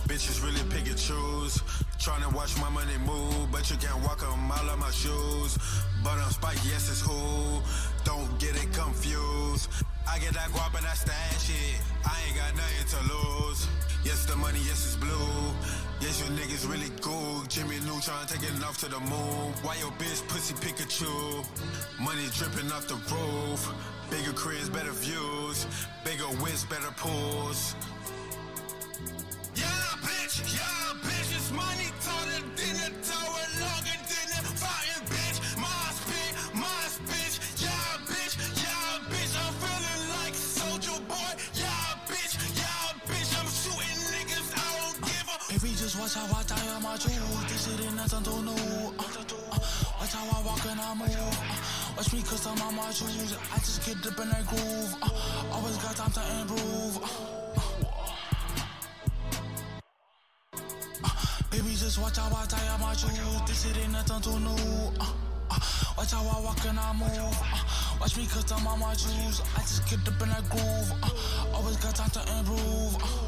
Bitches 0.06 0.42
really 0.44 0.62
pick 0.70 0.88
and 0.88 0.98
choose. 0.98 1.62
Tryna 1.98 2.34
watch 2.34 2.58
my 2.60 2.68
money 2.68 2.98
move, 3.06 3.50
but 3.52 3.70
you 3.70 3.76
can't 3.76 4.02
walk 4.02 4.22
a 4.22 4.36
mile 4.36 4.70
of 4.70 4.78
my 4.78 4.90
shoes. 4.90 5.56
But 6.02 6.18
I'm 6.18 6.30
Spike, 6.32 6.58
yes, 6.66 6.90
it's 6.90 7.00
who. 7.00 7.62
Don't 8.04 8.38
get 8.40 8.56
it 8.56 8.72
confused. 8.72 9.70
I 10.12 10.18
get 10.18 10.34
that 10.34 10.50
guap 10.52 10.76
and 10.76 10.84
that 10.84 10.98
stash 10.98 11.48
shit. 11.48 11.80
I 12.04 12.12
ain't 12.28 12.36
got 12.36 12.52
nothing 12.54 12.86
to 12.92 13.00
lose. 13.14 13.66
Yes, 14.04 14.26
the 14.26 14.36
money, 14.36 14.58
yes, 14.58 14.84
it's 14.84 14.96
blue. 14.96 15.08
Yes, 16.00 16.20
your 16.20 16.36
niggas 16.36 16.68
really 16.68 16.90
cool. 17.00 17.40
Jimmy 17.48 17.80
Neutron 17.88 18.26
taking 18.26 18.62
off 18.62 18.76
to 18.80 18.88
the 18.90 19.00
moon. 19.00 19.54
Why 19.62 19.76
your 19.76 19.90
bitch 19.92 20.20
pussy 20.28 20.52
Pikachu? 20.60 21.08
Money 21.98 22.28
dripping 22.36 22.70
off 22.72 22.88
the 22.88 22.96
roof. 23.08 23.72
Bigger 24.10 24.34
cribs, 24.34 24.68
better 24.68 24.92
views. 24.92 25.66
Bigger 26.04 26.28
whips, 26.44 26.64
better 26.64 26.92
pools. 26.98 27.74
My 46.92 46.98
jewels. 46.98 47.44
This 47.48 47.64
shit 47.64 47.86
ain't 47.86 47.96
nothing 47.96 48.22
to 48.22 48.42
new. 48.42 48.52
Uh, 48.52 49.08
watch 49.98 50.12
how 50.12 50.28
I 50.28 50.42
walk 50.44 50.62
and 50.66 50.78
I 50.78 50.94
move. 50.94 51.08
Uh, 51.08 51.96
watch 51.96 52.12
me 52.12 52.20
custom 52.20 52.60
on 52.60 52.76
my 52.76 52.90
shoes. 52.90 53.34
I 53.50 53.56
just 53.60 53.80
get 53.86 53.96
up 54.06 54.20
in 54.20 54.28
that 54.28 54.46
groove. 54.46 54.94
Uh, 55.00 55.08
always 55.52 55.78
got 55.78 55.96
time 55.96 56.12
to 56.12 56.20
improve. 56.40 57.00
Baby, 61.50 61.70
just 61.80 61.98
watch 61.98 62.18
how 62.18 62.28
I 62.28 62.44
tie 62.44 62.68
up 62.74 62.80
my 62.80 62.92
shoes. 62.92 63.40
This 63.46 63.64
shit 63.64 63.82
ain't 63.82 63.92
nothing 63.92 64.20
to 64.20 64.38
new. 64.38 64.92
Watch 65.96 66.12
how 66.12 66.28
I 66.28 66.40
walk 66.44 66.62
and 66.66 66.78
I 66.78 66.92
move. 66.92 67.36
Watch 68.00 68.18
me 68.18 68.26
custom 68.26 68.66
on 68.66 68.80
my 68.80 68.92
shoes. 68.92 69.40
I 69.56 69.60
just 69.60 69.88
get 69.88 70.06
up 70.06 70.20
in 70.20 70.28
that 70.28 70.46
groove. 70.50 70.92
Always 71.54 71.76
got 71.76 71.96
time 71.96 72.10
to 72.10 72.38
improve. 72.38 73.21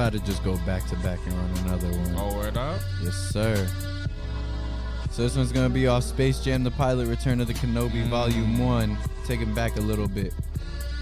About 0.00 0.14
to 0.14 0.20
just 0.20 0.42
go 0.42 0.56
back 0.64 0.86
to 0.86 0.96
back 0.96 1.18
and 1.26 1.34
run 1.34 1.66
another 1.66 1.88
one. 1.88 2.14
Oh, 2.16 2.34
word 2.34 2.56
up. 2.56 2.80
Yes, 3.02 3.14
sir. 3.14 3.68
So 5.10 5.20
this 5.20 5.36
one's 5.36 5.52
gonna 5.52 5.68
be 5.68 5.88
off 5.88 6.04
Space 6.04 6.40
Jam: 6.40 6.64
The 6.64 6.70
Pilot, 6.70 7.06
Return 7.06 7.38
of 7.38 7.48
the 7.48 7.52
Kenobi, 7.52 8.04
hmm. 8.04 8.08
Volume 8.08 8.58
One. 8.58 8.96
Taking 9.26 9.52
back 9.52 9.76
a 9.76 9.80
little 9.82 10.08
bit. 10.08 10.32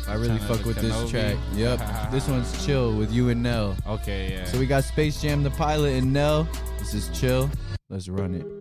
I 0.08 0.14
really 0.14 0.40
fuck 0.40 0.64
with 0.64 0.78
this 0.78 1.10
track. 1.12 1.36
Yep, 1.54 1.78
this 2.10 2.26
one's 2.26 2.66
chill 2.66 2.92
with 2.96 3.12
you 3.12 3.28
and 3.28 3.40
Nell. 3.40 3.76
Okay, 3.86 4.32
yeah. 4.32 4.44
So 4.46 4.58
we 4.58 4.66
got 4.66 4.82
Space 4.82 5.22
Jam: 5.22 5.44
The 5.44 5.50
Pilot 5.50 5.92
and 5.92 6.12
Nell. 6.12 6.48
This 6.80 6.92
is 6.92 7.08
chill. 7.16 7.48
Let's 7.88 8.08
run 8.08 8.34
it. 8.34 8.57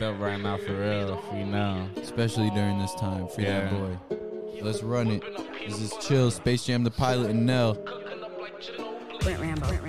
Now 0.00 0.06
Nell. 0.06 0.16
locked 0.16 0.16
up 0.16 0.20
right 0.20 0.40
now 0.40 0.56
for 0.56 0.74
real. 0.74 1.16
Free 1.30 1.44
now. 1.44 1.88
Especially 1.96 2.50
during 2.50 2.78
this 2.78 2.94
time. 2.94 3.28
Free 3.28 3.44
that 3.44 3.70
boy. 3.70 3.98
Let's 4.62 4.82
run 4.82 5.10
it. 5.10 5.22
This 5.66 5.80
is 5.80 5.92
chill. 6.06 6.30
Space 6.30 6.64
Jam: 6.64 6.84
The 6.84 6.90
Pilot 6.90 7.30
and 7.30 7.46
Nell. 7.46 7.74
Brent 7.74 8.00
Rambo. 8.00 8.36
Brent 9.20 9.40
Rambo. 9.40 9.66
Brent 9.66 9.82
Rambo. 9.82 9.83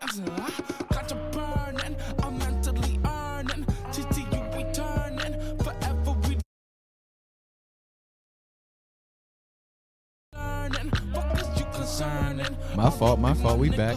Ah, 0.00 0.50
got 0.90 1.10
you 1.10 1.16
burning. 1.32 1.96
I'm 2.22 2.38
mentally 2.38 2.98
earning. 3.04 3.64
TT, 3.92 4.18
you 4.32 4.42
returning. 4.56 5.58
Forever 5.58 6.12
we 6.28 6.38
learning. 10.34 10.90
Fuck 11.14 11.40
is 11.40 11.60
you 11.60 11.66
concerning? 11.72 12.56
My 12.76 12.90
fault, 12.90 13.18
my 13.20 13.34
fault, 13.34 13.58
we 13.58 13.70
back. 13.70 13.96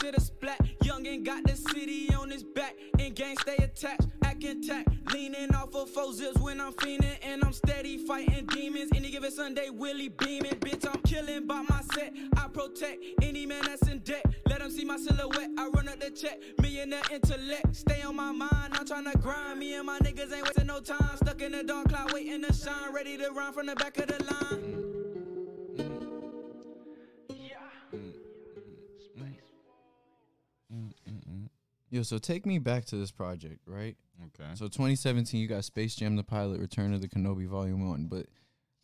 Shit 0.00 0.16
a 0.16 0.20
splat. 0.20 0.58
Youngin' 0.84 1.24
got 1.24 1.44
the 1.44 1.56
city 1.56 2.12
on 2.14 2.30
his 2.30 2.42
back, 2.42 2.74
and 2.98 3.14
gang 3.14 3.36
stay 3.38 3.56
attached, 3.56 4.08
acting 4.24 4.62
tact, 4.62 4.88
leaning 5.12 5.54
off 5.54 5.74
of 5.74 5.90
four 5.90 6.12
zips 6.12 6.38
when 6.38 6.60
I'm 6.60 6.72
fiending, 6.74 7.16
and 7.22 7.42
I'm 7.44 7.52
steady 7.52 7.98
fighting 8.06 8.46
demons. 8.46 8.90
Any 8.94 9.10
given 9.10 9.30
Sunday, 9.30 9.70
Willie 9.70 10.08
beaming, 10.08 10.52
bitch, 10.52 10.86
I'm 10.88 11.00
killing 11.02 11.46
by 11.46 11.62
my 11.62 11.82
set. 11.94 12.12
I 12.36 12.48
protect 12.48 13.02
any 13.22 13.46
man 13.46 13.62
that's 13.64 13.86
in 13.88 13.98
debt. 14.00 14.24
Let 14.48 14.60
them 14.60 14.70
see 14.70 14.84
my 14.84 14.96
silhouette, 14.96 15.50
I 15.58 15.68
run 15.68 15.88
up 15.88 16.00
the 16.00 16.10
check. 16.10 16.38
Millionaire 16.60 17.02
intellect, 17.10 17.74
stay 17.74 18.02
on 18.02 18.16
my 18.16 18.32
mind. 18.32 18.72
I'm 18.72 18.86
tryna 18.86 19.20
grind. 19.20 19.58
Me 19.58 19.74
and 19.74 19.86
my 19.86 19.98
niggas 20.00 20.32
ain't 20.32 20.44
wasting 20.44 20.66
no 20.66 20.80
time. 20.80 21.16
Stuck 21.16 21.40
in 21.42 21.52
the 21.52 21.62
dark 21.62 21.88
cloud, 21.88 22.12
waiting 22.12 22.42
to 22.42 22.52
shine, 22.52 22.92
ready 22.92 23.16
to 23.18 23.30
run 23.30 23.52
from 23.52 23.66
the 23.66 23.74
back 23.76 23.98
of 23.98 24.06
the 24.06 24.24
line. 24.24 25.07
Yo, 31.90 32.02
so 32.02 32.18
take 32.18 32.44
me 32.44 32.58
back 32.58 32.84
to 32.86 32.96
this 32.96 33.10
project, 33.10 33.60
right? 33.66 33.96
Okay. 34.26 34.50
So 34.54 34.66
2017, 34.66 35.40
you 35.40 35.46
got 35.48 35.64
Space 35.64 35.94
Jam: 35.94 36.16
The 36.16 36.24
Pilot, 36.24 36.60
Return 36.60 36.92
of 36.92 37.00
the 37.00 37.08
Kenobi 37.08 37.46
Volume 37.46 37.88
One. 37.88 38.06
But 38.06 38.26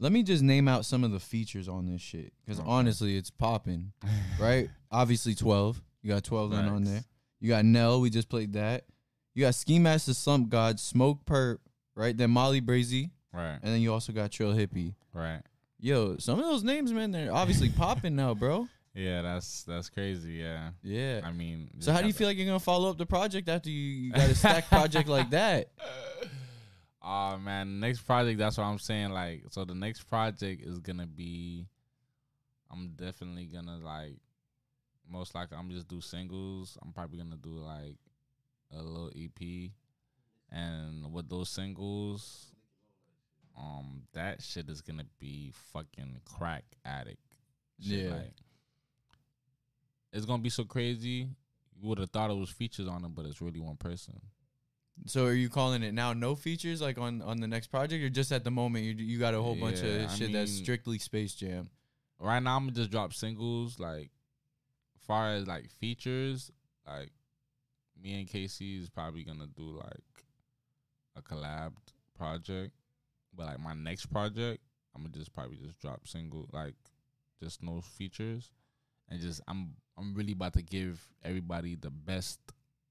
let 0.00 0.12
me 0.12 0.22
just 0.22 0.42
name 0.42 0.68
out 0.68 0.84
some 0.86 1.04
of 1.04 1.10
the 1.10 1.20
features 1.20 1.68
on 1.68 1.86
this 1.86 2.00
shit, 2.00 2.32
because 2.44 2.60
honestly, 2.60 3.16
it's 3.16 3.30
popping, 3.30 3.92
right? 4.40 4.68
Obviously, 4.90 5.34
12. 5.34 5.82
You 6.02 6.10
got 6.12 6.24
12 6.24 6.50
then 6.50 6.68
on 6.68 6.84
there. 6.84 7.04
You 7.40 7.48
got 7.48 7.64
Nell. 7.64 8.00
We 8.00 8.10
just 8.10 8.28
played 8.28 8.52
that. 8.54 8.84
You 9.34 9.44
got 9.44 9.54
Ski 9.54 9.78
Mask 9.78 10.06
the, 10.06 10.14
Slump 10.14 10.48
God, 10.48 10.76
Smokepurpp, 10.76 11.58
right? 11.96 12.16
Then 12.16 12.30
Molly 12.30 12.60
Brazy, 12.60 13.10
Right. 13.32 13.58
and 13.62 13.74
then 13.74 13.80
you 13.80 13.92
also 13.92 14.12
got 14.12 14.30
Trill 14.30 14.54
Hippie. 14.54 14.94
Right. 15.12 15.42
Yo, 15.80 16.16
some 16.18 16.38
of 16.38 16.44
those 16.44 16.62
names, 16.62 16.92
man, 16.92 17.10
they're 17.10 17.32
obviously 17.34 17.68
popping 17.68 18.14
now, 18.16 18.32
bro. 18.34 18.68
Yeah, 18.94 19.22
that's 19.22 19.64
that's 19.64 19.88
crazy. 19.90 20.34
Yeah. 20.34 20.70
Yeah. 20.82 21.20
I 21.24 21.32
mean. 21.32 21.68
So 21.80 21.92
how 21.92 22.00
do 22.00 22.06
you 22.06 22.12
feel 22.12 22.28
like 22.28 22.36
you're 22.36 22.46
gonna 22.46 22.60
follow 22.60 22.90
up 22.90 22.96
the 22.98 23.06
project 23.06 23.48
after 23.48 23.68
you, 23.68 23.80
you 23.80 24.12
got 24.12 24.28
a 24.30 24.34
stacked 24.34 24.68
project 24.68 25.08
like 25.08 25.30
that? 25.30 25.68
Oh 27.02 27.36
man, 27.38 27.80
next 27.80 28.02
project. 28.02 28.38
That's 28.38 28.56
what 28.56 28.64
I'm 28.64 28.78
saying. 28.78 29.10
Like, 29.10 29.42
so 29.50 29.64
the 29.64 29.74
next 29.74 30.04
project 30.04 30.62
is 30.62 30.78
gonna 30.78 31.06
be. 31.06 31.66
I'm 32.70 32.92
definitely 32.96 33.44
gonna 33.46 33.78
like, 33.78 34.16
most 35.10 35.34
likely 35.34 35.56
I'm 35.58 35.70
just 35.70 35.88
do 35.88 36.00
singles. 36.00 36.78
I'm 36.82 36.92
probably 36.92 37.18
gonna 37.18 37.36
do 37.36 37.50
like 37.58 37.96
a 38.72 38.82
little 38.82 39.10
EP, 39.16 39.70
and 40.50 41.12
with 41.12 41.28
those 41.28 41.48
singles, 41.50 42.46
um, 43.58 44.02
that 44.12 44.40
shit 44.40 44.68
is 44.70 44.80
gonna 44.80 45.06
be 45.18 45.52
fucking 45.72 46.20
crack 46.24 46.64
addict. 46.84 47.18
Shit, 47.80 48.06
Yeah. 48.06 48.10
like, 48.14 48.32
it's 50.14 50.24
gonna 50.24 50.42
be 50.42 50.48
so 50.50 50.64
crazy. 50.64 51.28
You 51.76 51.88
would 51.88 51.98
have 51.98 52.10
thought 52.10 52.30
it 52.30 52.36
was 52.36 52.50
features 52.50 52.88
on 52.88 53.04
it, 53.04 53.14
but 53.14 53.26
it's 53.26 53.42
really 53.42 53.60
one 53.60 53.76
person. 53.76 54.20
So 55.06 55.26
are 55.26 55.34
you 55.34 55.48
calling 55.50 55.82
it 55.82 55.92
now 55.92 56.12
no 56.12 56.36
features 56.36 56.80
like 56.80 56.98
on 56.98 57.20
on 57.20 57.40
the 57.40 57.48
next 57.48 57.66
project, 57.66 58.02
or 58.02 58.08
just 58.08 58.32
at 58.32 58.44
the 58.44 58.50
moment 58.50 58.84
you 58.84 58.92
you 58.92 59.18
got 59.18 59.34
a 59.34 59.42
whole 59.42 59.56
bunch 59.56 59.82
of 59.82 60.08
I 60.10 60.14
shit 60.14 60.32
that's 60.32 60.52
strictly 60.52 60.98
Space 60.98 61.34
Jam? 61.34 61.68
right 62.20 62.42
now 62.42 62.56
I'm 62.56 62.64
gonna 62.66 62.76
just 62.76 62.90
drop 62.90 63.12
singles. 63.12 63.78
Like, 63.78 64.10
far 65.06 65.34
as 65.34 65.46
like 65.46 65.68
features, 65.68 66.50
like 66.86 67.10
me 68.00 68.20
and 68.20 68.28
Casey 68.28 68.78
is 68.78 68.88
probably 68.88 69.24
gonna 69.24 69.48
do 69.48 69.76
like 69.76 70.24
a 71.16 71.22
collab 71.22 71.72
project 72.16 72.72
But 73.36 73.46
like 73.46 73.60
my 73.60 73.74
next 73.74 74.06
project, 74.06 74.62
I'm 74.94 75.02
gonna 75.02 75.14
just 75.14 75.32
probably 75.32 75.56
just 75.56 75.80
drop 75.80 76.06
single, 76.06 76.48
like 76.52 76.76
just 77.42 77.62
no 77.62 77.80
features, 77.80 78.52
and 79.08 79.20
just 79.20 79.40
I'm 79.48 79.74
I'm 79.98 80.14
really 80.14 80.32
about 80.32 80.54
to 80.54 80.62
give 80.62 81.00
everybody 81.22 81.76
the 81.76 81.90
best 81.90 82.40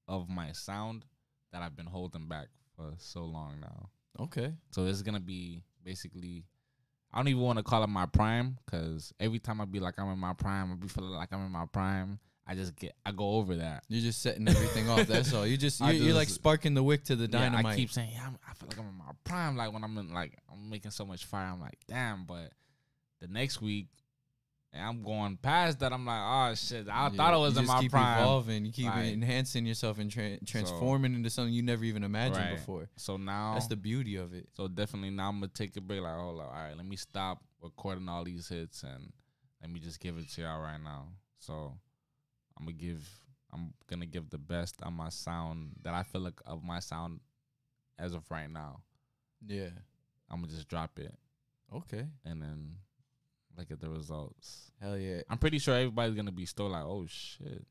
of 0.08 0.28
my 0.28 0.52
sound 0.52 1.04
that 1.52 1.62
I've 1.62 1.76
been 1.76 1.86
holding 1.86 2.26
back 2.28 2.48
for 2.76 2.92
so 2.98 3.24
long 3.24 3.60
now. 3.60 3.88
Okay. 4.20 4.52
So 4.70 4.86
it's 4.86 5.02
gonna 5.02 5.20
be 5.20 5.62
basically. 5.84 6.44
I 7.12 7.18
don't 7.18 7.28
even 7.28 7.42
want 7.42 7.58
to 7.58 7.62
call 7.62 7.84
it 7.84 7.88
my 7.88 8.06
prime 8.06 8.58
because 8.64 9.12
every 9.20 9.38
time 9.38 9.60
I 9.60 9.66
be 9.66 9.78
like 9.78 9.98
I'm 9.98 10.10
in 10.10 10.18
my 10.18 10.32
prime, 10.32 10.72
I 10.72 10.74
be 10.74 10.88
feeling 10.88 11.10
like 11.10 11.32
I'm 11.32 11.46
in 11.46 11.52
my 11.52 11.66
prime. 11.66 12.18
I 12.46 12.54
just 12.54 12.76
get 12.76 12.94
I 13.06 13.12
go 13.12 13.36
over 13.36 13.56
that. 13.56 13.84
You're 13.88 14.02
just 14.02 14.20
setting 14.20 14.48
everything 14.48 14.88
off. 14.90 15.06
That's 15.06 15.32
all. 15.32 15.46
You 15.46 15.56
just 15.56 15.80
you're, 15.80 15.92
you're 15.92 16.14
like 16.14 16.28
sparking 16.28 16.74
the 16.74 16.82
wick 16.82 17.04
to 17.04 17.16
the 17.16 17.24
Yeah, 17.24 17.38
dynamite. 17.38 17.66
I 17.66 17.76
keep 17.76 17.90
saying, 17.92 18.10
yeah, 18.12 18.26
I'm, 18.26 18.38
I 18.48 18.54
feel 18.54 18.68
like 18.68 18.78
I'm 18.78 18.88
in 18.88 18.98
my 18.98 19.12
prime. 19.22 19.56
Like 19.56 19.72
when 19.72 19.84
I'm 19.84 19.96
in, 19.96 20.12
like 20.12 20.36
I'm 20.52 20.68
making 20.68 20.90
so 20.90 21.06
much 21.06 21.24
fire. 21.24 21.46
I'm 21.46 21.60
like, 21.60 21.78
damn. 21.86 22.24
But 22.24 22.50
the 23.20 23.28
next 23.28 23.62
week, 23.62 23.86
and 24.74 24.82
I'm 24.84 25.02
going 25.02 25.36
past 25.38 25.78
that. 25.78 25.92
I'm 25.92 26.04
like, 26.04 26.20
oh 26.22 26.54
shit. 26.56 26.88
I 26.88 27.04
Yeah, 27.04 27.08
thought 27.10 27.32
it 27.34 27.38
was 27.38 27.56
in 27.56 27.64
my 27.66 27.80
keep 27.80 27.92
prime. 27.92 28.18
evolving. 28.20 28.66
You 28.66 28.72
keep 28.72 28.86
Like- 28.86 29.12
enhancing 29.12 29.64
yourself 29.66 29.98
and 29.98 30.10
tra- 30.10 30.38
transforming 30.44 31.14
into 31.14 31.30
something 31.30 31.54
you 31.54 31.62
never 31.62 31.84
even 31.84 32.02
imagined 32.02 32.38
Right. 32.44 32.56
before. 32.56 32.90
So 32.96 33.16
now 33.16 33.54
That's 33.54 33.68
the 33.68 33.76
beauty 33.76 34.16
of 34.16 34.34
it. 34.34 34.48
So 34.54 34.66
definitely 34.68 35.10
now 35.10 35.28
I'm 35.28 35.36
gonna 35.40 35.48
take 35.48 35.76
a 35.76 35.80
break. 35.80 36.00
Like, 36.02 36.16
hold 36.18 36.40
up, 36.40 36.48
all 36.48 36.52
right, 36.52 36.76
let 36.76 36.84
me 36.86 36.96
stop 36.96 37.42
recording 37.62 38.08
all 38.08 38.24
these 38.24 38.48
hits 38.48 38.82
and 38.82 39.12
let 39.62 39.70
me 39.70 39.78
just 39.80 40.00
give 40.00 40.18
it 40.18 40.28
to 40.30 40.42
y'all 40.42 40.60
right 40.60 40.80
now. 40.80 41.08
So 41.38 41.78
I'm 42.58 42.64
gonna 42.66 42.72
give, 42.72 43.08
I'm 43.52 43.72
gonna 43.86 44.06
give 44.06 44.28
the 44.30 44.38
best 44.38 44.82
of 44.82 44.92
my 44.92 45.08
sound 45.08 45.76
that 45.82 45.94
I 45.94 46.02
feel 46.02 46.20
like 46.20 46.40
of 46.46 46.62
my 46.64 46.80
sound 46.80 47.20
as 47.98 48.12
of 48.12 48.28
right 48.30 48.50
now. 48.50 48.82
Yeah. 49.46 49.70
I'm 50.28 50.40
gonna 50.40 50.52
just 50.52 50.68
drop 50.68 50.98
it 50.98 51.14
Okay. 51.72 52.08
and 52.24 52.42
then 52.42 52.78
look 53.56 53.70
at 53.70 53.80
the 53.80 53.90
results. 53.90 54.70
Hell 54.80 54.98
yeah. 54.98 55.22
I'm 55.30 55.38
pretty 55.38 55.58
sure 55.58 55.74
everybody's 55.74 56.14
gonna 56.14 56.32
be 56.32 56.46
still 56.46 56.68
like, 56.68 56.84
oh 56.84 57.06
shit. 57.08 57.64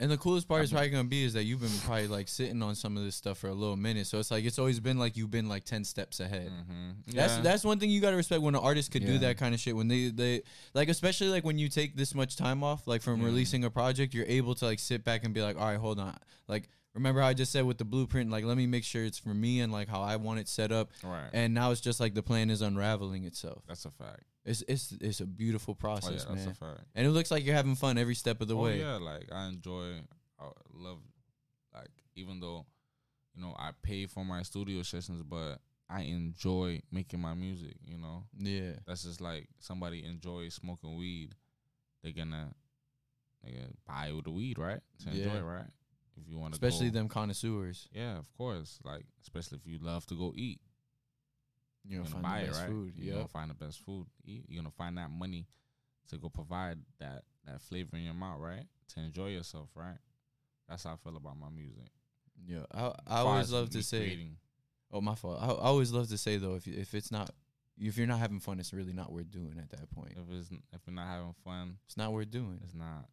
And 0.00 0.08
the 0.12 0.16
coolest 0.16 0.46
part 0.46 0.62
is 0.62 0.70
probably 0.70 0.90
gonna 0.90 1.08
be 1.08 1.24
is 1.24 1.32
that 1.32 1.42
you've 1.42 1.60
been 1.60 1.76
probably 1.84 2.06
like 2.06 2.28
sitting 2.28 2.62
on 2.62 2.76
some 2.76 2.96
of 2.96 3.02
this 3.02 3.16
stuff 3.16 3.38
for 3.38 3.48
a 3.48 3.52
little 3.54 3.76
minute. 3.76 4.06
So 4.06 4.20
it's 4.20 4.30
like 4.30 4.44
it's 4.44 4.58
always 4.58 4.78
been 4.78 4.96
like 4.96 5.16
you've 5.16 5.30
been 5.32 5.48
like 5.48 5.64
ten 5.64 5.82
steps 5.82 6.20
ahead. 6.20 6.52
Mm-hmm. 6.52 7.16
That's 7.16 7.36
that's 7.38 7.64
one 7.64 7.80
thing 7.80 7.90
you 7.90 8.00
gotta 8.00 8.16
respect 8.16 8.40
when 8.42 8.54
an 8.54 8.60
artist 8.60 8.92
could 8.92 9.04
do 9.04 9.18
that 9.18 9.38
kind 9.38 9.54
of 9.54 9.60
shit. 9.60 9.74
When 9.74 9.88
they 9.88 10.10
they 10.10 10.42
like 10.72 10.88
especially 10.88 11.30
like 11.30 11.44
when 11.44 11.58
you 11.58 11.68
take 11.68 11.96
this 11.96 12.14
much 12.14 12.36
time 12.36 12.62
off, 12.62 12.86
like 12.86 13.02
from 13.02 13.20
Mhm. 13.20 13.24
releasing 13.24 13.64
a 13.64 13.70
project, 13.70 14.14
you're 14.14 14.26
able 14.28 14.54
to 14.56 14.66
like 14.66 14.78
sit 14.78 15.02
back 15.02 15.24
and 15.24 15.34
be 15.34 15.42
like, 15.42 15.56
all 15.56 15.66
right, 15.66 15.78
hold 15.78 15.98
on. 15.98 16.16
Like 16.46 16.68
remember 16.94 17.20
how 17.20 17.28
I 17.28 17.34
just 17.34 17.52
said 17.52 17.64
with 17.64 17.78
the 17.78 17.84
blueprint, 17.84 18.30
like 18.30 18.44
let 18.44 18.56
me 18.56 18.66
make 18.66 18.84
sure 18.84 19.04
it's 19.04 19.18
for 19.18 19.34
me 19.34 19.60
and 19.60 19.72
like 19.72 19.88
how 19.88 20.00
I 20.02 20.16
want 20.16 20.40
it 20.40 20.48
set 20.48 20.72
up. 20.72 20.90
right. 21.04 21.30
And 21.32 21.54
now 21.54 21.70
it's 21.70 21.80
just 21.80 22.00
like 22.00 22.14
the 22.14 22.22
plan 22.22 22.50
is 22.50 22.62
unraveling 22.62 23.24
itself. 23.24 23.62
that's 23.68 23.84
a 23.84 23.90
fact. 23.90 24.22
It's 24.44 24.62
it's 24.66 24.92
it's 25.00 25.20
a 25.20 25.26
beautiful 25.26 25.72
Oh 25.72 25.76
yeah, 25.76 25.80
process, 25.82 26.24
that's 26.24 26.44
man. 26.44 26.48
a 26.48 26.54
fact. 26.54 26.80
And 26.94 27.06
it 27.06 27.10
looks 27.10 27.30
like 27.30 27.44
you're 27.44 27.54
having 27.54 27.74
fun 27.74 27.98
every 27.98 28.14
step 28.14 28.40
of 28.40 28.48
the 28.48 28.56
oh, 28.56 28.62
way. 28.62 28.78
Yeah, 28.80 28.96
like 28.96 29.28
I 29.30 29.46
enjoy, 29.48 30.00
I 30.40 30.44
love, 30.72 30.98
like 31.74 31.90
even 32.16 32.40
though, 32.40 32.64
you 33.34 33.42
know, 33.42 33.54
I 33.58 33.70
pay 33.82 34.06
for 34.06 34.24
my 34.24 34.42
studio 34.42 34.82
sessions, 34.82 35.22
but 35.22 35.60
I 35.90 36.02
enjoy 36.02 36.80
making 36.90 37.20
my 37.20 37.34
music. 37.34 37.76
You 37.84 37.98
know, 37.98 38.24
Yeah. 38.38 38.72
that's 38.86 39.02
just 39.04 39.20
like 39.20 39.48
somebody 39.58 40.04
enjoys 40.04 40.54
smoking 40.54 40.96
weed, 40.96 41.34
they're 42.02 42.12
gonna, 42.12 42.54
they 43.44 43.52
gonna 43.52 43.68
buy 43.86 44.12
the 44.24 44.30
weed, 44.30 44.58
right? 44.58 44.80
To 45.04 45.10
enjoy 45.10 45.36
it, 45.36 45.42
right? 45.42 45.66
If 46.20 46.28
you 46.28 46.38
want 46.38 46.54
to, 46.54 46.56
Especially 46.56 46.90
them 46.90 47.08
connoisseurs. 47.08 47.88
Yeah, 47.92 48.18
of 48.18 48.32
course. 48.36 48.78
Like 48.84 49.04
especially 49.22 49.58
if 49.58 49.66
you 49.70 49.78
love 49.80 50.06
to 50.06 50.14
go 50.14 50.32
eat, 50.36 50.60
You're 51.84 52.02
you're 52.02 52.02
gonna 52.04 52.22
gonna 52.22 52.22
find 52.22 52.34
buy 52.34 52.40
the 52.40 52.44
it, 52.44 52.48
best 52.48 52.60
right? 52.60 52.68
food. 52.70 52.92
You're 52.96 53.06
Yeah. 53.06 53.14
gonna 53.14 53.28
find 53.28 53.50
the 53.50 53.54
best 53.54 53.78
food. 53.80 54.06
Eat. 54.24 54.44
You're 54.48 54.62
gonna 54.62 54.70
find 54.70 54.98
that 54.98 55.10
money 55.10 55.46
to 56.08 56.18
go 56.18 56.28
provide 56.28 56.78
that 56.98 57.24
that 57.46 57.60
flavor 57.62 57.96
in 57.96 58.02
your 58.04 58.14
mouth, 58.14 58.40
right? 58.40 58.66
To 58.94 59.00
enjoy 59.00 59.28
yourself, 59.28 59.70
right? 59.74 59.98
That's 60.68 60.84
how 60.84 60.92
I 60.94 60.96
feel 60.96 61.16
about 61.16 61.38
my 61.38 61.48
music. 61.50 61.88
Yeah. 62.46 62.64
I 62.72 62.92
I 63.06 63.18
always 63.20 63.50
love 63.52 63.70
to 63.70 63.82
say 63.82 64.00
creating. 64.00 64.36
Oh, 64.90 65.00
my 65.02 65.14
fault. 65.14 65.38
I, 65.40 65.46
I 65.46 65.50
always 65.68 65.92
love 65.92 66.08
to 66.08 66.18
say 66.18 66.36
though, 66.38 66.54
if 66.54 66.66
if 66.66 66.94
it's 66.94 67.10
not, 67.10 67.30
if 67.78 67.96
you're 67.98 68.06
not 68.06 68.18
having 68.18 68.40
fun, 68.40 68.58
it's 68.58 68.72
really 68.72 68.92
not 68.94 69.12
worth 69.12 69.30
doing 69.30 69.58
at 69.58 69.70
that 69.70 69.90
point. 69.90 70.12
if 70.12 70.30
it's 70.38 70.50
if 70.50 70.80
you're 70.86 70.94
not 70.94 71.06
having 71.08 71.34
fun, 71.44 71.78
It's 71.86 71.96
not 71.96 72.12
worth 72.12 72.30
doing. 72.30 72.60
it's 72.64 72.74
not. 72.74 73.08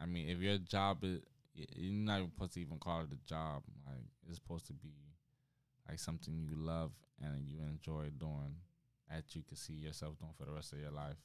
I 0.00 0.06
mean, 0.06 0.28
if 0.28 0.38
your 0.38 0.58
job 0.58 1.04
is, 1.04 1.20
you're 1.54 1.92
not 1.92 2.18
even 2.18 2.30
supposed 2.30 2.54
to 2.54 2.60
even 2.60 2.78
call 2.78 3.00
it 3.02 3.08
a 3.12 3.28
job. 3.28 3.62
Like 3.86 4.04
it's 4.26 4.36
supposed 4.36 4.66
to 4.68 4.72
be 4.72 4.94
like 5.88 5.98
something 5.98 6.34
you 6.38 6.50
love 6.54 6.92
and 7.22 7.48
you 7.48 7.58
enjoy 7.60 8.10
doing, 8.18 8.56
that 9.10 9.24
you 9.34 9.42
can 9.42 9.56
see 9.56 9.74
yourself 9.74 10.18
doing 10.18 10.32
for 10.38 10.44
the 10.46 10.52
rest 10.52 10.72
of 10.72 10.78
your 10.78 10.90
life. 10.92 11.16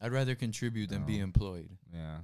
I'd 0.00 0.12
rather 0.12 0.34
contribute 0.34 0.90
than 0.90 1.04
be 1.04 1.18
employed. 1.18 1.70
Yeah, 1.92 2.18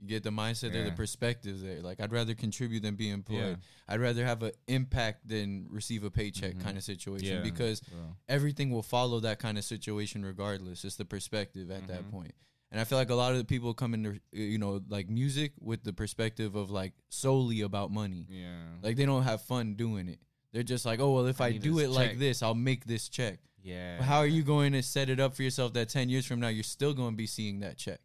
You 0.00 0.06
get 0.08 0.22
the 0.22 0.30
mindset 0.30 0.72
there, 0.72 0.84
the 0.84 0.90
Yeah. 0.90 0.94
perspective 0.94 1.60
there. 1.60 1.82
Like 1.82 2.00
I'd 2.00 2.12
rather 2.12 2.34
contribute 2.34 2.80
than 2.82 2.94
be 2.94 3.10
employed. 3.10 3.38
yeah, 3.58 3.64
I'd 3.88 4.00
rather 4.00 4.24
have 4.24 4.42
an 4.44 4.52
impact 4.68 5.26
than 5.28 5.66
receive 5.70 6.04
a 6.04 6.10
paycheck 6.10 6.54
Mhm. 6.54 6.60
kind 6.60 6.76
of 6.78 6.84
situation 6.84 7.36
yeah. 7.38 7.42
because 7.42 7.82
everything 8.28 8.70
will 8.70 8.82
follow 8.84 9.18
that 9.20 9.38
kind 9.40 9.58
of 9.58 9.64
situation 9.64 10.24
regardless. 10.24 10.84
It's 10.84 10.96
the 10.96 11.04
perspective 11.04 11.70
at 11.70 11.86
that 11.88 12.04
Mhm. 12.04 12.10
point. 12.10 12.34
And 12.70 12.80
I 12.80 12.84
feel 12.84 12.98
like 12.98 13.08
a 13.10 13.14
lot 13.14 13.32
of 13.32 13.38
the 13.38 13.44
people 13.44 13.72
come 13.72 13.94
into 13.94 14.20
you 14.32 14.58
know 14.58 14.80
like 14.88 15.08
music 15.08 15.52
with 15.60 15.82
the 15.84 15.92
perspective 15.92 16.54
of 16.54 16.70
like 16.70 16.92
solely 17.08 17.62
about 17.62 17.90
money. 17.90 18.26
yeah, 18.28 18.60
Like 18.82 18.96
they 18.96 19.06
don't 19.06 19.22
have 19.22 19.42
fun 19.42 19.74
doing 19.74 20.08
it. 20.08 20.18
They're 20.52 20.62
just 20.62 20.84
like, 20.86 21.00
oh 21.00 21.12
well, 21.12 21.26
if 21.26 21.40
I 21.40 21.46
I, 21.46 21.52
do 21.58 21.78
it 21.78 21.90
like 21.90 22.18
this, 22.18 22.42
I'll 22.42 22.54
make 22.54 22.84
this 22.84 23.08
check. 23.08 23.38
yeah. 23.62 23.96
But 23.98 24.04
how 24.04 24.18
are 24.18 24.26
you 24.26 24.42
going 24.42 24.72
to 24.72 24.82
set 24.82 25.08
it 25.10 25.20
up 25.20 25.34
for 25.34 25.42
yourself 25.42 25.72
that 25.74 25.88
ten 25.88 26.08
years 26.08 26.26
from 26.26 26.40
now 26.40 26.48
you're 26.48 26.62
still 26.62 26.94
going 26.94 27.10
to 27.12 27.16
be 27.16 27.26
seeing 27.26 27.60
that 27.60 27.76
check? 27.78 28.00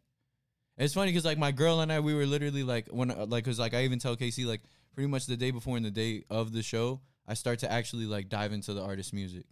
It's 0.76 0.94
funny 0.94 1.12
because 1.12 1.24
like 1.24 1.38
my 1.38 1.52
girl 1.52 1.80
and 1.80 1.92
I, 1.92 2.00
we 2.00 2.14
were 2.14 2.26
literally 2.26 2.62
like 2.64 2.88
when 2.88 3.10
uh, 3.10 3.26
like 3.28 3.44
because 3.44 3.58
like 3.58 3.74
I 3.74 3.84
even 3.84 3.98
tell 3.98 4.16
Casey 4.16 4.44
like 4.44 4.62
pretty 4.94 5.08
much 5.08 5.26
the 5.26 5.36
day 5.36 5.50
before 5.50 5.76
and 5.76 5.84
the 5.86 5.90
day 5.90 6.24
of 6.30 6.52
the 6.52 6.62
show, 6.62 7.00
I 7.28 7.34
start 7.34 7.60
to 7.60 7.70
actually 7.70 8.06
like 8.06 8.28
dive 8.28 8.52
into 8.52 8.74
the 8.74 8.82
artist's 8.82 9.12
music. 9.12 9.44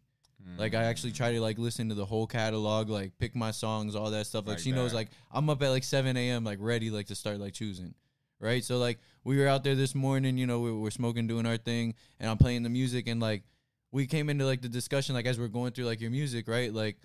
Like 0.59 0.75
I 0.75 0.85
actually 0.85 1.13
try 1.13 1.33
to 1.33 1.41
like 1.41 1.59
listen 1.59 1.89
to 1.89 1.95
the 1.95 2.05
whole 2.05 2.27
catalog, 2.27 2.89
like 2.89 3.19
pick 3.19 3.35
my 3.35 3.51
songs, 3.51 3.95
all 3.95 4.11
that 4.11 4.27
stuff. 4.27 4.47
Like, 4.47 4.57
Like 4.57 4.63
she 4.63 4.73
knows 4.73 4.93
like 4.95 5.09
I'm 5.31 5.49
up 5.51 5.63
at 5.63 5.69
like 5.71 5.85
7 5.85 6.17
a.m. 6.17 6.45
like 6.45 6.59
ready 6.61 6.91
like 6.91 7.07
to 7.07 7.15
start 7.15 7.39
like 7.39 7.53
choosing. 7.53 7.95
Right. 8.41 8.65
So 8.65 8.79
like 8.79 8.99
we 9.25 9.39
were 9.39 9.47
out 9.47 9.63
there 9.63 9.77
this 9.77 9.95
morning, 9.95 10.37
you 10.37 10.47
know, 10.47 10.59
we 10.61 10.73
were 10.73 10.91
smoking, 10.91 11.27
doing 11.29 11.47
our 11.47 11.57
thing, 11.57 11.95
and 12.19 12.29
I'm 12.29 12.39
playing 12.39 12.65
the 12.65 12.71
music 12.71 13.07
and 13.07 13.21
like 13.21 13.45
we 13.93 14.07
came 14.07 14.31
into 14.31 14.45
like 14.47 14.63
the 14.63 14.69
discussion 14.69 15.15
like 15.15 15.27
as 15.27 15.39
we're 15.39 15.49
going 15.49 15.73
through 15.73 15.85
like 15.85 16.01
your 16.01 16.11
music, 16.11 16.49
right? 16.49 16.73
Like, 16.73 16.97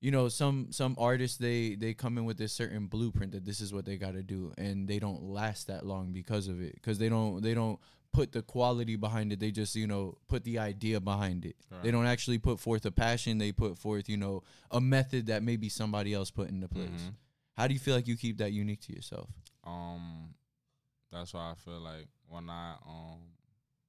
you 0.00 0.10
know, 0.10 0.28
some 0.28 0.68
some 0.70 0.94
artists 0.98 1.38
they 1.38 1.76
they 1.76 1.94
come 1.94 2.18
in 2.18 2.26
with 2.26 2.36
this 2.36 2.52
certain 2.52 2.86
blueprint 2.88 3.32
that 3.32 3.44
this 3.44 3.60
is 3.60 3.72
what 3.72 3.86
they 3.86 3.96
gotta 3.96 4.22
do 4.22 4.52
and 4.58 4.86
they 4.86 4.98
don't 4.98 5.22
last 5.22 5.68
that 5.68 5.86
long 5.86 6.12
because 6.12 6.46
of 6.46 6.60
it. 6.60 6.74
Because 6.74 6.98
they 6.98 7.08
don't 7.08 7.42
they 7.42 7.54
don't 7.54 7.80
put 8.12 8.32
the 8.32 8.42
quality 8.42 8.96
behind 8.96 9.32
it. 9.32 9.40
They 9.40 9.50
just, 9.50 9.74
you 9.76 9.86
know, 9.86 10.16
put 10.28 10.44
the 10.44 10.58
idea 10.58 11.00
behind 11.00 11.44
it. 11.44 11.56
They 11.82 11.90
don't 11.90 12.06
actually 12.06 12.38
put 12.38 12.58
forth 12.60 12.84
a 12.86 12.90
passion. 12.90 13.38
They 13.38 13.52
put 13.52 13.78
forth, 13.78 14.08
you 14.08 14.16
know, 14.16 14.42
a 14.70 14.80
method 14.80 15.26
that 15.26 15.42
maybe 15.42 15.68
somebody 15.68 16.14
else 16.14 16.30
put 16.30 16.48
into 16.48 16.68
place. 16.68 16.88
Mhm. 16.90 17.14
How 17.56 17.66
do 17.66 17.74
you 17.74 17.80
feel 17.80 17.94
like 17.94 18.06
you 18.08 18.16
keep 18.16 18.38
that 18.38 18.52
unique 18.52 18.80
to 18.82 18.92
yourself? 18.94 19.30
Um, 19.64 20.34
that's 21.10 21.32
why 21.34 21.50
I 21.50 21.54
feel 21.54 21.80
like 21.80 22.08
when 22.28 22.48
I 22.50 22.76
um 22.86 23.20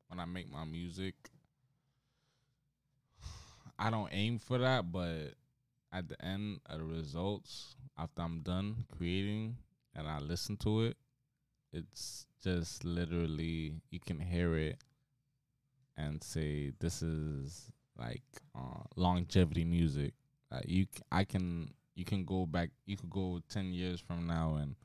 when 0.07 0.20
I 0.20 0.26
make 0.26 0.49
my 0.49 0.63
music, 0.65 1.15
I 3.80 3.89
don't 3.89 4.09
aim 4.11 4.39
for 4.39 4.57
that, 4.57 4.91
but 4.91 5.36
at 5.91 6.07
the 6.09 6.20
end 6.24 6.59
of 6.65 6.80
the 6.80 6.86
results, 6.86 7.76
after 7.97 8.22
I'm 8.22 8.41
done 8.41 8.86
creating 8.97 9.57
and 9.95 10.07
I 10.07 10.20
listen 10.20 10.57
to 10.57 10.82
it, 10.84 10.97
it's 11.72 12.26
just 12.43 12.84
literally 12.84 13.74
you 13.89 13.99
can 13.99 14.20
hear 14.20 14.55
it 14.57 14.78
and 15.97 16.24
say 16.24 16.72
this 16.80 17.01
is 17.01 17.72
like 17.97 18.24
uh, 18.55 18.84
longevity 18.95 19.65
music. 19.65 20.13
Like 20.51 20.65
you, 20.68 20.86
I 21.11 21.24
can 21.24 21.72
you 21.95 22.05
can 22.05 22.24
go 22.26 22.45
back. 22.45 22.70
You 22.86 22.97
could 22.97 23.09
go 23.09 23.41
ten 23.49 23.74
years 23.74 23.99
from 23.99 24.28
now 24.28 24.55
and 24.55 24.76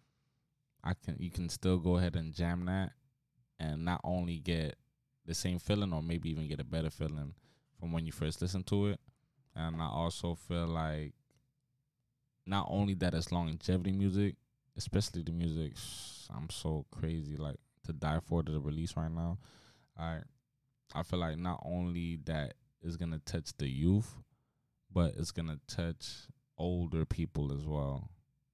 I 0.82 0.94
can 0.94 1.16
you 1.18 1.30
can 1.30 1.48
still 1.48 1.78
go 1.78 1.96
ahead 1.96 2.16
and 2.16 2.34
jam 2.34 2.64
that 2.66 2.92
and 3.60 3.84
not 3.84 4.00
only 4.02 4.38
get 4.38 4.76
the 5.26 5.34
same 5.34 5.58
feeling 5.58 5.92
or 5.92 6.02
maybe 6.02 6.30
even 6.30 6.48
get 6.48 6.60
a 6.60 6.64
better 6.64 6.90
feeling 6.90 7.34
from 7.78 7.92
when 7.92 8.04
you 8.06 8.12
first 8.12 8.42
listen 8.42 8.64
to 8.64 8.86
it. 8.88 9.00
And 9.54 9.80
I 9.80 9.86
also 9.86 10.34
feel 10.34 10.66
like 10.66 11.12
not 12.46 12.66
only 12.70 12.94
that 12.94 13.14
it's 13.14 13.30
longevity 13.30 13.92
music, 13.92 14.36
especially 14.76 15.22
the 15.22 15.32
music 15.32 15.74
I'm 16.34 16.48
so 16.50 16.86
crazy 16.90 17.36
like 17.36 17.56
to 17.86 17.92
die 17.92 18.20
for 18.24 18.42
the 18.42 18.58
release 18.60 18.96
right 18.96 19.10
now. 19.10 19.38
I 19.98 20.20
I 20.94 21.02
feel 21.02 21.18
like 21.18 21.38
not 21.38 21.60
only 21.64 22.16
that 22.24 22.54
is 22.82 22.96
gonna 22.96 23.18
touch 23.20 23.50
the 23.58 23.68
youth, 23.68 24.10
but 24.92 25.14
it's 25.16 25.30
gonna 25.32 25.58
touch 25.66 26.28
older 26.58 27.04
people 27.04 27.52
as 27.52 27.64
well 27.66 28.08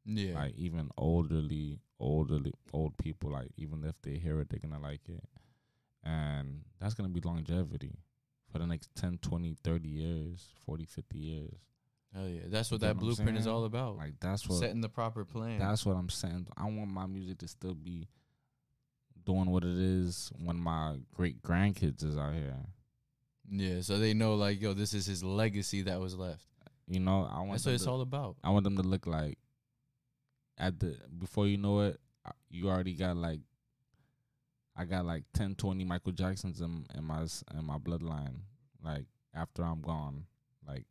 Yeah. 0.05 0.35
like 0.35 0.55
even 0.57 0.91
elderly, 0.99 1.81
elderly, 2.01 2.53
old 2.73 2.97
people, 2.97 3.31
like 3.33 3.51
even 3.57 3.85
if 3.85 4.01
they 4.03 4.19
hear 4.19 4.41
it, 4.41 4.49
they're 4.49 4.61
gonna 4.61 4.81
like 4.81 5.09
it, 5.09 5.25
and 6.05 6.63
that's 6.79 6.95
gonna 6.95 7.09
be 7.09 7.21
longevity 7.21 7.99
for 8.51 8.59
the 8.59 8.67
next 8.67 8.95
10, 8.95 9.19
20, 9.19 9.55
30 9.63 9.89
years, 9.89 10.49
40, 10.65 10.85
50 10.85 11.19
years. 11.19 11.59
Hell 12.19 12.29
yeah, 12.29 12.41
that's 12.47 12.71
what 12.71 12.81
You 12.83 12.89
that 12.89 12.99
blueprint 12.99 13.39
is 13.39 13.47
all 13.47 13.65
about. 13.65 13.97
Like 13.97 14.15
that's 14.21 14.49
what 14.49 14.59
Setting 14.59 14.81
the 14.81 14.89
proper 14.89 15.25
plan. 15.25 15.59
that's 15.59 15.87
what 15.87 15.97
I'm 15.97 16.09
saying. 16.09 16.49
I 16.57 16.65
want 16.65 16.91
my 16.91 17.07
music 17.07 17.39
to 17.39 17.49
still 17.49 17.75
be 17.75 18.09
doing 19.25 19.51
what 19.51 19.63
it 19.63 19.77
is 19.77 20.33
when 20.43 20.57
my 20.57 20.97
great 21.15 21.43
grandkids 21.43 22.03
is 22.05 22.17
out 22.17 22.35
here. 22.35 22.57
yeah, 23.51 23.81
so 23.83 23.99
they 23.99 24.15
know 24.15 24.35
like, 24.35 24.61
yo, 24.61 24.73
this 24.75 24.95
is 24.95 25.07
his 25.07 25.23
legacy 25.23 25.83
that 25.83 26.01
was 26.01 26.17
left. 26.17 26.45
You 26.87 27.01
know, 27.01 27.29
I 27.31 27.39
want 27.41 27.53
That's 27.53 27.67
what 27.67 27.75
it's 27.75 27.85
to- 27.85 27.91
all 27.91 28.01
about. 28.01 28.37
I 28.43 28.51
want 28.51 28.65
them 28.65 28.77
to 28.77 28.83
look 28.83 29.07
like 29.07 29.39
at 30.57 30.81
the 30.81 30.97
before 31.19 31.47
you 31.47 31.57
know 31.59 31.81
it, 31.83 32.01
uh, 32.27 32.31
you 32.51 32.69
already 32.69 32.95
got 32.95 33.17
like 33.17 33.41
I 34.75 34.85
got 34.85 35.05
like 35.05 35.25
10, 35.35 35.57
20 35.57 35.85
Michael 35.85 36.13
Jacksons 36.13 36.61
in, 36.61 36.87
in 36.97 37.05
my 37.05 37.27
in 37.57 37.65
my 37.65 37.79
bloodline. 37.79 38.41
Like 38.83 39.05
after 39.35 39.63
I'm 39.63 39.83
gone, 39.83 40.25
like 40.67 40.85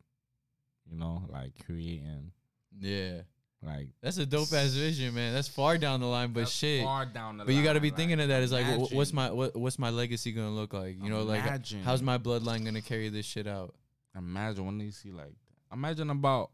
you 0.90 0.98
know, 0.98 1.22
like 1.28 1.52
creating 1.64 2.32
Yeah, 2.78 3.22
like 3.62 3.88
that's 4.00 4.18
a 4.18 4.26
dope 4.26 4.52
ass 4.52 4.70
vision, 4.70 5.14
man. 5.14 5.34
That's 5.34 5.48
far 5.48 5.78
down 5.78 6.00
the 6.00 6.06
line, 6.06 6.32
but 6.32 6.48
shit. 6.48 6.82
far 6.84 7.06
down 7.06 7.38
the 7.38 7.44
But 7.44 7.54
you 7.54 7.62
got 7.62 7.72
to 7.74 7.80
line, 7.80 7.82
be 7.82 7.90
thinking 7.90 8.20
of 8.20 8.28
that. 8.28 8.42
Is 8.42 8.52
like, 8.52 8.64
wh- 8.66 8.74
imagine- 8.74 8.96
what's 8.96 9.12
my 9.12 9.30
what, 9.30 9.56
what's 9.56 9.78
my 9.78 9.90
legacy 9.90 10.32
gonna 10.32 10.50
look 10.50 10.72
like? 10.72 10.96
You 11.02 11.10
know, 11.10 11.22
like 11.22 11.42
Imagine. 11.44 11.82
how's 11.82 12.02
my 12.02 12.18
bloodline 12.18 12.64
gonna 12.64 12.82
carry 12.82 13.08
this 13.08 13.26
shit 13.26 13.46
out? 13.46 13.74
imagine 14.16 14.66
when 14.66 14.78
they 14.78 14.90
see 14.90 15.12
like 15.12 15.34
imagine 15.72 16.10
about 16.10 16.50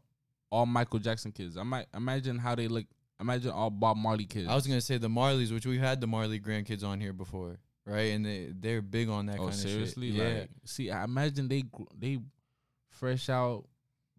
all 0.51 0.65
Michael 0.65 0.99
Jackson 0.99 1.31
kids. 1.31 1.57
I 1.57 1.63
might 1.63 1.87
imagine 1.95 2.37
how 2.37 2.53
they 2.55 2.67
look. 2.67 2.85
Imagine 3.19 3.51
all 3.51 3.69
Bob 3.69 3.97
Marley 3.97 4.25
kids. 4.25 4.47
I 4.49 4.55
was 4.55 4.67
gonna 4.67 4.81
say 4.81 4.97
the 4.97 5.07
Marleys, 5.07 5.51
which 5.53 5.65
we've 5.65 5.79
had 5.79 6.01
the 6.01 6.05
Marley 6.07 6.39
grandkids 6.39 6.83
on 6.83 6.99
here 6.99 7.13
before, 7.13 7.57
right? 7.85 8.13
And 8.13 8.25
they 8.25 8.49
they're 8.59 8.81
big 8.81 9.09
on 9.09 9.27
that 9.27 9.35
oh 9.37 9.43
kind 9.47 9.49
of 9.49 9.55
seriously? 9.55 10.11
shit. 10.11 10.19
Yeah, 10.21 10.39
Like, 10.41 10.49
see, 10.65 10.91
I 10.91 11.03
imagine 11.05 11.47
they 11.47 11.63
they 11.97 12.19
fresh 12.89 13.29
out 13.29 13.65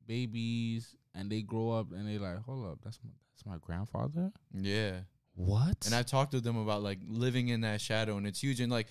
babies 0.07 0.95
and 1.15 1.31
they 1.31 1.43
grow 1.43 1.71
up 1.71 1.93
and 1.93 2.09
they 2.09 2.19
like, 2.19 2.43
hold 2.43 2.67
up, 2.67 2.79
that's 2.85 2.99
my 3.05 3.11
that's 3.35 3.47
my 3.47 3.57
grandfather. 3.61 4.33
yeah. 4.53 5.01
What? 5.35 5.85
And 5.85 5.95
I've 5.95 6.07
talked 6.07 6.31
to 6.33 6.41
them 6.41 6.57
about 6.57 6.83
like 6.83 6.99
living 7.07 7.49
in 7.49 7.61
that 7.61 7.83
shadow, 7.83 8.17
and 8.17 8.27
it's 8.27 8.43
huge. 8.43 8.61
And 8.61 8.73
like, 8.73 8.87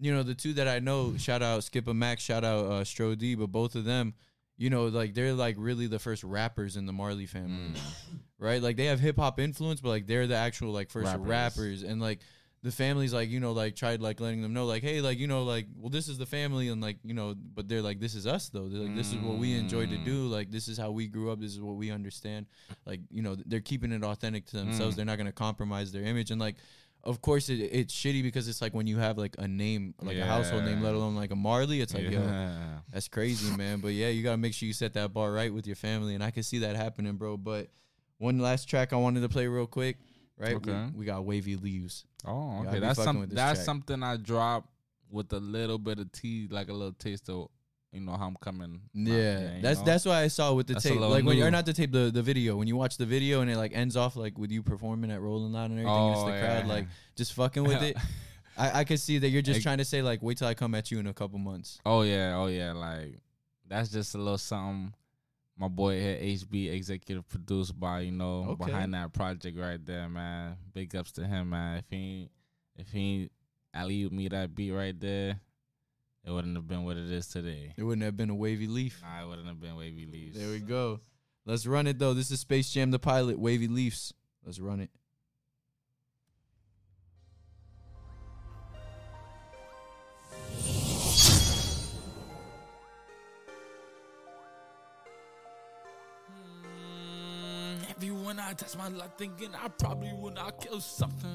you 0.00 0.12
know, 0.12 0.24
the 0.24 0.34
two 0.34 0.52
that 0.54 0.66
I 0.66 0.80
know, 0.80 1.16
shout 1.18 1.42
out 1.42 1.60
Skippa 1.60 1.94
Max, 1.94 2.22
shout 2.22 2.44
out 2.44 2.64
uh, 2.66 2.82
Stro 2.82 3.16
D, 3.16 3.36
but 3.36 3.52
both 3.52 3.76
of 3.76 3.84
them, 3.84 4.14
you 4.56 4.70
know, 4.70 4.86
like 4.86 5.14
they're 5.14 5.32
like 5.32 5.54
really 5.56 5.86
the 5.86 6.00
first 6.00 6.24
rappers 6.24 6.76
in 6.76 6.86
the 6.86 6.92
Marley 6.92 7.26
family, 7.26 7.78
right? 8.38 8.60
Like 8.60 8.76
they 8.76 8.86
have 8.86 8.98
hip 8.98 9.16
hop 9.16 9.38
influence, 9.38 9.80
but 9.80 9.90
like 9.90 10.06
they're 10.08 10.26
the 10.26 10.36
actual 10.36 10.72
like 10.72 10.90
first 10.90 11.06
rappers. 11.06 11.28
Rappers. 11.28 11.82
and 11.84 12.00
like 12.00 12.18
the 12.64 12.72
family's 12.72 13.12
like 13.12 13.28
you 13.28 13.40
know 13.40 13.52
like 13.52 13.76
tried 13.76 14.00
like 14.00 14.20
letting 14.20 14.40
them 14.40 14.54
know 14.54 14.64
like 14.64 14.82
hey 14.82 15.02
like 15.02 15.18
you 15.18 15.26
know 15.26 15.44
like 15.44 15.66
well 15.76 15.90
this 15.90 16.08
is 16.08 16.16
the 16.16 16.24
family 16.24 16.68
and 16.68 16.80
like 16.80 16.96
you 17.04 17.12
know 17.12 17.34
but 17.54 17.68
they're 17.68 17.82
like 17.82 18.00
this 18.00 18.14
is 18.14 18.26
us 18.26 18.48
though. 18.48 18.68
They're 18.68 18.80
like 18.80 18.96
this 18.96 19.12
is 19.12 19.18
what 19.18 19.36
we 19.36 19.54
enjoy 19.54 19.86
to 19.86 19.98
do. 19.98 20.26
Like 20.26 20.50
this 20.50 20.66
is 20.66 20.78
how 20.78 20.90
we 20.90 21.06
grew 21.06 21.30
up. 21.30 21.40
This 21.40 21.52
is 21.52 21.60
what 21.60 21.76
we 21.76 21.90
understand. 21.90 22.46
Like 22.86 23.00
you 23.10 23.20
know 23.20 23.36
they're 23.44 23.60
keeping 23.60 23.92
it 23.92 24.02
authentic 24.02 24.46
to 24.46 24.56
themselves. 24.56 24.94
Mm. 24.94 24.96
They're 24.96 25.04
not 25.04 25.16
going 25.16 25.26
to 25.26 25.32
compromise 25.32 25.92
their 25.92 26.04
image. 26.04 26.30
And 26.30 26.40
like 26.40 26.56
of 27.02 27.20
course 27.20 27.50
it, 27.50 27.56
it's 27.60 27.94
shitty 27.94 28.22
because 28.22 28.48
it's 28.48 28.62
like 28.62 28.72
when 28.72 28.86
you 28.86 28.96
have 28.96 29.18
like 29.18 29.36
a 29.38 29.46
name 29.46 29.92
like 30.00 30.16
a 30.16 30.24
household 30.24 30.64
name 30.64 30.82
let 30.82 30.94
alone 30.94 31.14
like 31.14 31.32
a 31.32 31.36
marley 31.36 31.82
it's 31.82 31.92
like 31.92 32.04
yo 32.04 32.22
yeah. 32.22 32.78
that's 32.90 33.08
crazy 33.08 33.54
man. 33.58 33.80
But 33.80 33.92
yeah 33.92 34.08
you 34.08 34.22
got 34.22 34.30
to 34.32 34.38
make 34.38 34.54
sure 34.54 34.66
you 34.66 34.72
set 34.72 34.94
that 34.94 35.12
bar 35.12 35.32
right 35.32 35.52
with 35.52 35.66
your 35.66 35.76
family. 35.76 36.14
And 36.14 36.24
i 36.24 36.30
can 36.30 36.42
see 36.42 36.60
that 36.60 36.76
happening 36.76 37.16
bro. 37.16 37.36
But 37.36 37.68
one 38.16 38.38
last 38.38 38.70
track 38.70 38.94
i 38.94 38.96
wanted 38.96 39.20
to 39.20 39.28
play 39.28 39.46
real 39.46 39.66
quick 39.66 39.98
right 40.38 40.50
We- 40.64 40.72
Okay. 40.72 40.90
we, 40.94 41.04
got 41.04 41.24
wavy 41.24 41.56
leaves 41.56 42.04
Oh, 42.26 42.64
okay. 42.66 42.78
That's 42.80 42.98
fucking 42.98 43.04
some. 43.04 43.20
with 43.20 43.30
this 43.30 43.36
That's 43.36 43.58
track. 43.58 43.64
something 43.66 44.02
I 44.02 44.16
drop 44.16 44.68
with 45.10 45.32
a 45.32 45.38
little 45.40 45.78
bit 45.78 45.98
of 45.98 46.10
tea, 46.12 46.48
like 46.50 46.68
a 46.68 46.72
little 46.72 46.92
taste 46.94 47.28
of, 47.28 47.48
you 47.92 48.00
know, 48.00 48.16
how 48.16 48.26
I'm 48.26 48.36
coming. 48.40 48.80
Yeah, 48.94 49.60
that's 49.60 49.78
know? 49.80 49.84
that's 49.84 50.04
what 50.06 50.14
I 50.16 50.26
saw 50.28 50.52
with 50.54 50.66
the 50.66 50.72
That's 50.72 50.84
tape. 50.86 50.98
Like 50.98 51.24
when 51.24 51.36
you're 51.36 51.50
not 51.50 51.66
the 51.66 51.72
tape, 51.72 51.92
the, 51.92 52.10
the 52.12 52.22
video. 52.22 52.56
When 52.56 52.66
you 52.66 52.74
watch 52.76 52.96
the 52.96 53.06
video 53.06 53.40
and 53.42 53.50
it 53.50 53.56
like 53.56 53.72
ends 53.74 53.96
off 53.96 54.16
like 54.16 54.36
with 54.38 54.50
you 54.50 54.62
performing 54.62 55.10
at 55.12 55.20
Rolling 55.20 55.52
Loud 55.52 55.70
and 55.70 55.78
everything, 55.78 55.94
and 55.94 56.10
it's 56.12 56.20
Oh, 56.20 56.26
the 56.26 56.38
crowd 56.40 56.66
yeah. 56.66 56.72
like 56.72 56.86
just 57.14 57.34
fucking 57.34 57.62
with 57.62 57.82
it. 57.82 57.96
I, 58.56 58.80
I 58.80 58.84
could 58.84 58.98
see 59.00 59.18
that 59.18 59.28
you're 59.28 59.42
just 59.42 59.62
trying 59.62 59.78
to 59.78 59.84
say 59.84 60.00
like, 60.02 60.22
wait 60.22 60.38
till 60.38 60.48
I 60.48 60.54
come 60.54 60.74
at 60.74 60.90
you 60.90 60.98
in 60.98 61.06
a 61.06 61.14
couple 61.14 61.38
months. 61.38 61.78
Oh 61.86 62.02
yeah, 62.02 62.36
oh 62.36 62.46
yeah. 62.46 62.72
Like 62.72 63.18
that's 63.68 63.90
just 63.90 64.14
a 64.14 64.18
little 64.18 64.38
something. 64.38 64.94
My 65.56 65.68
boy 65.68 66.00
here, 66.00 66.16
HB, 66.18 66.72
executive 66.72 67.28
produced 67.28 67.78
by 67.78 68.00
you 68.00 68.10
know 68.10 68.44
Okay. 68.50 68.66
behind 68.66 68.94
that 68.94 69.12
project 69.12 69.56
right 69.56 69.84
there, 69.84 70.08
man. 70.08 70.56
Big 70.72 70.94
ups 70.96 71.12
to 71.12 71.26
him, 71.26 71.50
man. 71.50 71.78
If 71.78 71.84
he 71.90 72.28
if 72.76 72.90
he 72.90 73.30
alley 73.72 74.08
me 74.10 74.28
that 74.28 74.54
beat 74.54 74.72
right 74.72 74.98
there, 74.98 75.38
it 76.24 76.30
wouldn't 76.30 76.56
have 76.56 76.66
been 76.66 76.84
what 76.84 76.96
it 76.96 77.10
is 77.10 77.28
today. 77.28 77.72
It 77.76 77.82
wouldn't 77.84 78.04
have 78.04 78.16
been 78.16 78.30
a 78.30 78.34
wavy 78.34 78.66
leaf. 78.66 79.00
Nah, 79.02 79.22
it 79.24 79.28
wouldn't 79.28 79.46
have 79.46 79.60
been 79.60 79.76
wavy 79.76 80.06
leaves. 80.06 80.36
There 80.36 80.50
we 80.50 80.58
go. 80.58 81.00
Let's 81.46 81.66
run 81.66 81.86
it 81.86 81.98
though. 81.98 82.14
This 82.14 82.30
is 82.30 82.40
Space 82.40 82.70
Jam 82.70 82.90
the 82.90 82.98
pilot, 82.98 83.38
Wavy 83.38 83.68
Leafs. 83.68 84.12
Let's 84.44 84.58
run 84.58 84.80
it. 84.80 84.90
I 98.46 98.52
touch 98.52 98.76
my 98.76 98.88
life 98.88 99.12
thinking 99.16 99.48
I 99.54 99.68
probably 99.68 100.12
would 100.12 100.34
not 100.34 100.60
kill 100.60 100.78
something. 100.78 101.30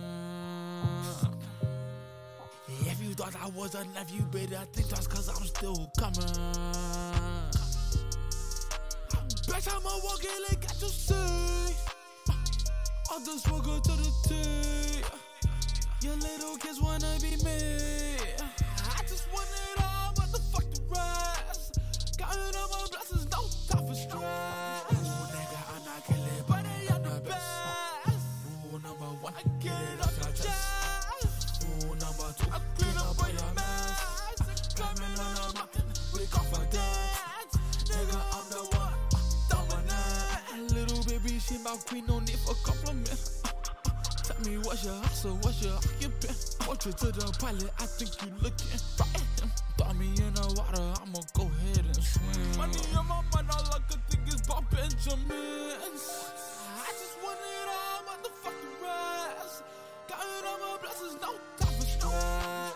If 2.67 3.01
you 3.01 3.15
thought 3.15 3.35
I 3.41 3.47
was 3.49 3.73
a 3.73 3.83
nephew, 3.95 4.23
I 4.31 4.65
think 4.71 4.89
that's 4.89 5.07
cause 5.07 5.27
I'm 5.27 5.43
still 5.47 5.91
coming. 5.97 6.19
Bet 9.47 9.67
I'ma 9.67 9.89
walk 10.03 10.23
in 10.23 10.43
and 10.49 10.61
get 10.61 10.69
to 10.69 10.85
see. 10.85 11.15
All 13.11 13.19
the 13.19 13.39
struggle 13.39 13.81
to 13.81 13.91
the 13.91 14.11
T. 14.27 15.01
Your 16.05 16.15
little 16.15 16.57
kids 16.57 16.79
wanna 16.79 17.17
be 17.19 17.31
me. 17.43 18.17
I 18.95 19.01
just 19.07 19.27
want 19.33 19.49
it 19.49 19.83
all, 19.83 20.13
but 20.15 20.31
the 20.31 20.39
fuck 20.51 20.69
the 20.71 20.81
rest. 20.91 21.79
Counting 22.19 22.55
all 22.55 22.69
my 22.69 22.87
blessings, 22.91 23.27
no 23.31 23.47
time 23.67 23.87
for 23.87 23.95
stress. 23.95 24.68
My 41.69 41.77
queen, 41.85 42.03
no 42.07 42.19
need 42.19 42.39
for 42.39 42.55
compliment. 42.63 43.29
Tell 44.23 44.39
me 44.41 44.57
what's 44.57 44.83
your 44.83 44.95
hustle, 44.95 45.37
what's 45.41 45.61
your 45.61 45.73
occupant? 45.73 46.55
Portrait 46.59 46.97
to 46.97 47.11
the 47.11 47.37
pilot, 47.39 47.69
I 47.79 47.85
think 47.85 48.09
you 48.21 48.31
looking 48.41 48.73
right. 48.97 49.41
Throw 49.77 49.93
me 49.93 50.07
in 50.17 50.33
the 50.33 50.47
water, 50.57 50.81
I'ma 51.01 51.21
go 51.33 51.43
ahead 51.43 51.85
and 51.85 52.03
swim. 52.03 52.57
Money 52.57 52.79
on 52.97 53.05
my 53.05 53.21
mind, 53.33 53.49
all 53.53 53.69
I 53.69 53.79
could 53.87 54.01
think 54.09 54.27
is 54.27 54.41
about 54.41 54.65
Benjamins. 54.71 56.05
I 56.73 56.89
just 56.97 57.15
want 57.21 57.37
it 57.37 57.69
all, 57.69 58.01
motherfucking 58.09 58.75
rest. 58.81 59.63
Counting 60.07 60.45
all 60.49 60.57
my 60.57 60.81
blessings, 60.81 61.21
no 61.21 61.37
time 61.57 61.75
for 61.77 61.85
stress. 61.85 62.68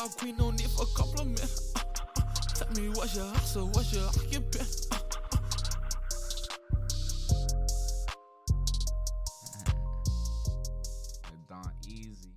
My 0.00 0.08
queen, 0.18 0.34
no 0.38 0.50
need 0.50 0.70
for 0.70 0.86
compliment. 0.94 1.44
Tell 2.54 2.70
me 2.72 2.88
what's 2.90 3.14
your 3.16 3.26
hustle, 3.26 3.68
what's 3.68 3.92
your 3.92 4.06
occupant? 4.06 4.86
Mm. 10.10 11.48
Don 11.48 11.72
Easy. 11.88 12.30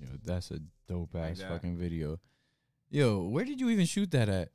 Yo, 0.00 0.06
that's 0.24 0.50
a 0.50 0.58
dope 0.88 1.14
ass 1.16 1.38
that. 1.38 1.48
fucking 1.48 1.76
video. 1.76 2.18
Yo, 2.90 3.24
where 3.24 3.44
did 3.44 3.60
you 3.60 3.70
even 3.70 3.86
shoot 3.86 4.10
that 4.12 4.28
at? 4.28 4.48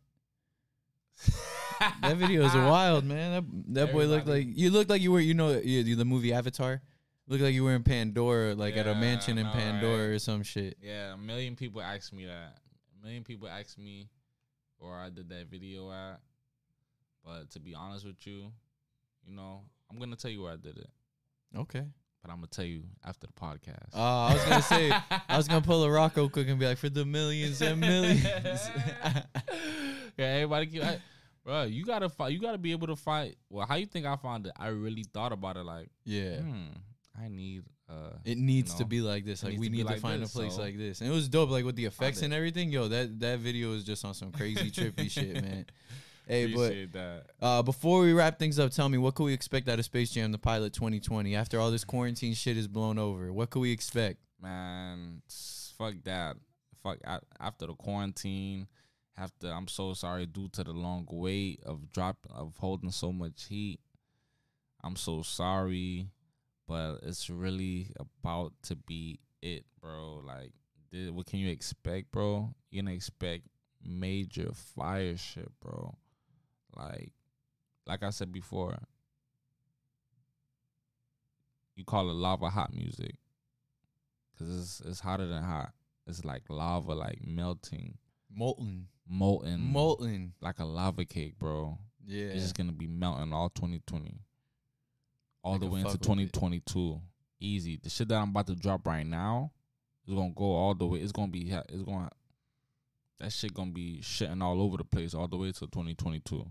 That 2.01 2.17
video 2.17 2.43
is 2.45 2.53
wild, 2.55 3.03
man. 3.05 3.31
That 3.33 3.85
that 3.85 3.91
boy 3.93 4.05
looked 4.05 4.27
like 4.27 4.47
you 4.47 4.69
looked 4.69 4.89
like 4.89 5.01
you 5.01 5.11
were, 5.11 5.19
you 5.19 5.33
know, 5.33 5.49
you, 5.51 5.81
you- 5.81 5.95
the 5.95 6.05
movie 6.05 6.31
Avatar. 6.33 6.81
Looked 7.31 7.43
like 7.43 7.53
you 7.53 7.63
were 7.63 7.75
in 7.75 7.83
Pandora, 7.83 8.55
like 8.55 8.75
at 8.75 8.87
a 8.87 8.93
mansion 8.93 9.37
in 9.37 9.45
know, 9.45 9.53
Pandora 9.53 10.09
right? 10.09 10.15
or 10.15 10.19
some 10.19 10.43
shit. 10.43 10.75
Yeah, 10.81 11.13
a 11.13 11.17
million 11.17 11.55
people 11.55 11.81
ask 11.81 12.11
me 12.11 12.25
that. 12.25 12.57
A 12.99 13.05
million 13.05 13.23
people 13.23 13.47
ask 13.47 13.77
me 13.77 14.09
where 14.79 14.95
I 14.95 15.09
did 15.09 15.29
that 15.29 15.47
video 15.49 15.89
at. 15.91 16.19
But 17.23 17.49
to 17.51 17.61
be 17.61 17.73
honest 17.73 18.05
with 18.05 18.27
you, 18.27 18.51
you 19.25 19.33
know, 19.33 19.61
I'm 19.89 19.97
gonna 19.97 20.17
tell 20.17 20.29
you 20.29 20.41
where 20.41 20.51
I 20.51 20.57
did 20.57 20.77
it. 20.77 20.89
Okay. 21.57 21.85
but 22.21 22.31
I'm 22.31 22.35
gonna 22.35 22.47
tell 22.47 22.65
you 22.65 22.83
after 23.05 23.27
the 23.27 23.33
podcast. 23.33 23.91
Oh, 23.93 24.01
I 24.01 24.33
was 24.33 24.43
gonna 24.43 24.61
say, 24.63 24.91
I 25.29 25.37
was 25.37 25.47
gonna 25.47 25.61
pull 25.61 25.85
a 25.85 25.89
Rocco 25.89 26.27
quick 26.27 26.49
and 26.49 26.59
be 26.59 26.65
like, 26.65 26.79
for 26.79 26.89
the 26.89 27.05
millions 27.05 27.61
and 27.61 27.79
millions. 27.79 28.23
yeah, 30.17 30.25
everybody 30.25 30.65
keep. 30.65 30.83
I, 30.83 30.99
bro, 31.45 31.63
you 31.63 31.85
gotta 31.85 32.09
fight. 32.09 32.33
You 32.33 32.41
gotta 32.41 32.57
be 32.57 32.73
able 32.73 32.87
to 32.87 32.97
fight. 32.97 33.37
Well, 33.49 33.65
how 33.65 33.75
you 33.75 33.85
think 33.85 34.05
I 34.05 34.17
found 34.17 34.47
it? 34.47 34.53
I 34.57 34.67
really 34.67 35.05
thought 35.13 35.31
about 35.31 35.55
it. 35.55 35.63
Like, 35.63 35.89
yeah. 36.03 36.39
hmm, 36.41 36.65
I 37.19 37.27
need. 37.27 37.63
uh 37.89 38.11
It 38.23 38.37
needs 38.37 38.73
you 38.73 38.77
to 38.79 38.85
be 38.85 39.01
like 39.01 39.25
this. 39.25 39.43
Like 39.43 39.57
we 39.57 39.67
to 39.67 39.71
need 39.71 39.81
to 39.83 39.93
like 39.93 39.99
find 40.01 40.21
this, 40.21 40.33
a 40.33 40.37
place 40.37 40.55
so- 40.55 40.61
like 40.61 40.77
this. 40.77 41.01
And 41.01 41.09
it 41.09 41.13
was 41.13 41.27
dope, 41.27 41.49
like 41.49 41.65
with 41.65 41.75
the 41.75 41.85
effects 41.85 42.21
and 42.21 42.33
everything. 42.33 42.71
Yo, 42.71 42.87
that 42.87 43.19
that 43.19 43.39
video 43.39 43.73
is 43.73 43.83
just 43.83 44.05
on 44.05 44.13
some 44.13 44.31
crazy 44.31 44.71
trippy 44.71 45.09
shit, 45.09 45.41
man. 45.41 45.65
Hey, 46.27 46.53
but 46.53 46.61
Appreciate 46.71 46.95
uh, 47.41 47.61
before 47.63 48.03
we 48.03 48.13
wrap 48.13 48.37
things 48.39 48.57
up, 48.59 48.71
tell 48.71 48.87
me 48.87 48.97
what 48.97 49.15
could 49.15 49.23
we 49.25 49.33
expect 49.33 49.67
out 49.67 49.79
of 49.79 49.85
Space 49.85 50.11
Jam: 50.11 50.31
The 50.31 50.37
Pilot 50.37 50.71
2020? 50.71 51.35
After 51.35 51.59
all 51.59 51.71
this 51.71 51.83
quarantine 51.83 52.35
shit 52.35 52.55
is 52.57 52.67
blown 52.69 52.97
over, 52.99 53.33
what 53.33 53.49
could 53.49 53.59
we 53.59 53.71
expect? 53.71 54.19
man, 54.39 55.21
fuck 55.77 55.95
that. 56.03 56.37
Fuck 56.83 56.99
a- 57.03 57.21
after 57.39 57.67
the 57.67 57.73
quarantine. 57.73 58.67
After 59.17 59.51
I'm 59.51 59.67
so 59.67 59.93
sorry 59.93 60.25
due 60.25 60.47
to 60.49 60.63
the 60.63 60.71
long 60.71 61.05
wait 61.11 61.61
of 61.65 61.91
drop 61.91 62.17
of 62.29 62.55
holding 62.57 62.91
so 62.91 63.11
much 63.11 63.45
heat. 63.49 63.79
I'm 64.83 64.95
so 64.95 65.23
sorry, 65.23 66.07
but 66.71 66.99
it's 67.03 67.29
really 67.29 67.87
about 67.99 68.53
to 68.63 68.77
be 68.77 69.19
it, 69.41 69.65
bro. 69.81 70.21
Like, 70.25 70.53
th- 70.91 71.11
what 71.11 71.25
can 71.25 71.39
you 71.39 71.49
expect, 71.49 72.11
bro? 72.11 72.53
You're 72.69 72.83
gonna 72.83 72.95
expect 72.95 73.43
major 73.83 74.51
fire 74.53 75.17
shit, 75.17 75.51
bro. 75.59 75.95
Like, 76.77 77.11
like 77.85 78.03
I 78.03 78.09
said 78.11 78.31
before, 78.31 78.77
you 81.75 81.83
call 81.83 82.09
it 82.09 82.13
lava 82.13 82.49
hot 82.49 82.73
music 82.73 83.15
because 84.31 84.57
it's 84.57 84.81
it's 84.89 84.99
hotter 85.01 85.27
than 85.27 85.43
hot. 85.43 85.71
It's 86.07 86.23
like 86.23 86.43
lava, 86.49 86.93
like 86.93 87.19
melting, 87.25 87.97
Molten, 88.33 88.87
molten, 89.07 89.59
molten. 89.61 90.33
like 90.41 90.59
a 90.59 90.65
lava 90.65 91.03
cake, 91.05 91.37
bro. 91.37 91.77
Yeah, 92.05 92.27
It's 92.27 92.43
just 92.43 92.55
gonna 92.57 92.71
be 92.71 92.87
melting 92.87 93.33
all 93.33 93.49
2020, 93.49 94.19
all 95.43 95.57
the 95.57 95.67
way 95.67 95.79
into 95.79 95.91
fuck 95.91 96.01
with 96.01 96.19
it. 96.19 96.33
2022. 96.33 97.01
Easy. 97.39 97.79
The 97.81 97.89
shit 97.89 98.07
that 98.09 98.15
I'm 98.15 98.29
about 98.29 98.47
to 98.47 98.55
drop 98.55 98.85
right 98.85 99.05
now 99.05 99.51
is 100.07 100.13
gonna 100.13 100.33
go 100.35 100.45
all 100.45 100.75
the 100.75 100.85
way. 100.85 100.99
It's 100.99 101.11
gonna 101.11 101.31
be. 101.31 101.49
It's 101.51 101.83
gonna. 101.83 102.09
That 103.19 103.31
shit 103.31 103.53
gonna 103.53 103.71
be 103.71 103.99
shitting 104.01 104.41
all 104.41 104.61
over 104.61 104.77
the 104.77 104.83
place 104.83 105.13
all 105.13 105.27
the 105.27 105.37
way 105.37 105.51
to 105.51 105.59
2022. 105.59 106.45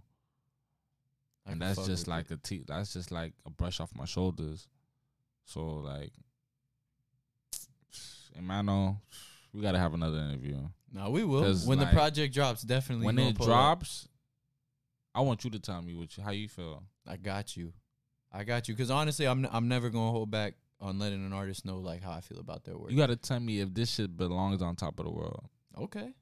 I 1.47 1.53
and 1.53 1.61
that's 1.61 1.87
just 1.87 2.07
like 2.07 2.31
a 2.31 2.37
t. 2.37 2.65
That's 2.67 2.93
just 2.93 3.11
like 3.11 3.33
a 3.47 3.51
brush 3.51 3.81
off 3.81 3.91
my 3.95 4.05
shoulders. 4.05 4.69
So 5.45 5.67
like, 5.67 6.13
Emmanuel, 8.37 9.01
we 9.53 9.63
gotta 9.63 9.79
have 9.79 9.95
another 9.95 10.19
interview. 10.19 10.59
No, 10.93 11.11
we 11.11 11.25
will 11.25 11.43
when 11.43 11.79
like, 11.79 11.91
the 11.91 11.95
project 11.95 12.35
drops. 12.35 12.63
Definitely, 12.63 13.07
when 13.07 13.19
it 13.19 13.37
pull 13.37 13.47
up. 13.47 13.49
drops, 13.49 14.09
I 15.15 15.21
want 15.21 15.45
you 15.45 15.51
to 15.51 15.59
tell 15.59 15.81
me 15.83 15.95
what 15.95 16.17
you, 16.17 16.23
how 16.23 16.31
you 16.31 16.49
feel. 16.49 16.83
I 17.07 17.17
got 17.17 17.57
you. 17.57 17.73
I 18.33 18.45
got 18.45 18.69
you. 18.69 18.75
Because 18.75 18.91
honestly, 18.91 19.27
I'm 19.27 19.47
I'm 19.51 19.69
never 19.69 19.91
gonna 19.91 20.11
hold 20.11 20.31
back 20.31 20.55
on 20.81 20.99
letting 20.99 21.25
an 21.27 21.33
artist 21.33 21.65
know 21.67 21.79
like 21.79 22.03
how 22.03 22.13
I 22.13 22.21
feel 22.21 22.39
about 22.41 22.65
their 22.65 22.77
work. 22.79 22.91
You 22.91 22.97
gotta 22.97 23.17
tell 23.17 23.41
me 23.41 23.61
if 23.61 23.75
this 23.75 23.91
shit 23.91 24.17
belongs 24.17 24.63
on 24.63 24.77
top 24.77 24.99
of 24.99 25.05
the 25.07 25.13
world. 25.13 25.45
okay, 25.77 26.15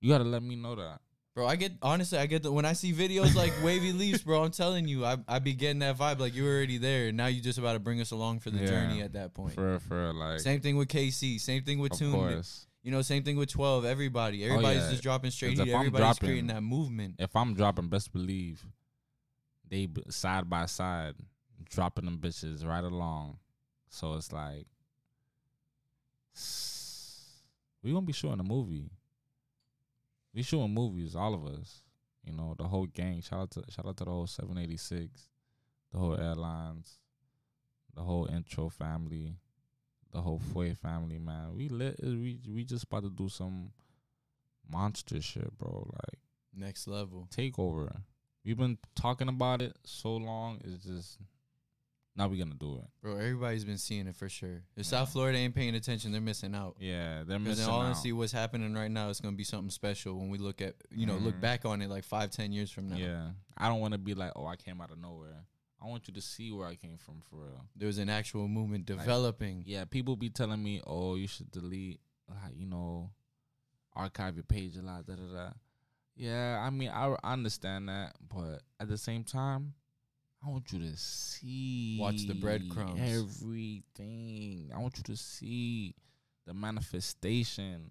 You 0.00 0.08
gotta 0.10 0.24
let 0.24 0.42
me 0.42 0.56
know 0.56 0.74
that. 0.76 1.00
bro. 1.34 1.46
I 1.46 1.56
get 1.56 1.72
honestly, 1.82 2.18
I 2.18 2.26
get 2.26 2.42
the 2.42 2.50
when 2.52 2.64
I 2.64 2.72
see 2.72 2.92
videos 2.92 3.34
like 3.34 3.52
wavy 3.62 3.92
leaves, 3.92 4.22
bro. 4.22 4.44
I'm 4.44 4.50
telling 4.52 4.88
you, 4.88 5.04
I 5.04 5.16
I 5.28 5.38
be 5.38 5.52
getting 5.54 5.80
that 5.80 5.98
vibe 5.98 6.18
like 6.20 6.34
you 6.34 6.44
were 6.44 6.50
already 6.50 6.78
there. 6.78 7.08
And 7.08 7.16
now 7.16 7.26
you 7.26 7.40
just 7.42 7.58
about 7.58 7.74
to 7.74 7.78
bring 7.80 8.00
us 8.00 8.10
along 8.10 8.40
for 8.40 8.50
the 8.50 8.60
Yeah. 8.60 8.66
journey 8.66 9.02
at 9.02 9.12
that 9.14 9.34
point. 9.34 9.54
For 9.54 9.78
for 9.80 10.12
like, 10.14 10.40
Same 10.40 10.60
thing 10.60 10.76
with 10.76 10.88
KC. 10.88 11.38
Same 11.40 11.62
thing 11.64 11.78
with 11.78 11.92
of 11.92 11.98
Tune. 11.98 12.42
You 12.82 12.90
know, 12.92 13.02
same 13.02 13.22
thing 13.24 13.36
with 13.36 13.50
Twelve. 13.50 13.84
Everybody, 13.84 14.42
oh, 14.44 14.52
everybody's 14.52 14.80
Oh, 14.82 14.84
yeah. 14.86 14.90
just 14.92 15.02
dropping 15.02 15.30
straight 15.32 15.58
heat. 15.58 15.68
Everybody's 15.68 15.98
dropping- 16.06 16.26
creating 16.28 16.46
that 16.46 16.62
movement. 16.62 17.16
If 17.18 17.36
I'm 17.36 17.52
dropping, 17.54 17.88
best 17.90 18.10
believe 18.12 18.64
they 19.68 19.86
side 20.08 20.48
by 20.48 20.64
side 20.66 21.14
dropping 21.70 22.04
them 22.04 22.18
bitches 22.18 22.66
right 22.66 22.84
along. 22.84 23.38
So 23.88 24.14
it's 24.14 24.32
like 24.32 24.66
we 27.82 27.92
gonna 27.92 28.06
be 28.06 28.12
shooting 28.12 28.40
a 28.40 28.44
movie. 28.44 28.90
We 30.34 30.42
shooting 30.42 30.72
movies, 30.74 31.16
all 31.16 31.34
of 31.34 31.44
us. 31.46 31.82
You 32.24 32.32
know, 32.34 32.54
the 32.58 32.64
whole 32.64 32.86
gang. 32.86 33.22
Shout 33.22 33.40
out 33.40 33.50
to 33.52 33.64
shout 33.70 33.86
out 33.86 33.96
to 33.98 34.04
the 34.04 34.10
whole 34.10 34.26
786, 34.26 35.28
the 35.92 35.98
whole 35.98 36.20
airlines, 36.20 36.98
the 37.94 38.02
whole 38.02 38.26
intro 38.26 38.68
family, 38.68 39.36
the 40.12 40.20
whole 40.20 40.38
Foy 40.52 40.74
family. 40.74 41.18
Man, 41.18 41.56
we 41.56 41.68
lit. 41.68 41.96
Uh, 42.02 42.10
we 42.10 42.38
we 42.48 42.64
just 42.64 42.84
about 42.84 43.04
to 43.04 43.10
do 43.10 43.28
some 43.28 43.70
monster 44.70 45.20
shit, 45.20 45.56
bro. 45.58 45.90
Like 45.92 46.18
Next 46.54 46.86
level. 46.86 47.26
takeover. 47.34 48.02
We've 48.44 48.58
been 48.58 48.78
talking 48.94 49.28
about 49.28 49.62
it 49.62 49.76
so 49.84 50.16
long. 50.16 50.60
It's 50.64 50.84
just 50.84 51.18
now 52.20 52.28
we 52.28 52.38
gonna 52.38 52.54
do 52.54 52.76
it. 52.76 52.84
Bro, 53.02 53.16
everybody's 53.16 53.64
been 53.64 53.78
seeing 53.78 54.06
it 54.06 54.14
for 54.16 54.28
sure. 54.28 54.56
If 54.76 54.78
Yeah. 54.78 54.82
South 54.84 55.12
Florida 55.12 55.38
ain't 55.38 55.54
paying 55.54 55.74
attention, 55.74 56.12
they're 56.12 56.20
missing 56.20 56.54
out. 56.54 56.76
Yeah, 56.78 57.22
they're 57.24 57.38
missing 57.38 57.64
out. 57.64 57.70
honesty, 57.80 58.12
what's 58.12 58.32
happening 58.32 58.74
right 58.74 58.90
now 58.90 59.08
is 59.08 59.20
gonna 59.20 59.36
be 59.36 59.44
something 59.44 59.70
special 59.70 60.18
when 60.18 60.28
we 60.28 60.38
look 60.38 60.60
at 60.60 60.74
you 60.90 61.06
know 61.06 61.16
look 61.16 61.34
Mhm. 61.36 61.40
back 61.40 61.64
on 61.64 61.80
it 61.82 61.88
like 61.88 62.04
five, 62.04 62.30
ten 62.30 62.52
years 62.52 62.70
from 62.70 62.88
now. 62.88 62.96
Yeah, 62.96 63.32
I 63.56 63.68
don't 63.68 63.80
want 63.80 63.92
to 63.92 63.98
be 63.98 64.14
like, 64.14 64.32
oh, 64.36 64.46
I 64.46 64.56
came 64.56 64.80
out 64.80 64.90
of 64.90 64.98
nowhere. 64.98 65.46
I 65.82 65.86
want 65.86 66.06
you 66.08 66.14
to 66.14 66.20
see 66.20 66.52
where 66.52 66.66
I 66.68 66.74
came 66.76 66.98
from 66.98 67.22
for 67.22 67.36
real. 67.36 67.64
There 67.74 67.86
was 67.86 67.96
an 67.96 68.10
actual 68.10 68.48
movement 68.48 68.84
developing. 68.84 69.64
Yeah, 69.66 69.86
people 69.86 70.14
be 70.14 70.28
telling 70.28 70.62
me, 70.62 70.82
oh, 70.86 71.14
you 71.14 71.26
should 71.26 71.50
delete, 71.50 72.00
like, 72.28 72.54
you 72.54 72.66
know, 72.66 73.12
archive 73.94 74.34
your 74.36 74.44
page 74.44 74.76
a 74.76 74.82
lot. 74.82 75.06
Da 75.06 75.14
da 75.14 75.32
da. 75.32 75.50
Yeah, 76.16 76.60
I 76.62 76.68
mean, 76.68 76.90
I, 76.90 77.16
I 77.24 77.32
understand 77.32 77.88
that, 77.88 78.14
but 78.28 78.62
at 78.78 78.88
the 78.88 78.98
same 78.98 79.24
time, 79.24 79.72
I 80.44 80.48
want 80.48 80.72
you 80.72 80.78
to 80.78 80.96
see 80.96 81.98
Watch 82.00 82.26
the 82.26 82.34
breadcrumbs. 82.34 82.98
everything. 83.00 84.70
I 84.74 84.78
want 84.78 84.96
you 84.96 85.04
to 85.04 85.16
see 85.16 85.94
the 86.46 86.54
manifestation, 86.54 87.90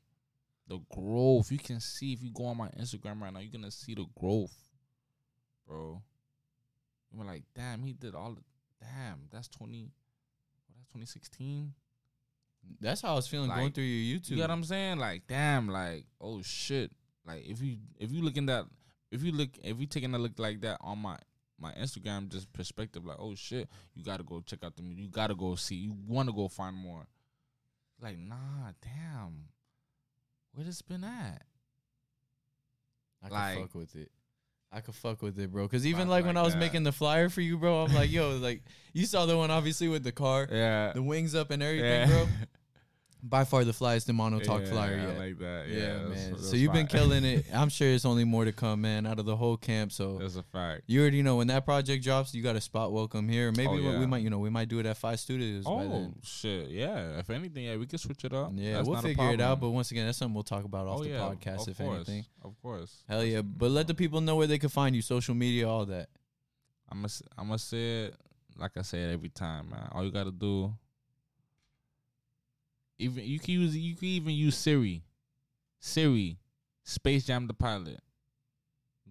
the 0.68 0.80
growth. 0.94 1.52
You 1.52 1.60
can 1.60 1.80
see 1.80 2.14
if 2.14 2.24
you 2.24 2.32
go 2.34 2.46
on 2.46 2.58
my 2.58 2.70
Instagram 2.70 3.22
right 3.22 3.32
now, 3.32 3.40
you're 3.40 3.52
gonna 3.52 3.70
see 3.72 3.94
the 3.94 4.06
growth, 4.20 4.56
bro. 5.68 6.02
You're 7.14 7.26
like, 7.26 7.44
damn, 7.56 7.84
he 7.84 7.94
did 7.94 8.16
all. 8.16 8.34
The, 8.34 8.42
damn, 8.82 9.28
that's 9.32 9.48
twenty. 9.48 9.92
That's 10.76 10.88
2016. 10.88 11.74
That's 12.82 13.02
how 13.02 13.14
I 13.14 13.16
was 13.16 13.28
feeling 13.28 13.50
going 13.50 13.72
through 13.72 13.84
your 13.84 14.20
YouTube. 14.20 14.32
You 14.32 14.36
know 14.38 14.44
what 14.44 14.52
I'm 14.52 14.64
saying? 14.64 14.98
Like, 15.00 15.24
damn, 15.28 15.70
like, 15.70 16.06
oh 16.20 16.42
shit. 16.42 16.92
Like, 17.26 17.46
if 17.46 17.62
you 17.62 17.78
if 18.00 18.12
you 18.12 18.22
looking 18.22 18.48
that, 18.48 18.66
if 19.12 19.24
you 19.24 19.32
look, 19.32 19.50
if 19.64 19.80
you 19.80 19.86
taking 19.86 20.14
a 20.16 20.20
look 20.20 20.38
like 20.38 20.62
that 20.62 20.78
on 20.82 21.00
my 21.00 21.18
my 21.60 21.72
Instagram, 21.74 22.30
just 22.30 22.52
perspective, 22.54 23.06
like, 23.06 23.18
oh 23.20 23.36
shit, 23.36 23.68
you 23.96 24.04
gotta 24.04 24.24
go 24.24 24.42
check 24.42 24.64
out 24.64 24.76
the 24.76 24.82
music. 24.84 25.04
You 25.06 25.10
gotta 25.10 25.36
go 25.36 25.56
see. 25.56 25.76
You 25.76 25.96
want 26.08 26.30
to 26.30 26.34
go 26.36 26.48
find 26.48 26.76
more. 26.76 27.08
Like, 28.02 28.18
nah, 28.18 28.72
damn. 28.82 29.46
Where 30.54 30.66
this 30.66 30.82
been 30.82 31.04
at? 31.04 31.44
I 33.24 33.28
like- 33.28 33.60
fuck 33.60 33.76
with 33.76 33.96
it. 33.96 34.12
I 34.72 34.82
could 34.82 34.94
fuck 34.94 35.22
with 35.24 35.40
it, 35.40 35.52
bro. 35.52 35.64
Because 35.66 35.86
even 35.88 36.08
Like- 36.08 36.20
like, 36.24 36.26
when 36.28 36.38
I 36.38 36.44
was 36.44 36.54
that. 36.54 36.60
making 36.60 36.84
the 36.84 36.92
flyer 36.92 37.28
for 37.30 37.42
you, 37.42 37.58
bro, 37.58 37.84
I'm 37.86 37.94
like, 37.94 38.12
yo, 38.12 38.38
like 38.38 38.62
you 38.94 39.06
saw 39.08 39.26
the 39.26 39.36
one 39.36 39.50
obviously 39.50 39.88
with 39.88 40.04
the 40.04 40.12
car, 40.12 40.48
Yeah. 40.52 40.94
the 40.94 41.02
wings 41.02 41.34
up 41.34 41.50
and 41.52 41.64
everything, 41.64 41.86
yeah. 41.90 42.06
bro. 42.08 42.28
By 43.22 43.44
far 43.44 43.66
the 43.66 43.74
flyest 43.74 44.06
the 44.06 44.14
Mono 44.14 44.40
Talk 44.40 44.62
Yeah, 44.62 44.72
flyer 44.72 44.94
I 44.96 45.08
yet. 45.08 45.18
like 45.18 45.40
that. 45.40 45.66
yeah, 45.68 45.76
Yeah, 45.78 45.94
that's- 45.94 46.10
man. 46.10 46.32
that's 46.32 46.50
so 46.50 46.56
you've 46.56 46.72
been 46.72 46.88
killing 46.88 47.26
it. 47.26 47.46
I'm 47.54 47.68
sure 47.68 47.90
it's 47.90 48.06
only 48.06 48.24
more 48.24 48.46
to 48.46 48.54
come, 48.54 48.80
man, 48.80 49.06
out 49.06 49.20
of 49.20 49.26
the 49.26 49.36
whole 49.36 49.58
camp. 49.58 49.92
So 49.92 50.20
That's 50.20 50.38
a 50.38 50.44
fact. 50.44 50.84
you 50.88 51.02
already 51.02 51.22
know 51.22 51.36
when 51.36 51.48
that 51.48 51.66
project 51.66 52.02
drops, 52.02 52.34
you 52.34 52.42
got 52.42 52.56
a 52.56 52.62
spot 52.62 52.94
welcome 52.94 53.28
here. 53.28 53.52
Maybe 53.52 53.68
Oh, 53.68 53.74
we- 53.74 53.98
we 54.00 54.06
might, 54.06 54.24
you 54.24 54.30
know, 54.30 54.40
we 54.40 54.50
might 54.50 54.70
do 54.70 54.80
it 54.80 54.86
at 54.86 54.96
Five 54.96 55.20
Studios 55.20 55.66
by 55.66 55.72
Oh 55.72 56.14
shit, 56.24 56.70
yeah. 56.70 57.20
If 57.20 57.30
anything, 57.30 57.66
yeah, 57.66 57.76
we 57.76 57.88
can 57.88 58.00
switch 58.00 58.24
it 58.24 58.34
up. 58.34 58.52
Yeah, 58.56 58.76
That's 58.76 58.88
we'll 58.88 59.02
figure 59.02 59.32
it 59.32 59.42
out. 59.42 59.60
But 59.60 59.72
once 59.72 59.92
again, 59.92 60.06
that's 60.06 60.18
something 60.18 60.34
we'll 60.34 60.44
talk 60.44 60.64
about 60.64 60.88
oh, 60.88 60.92
off 60.92 61.00
oh, 61.02 61.04
the 61.04 61.10
yeah, 61.10 61.20
podcast, 61.20 61.68
if 61.68 61.78
course, 61.78 61.96
anything. 62.08 62.26
Of 62.42 62.56
course. 62.62 63.04
Hell 63.10 63.26
yeah. 63.26 63.42
But 63.42 63.72
let 63.72 63.88
the 63.88 63.94
people 63.96 64.22
know 64.22 64.38
where 64.38 64.48
they 64.48 64.58
can 64.60 64.70
find 64.70 64.96
you, 64.96 65.02
social 65.02 65.36
media, 65.36 65.68
all 65.68 65.86
that. 65.88 66.08
I'm 66.90 67.00
gonna 67.02 67.14
I'm 67.38 67.48
gonna 67.48 67.60
say 67.60 68.06
it 68.06 68.16
like 68.58 68.72
I 68.78 68.82
say 68.82 69.04
it 69.04 69.14
every 69.14 69.30
time, 69.30 69.70
man. 69.72 69.90
All 69.92 70.06
you 70.06 70.12
gotta 70.12 70.32
do, 70.32 70.74
even 73.00 73.24
you 73.26 73.40
can 73.40 73.54
use 73.56 73.76
you 73.76 73.96
can 73.96 74.08
even 74.08 74.34
use 74.34 74.56
Siri, 74.58 75.04
Siri, 75.80 76.38
Space 76.84 77.26
Jam 77.26 77.48
the 77.48 77.54
pilot, 77.54 78.00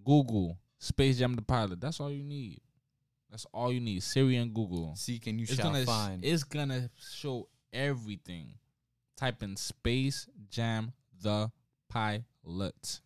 Google 0.05 0.57
Space 0.77 1.17
Jam 1.19 1.35
the 1.35 1.41
pilot. 1.41 1.81
That's 1.81 1.99
all 1.99 2.11
you 2.11 2.23
need. 2.23 2.61
That's 3.29 3.45
all 3.53 3.71
you 3.71 3.79
need. 3.79 4.01
Siri 4.03 4.37
and 4.37 4.53
Google. 4.53 4.93
Seek 4.95 5.27
and 5.27 5.39
you 5.39 5.43
It's 5.43 5.55
shall 5.55 5.71
gonna 5.71 5.85
find. 5.85 6.23
it's 6.23 6.43
gonna 6.43 6.89
show 7.13 7.47
everything. 7.73 8.53
Type 9.17 9.43
in 9.43 9.55
Space 9.57 10.27
Jam 10.49 10.93
the 11.21 11.51
pilot, 11.89 13.01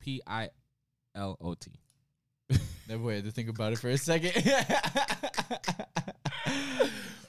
P 0.00 0.20
I 0.26 0.50
L 1.14 1.36
O 1.40 1.54
T. 1.54 1.70
Never 2.88 3.12
had 3.12 3.24
to 3.24 3.30
think 3.30 3.48
about 3.48 3.72
it 3.72 3.78
for 3.78 3.88
a 3.88 3.96
second. 3.98 4.32
hey 4.34 4.52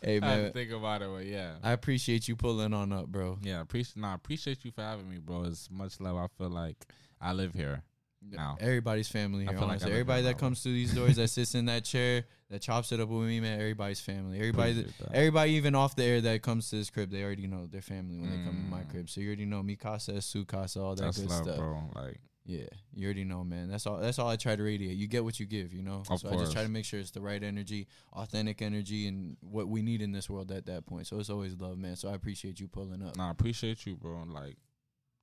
I 0.04 0.12
had 0.12 0.20
to 0.20 0.20
man, 0.22 0.52
think 0.54 0.72
about 0.72 1.02
it, 1.02 1.10
but 1.10 1.26
yeah. 1.26 1.54
I 1.64 1.72
appreciate 1.72 2.28
you 2.28 2.36
pulling 2.36 2.74
on 2.74 2.92
up, 2.92 3.08
bro. 3.08 3.38
Yeah, 3.42 3.62
appreciate 3.62 3.98
nah, 3.98 4.14
appreciate 4.16 4.66
you 4.66 4.72
for 4.72 4.82
having 4.82 5.10
me, 5.10 5.18
bro. 5.20 5.44
It's 5.44 5.70
much 5.72 6.00
love. 6.00 6.18
I 6.18 6.28
feel 6.38 6.50
like 6.50 6.78
I 7.22 7.34
live 7.34 7.54
here 7.54 7.84
now. 8.22 8.58
Everybody's 8.60 9.08
family 9.08 9.46
I 9.48 9.52
here. 9.52 9.60
feel 9.60 9.68
like 9.68 9.72
honestly. 9.72 9.86
I 9.86 9.90
live 9.90 9.96
everybody 10.00 10.20
in 10.20 10.26
that 10.26 10.38
comes 10.38 10.62
through 10.64 10.74
these 10.74 10.94
doors, 10.96 11.16
that 11.18 11.28
sits 11.30 11.56
in 11.56 11.66
that 11.66 11.84
chair, 11.86 12.26
that 12.50 12.62
chops 12.62 12.92
it 12.92 13.00
up 13.00 13.10
with 13.10 13.28
me, 13.28 13.40
man. 13.40 13.60
Everybody's 13.60 14.00
family. 14.02 14.38
Everybody, 14.40 14.74
that, 14.74 14.80
Appreciate 14.90 15.10
that. 15.12 15.16
everybody 15.18 15.52
even 15.52 15.76
off 15.76 15.96
the 15.96 16.04
air 16.04 16.22
that 16.22 16.42
comes 16.42 16.70
to 16.72 16.78
this 16.78 16.90
crib, 16.90 17.10
they 17.12 17.24
already 17.24 17.48
know 17.48 17.68
their 17.68 17.82
family 17.82 18.18
when 18.18 18.30
they 18.30 18.38
come 18.46 18.56
to 18.64 18.70
my 18.72 18.82
Mm. 18.82 18.90
crib. 18.92 19.10
So 19.10 19.22
you 19.22 19.28
already 19.28 19.46
know 19.46 19.62
me, 19.64 19.76
Casa, 19.76 20.22
Su 20.22 20.46
Casa, 20.46 20.82
all 20.82 20.96
that 20.96 21.04
That's 21.04 21.18
good 21.20 21.30
love, 21.30 21.44
stuff. 21.44 21.58
bro. 21.58 21.82
Like 21.96 22.20
Yeah, 22.46 22.66
you 22.94 23.06
already 23.06 23.24
know, 23.24 23.46
man. 23.46 23.70
That's 23.70 23.88
all. 23.88 23.98
That's 23.98 24.20
all 24.20 24.28
I 24.28 24.36
try 24.36 24.58
to 24.58 24.64
radiate. 24.64 24.98
You 24.98 25.08
get 25.08 25.24
what 25.24 25.40
you 25.40 25.46
give, 25.46 25.74
you 25.74 25.82
know. 25.82 26.04
Of 26.10 26.20
so 26.20 26.30
I 26.30 26.36
just 26.36 26.52
try 26.52 26.64
to 26.64 26.70
make 26.70 26.84
sure 26.84 27.00
it's 27.00 27.12
the 27.12 27.22
right 27.22 27.42
energy, 27.42 27.88
authentic 28.12 28.62
energy, 28.62 29.08
and 29.08 29.38
what 29.40 29.70
we 29.70 29.82
need 29.82 30.02
in 30.02 30.12
this 30.12 30.30
world 30.30 30.52
at 30.52 30.66
that 30.66 30.86
point. 30.86 31.08
So 31.08 31.20
it's 31.20 31.30
always 31.30 31.56
love, 31.58 31.78
man. 31.78 31.96
So 31.96 32.10
I 32.10 32.16
appreciate 32.16 32.60
you 32.60 32.68
pulling 32.68 33.02
up. 33.02 33.16
Nah, 33.16 33.30
I 33.30 33.32
appreciate 33.32 33.86
you, 33.86 33.96
bro. 33.96 34.24
Like, 34.28 34.58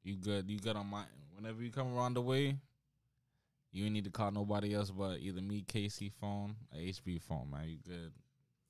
you 0.03 0.17
good. 0.17 0.49
You 0.49 0.59
good 0.59 0.77
on 0.77 0.87
my. 0.87 1.05
Whenever 1.37 1.63
you 1.63 1.71
come 1.71 1.95
around 1.95 2.15
the 2.15 2.23
way, 2.23 2.57
you 3.71 3.85
ain't 3.85 3.93
need 3.93 4.05
to 4.05 4.11
call 4.11 4.31
nobody 4.31 4.75
else 4.75 4.91
but 4.91 5.19
either 5.19 5.43
me, 5.43 5.63
Casey 5.67 6.11
phone, 6.21 6.57
or 6.73 6.81
HB 6.81 7.21
phone, 7.23 7.51
man. 7.51 7.69
You 7.69 7.79
good. 7.87 8.13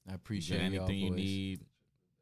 I 0.08 0.10
You 0.10 0.16
appreciate 0.16 0.72
y'all 0.72 0.84
anything 0.86 0.98
you 0.98 1.10
need, 1.10 1.60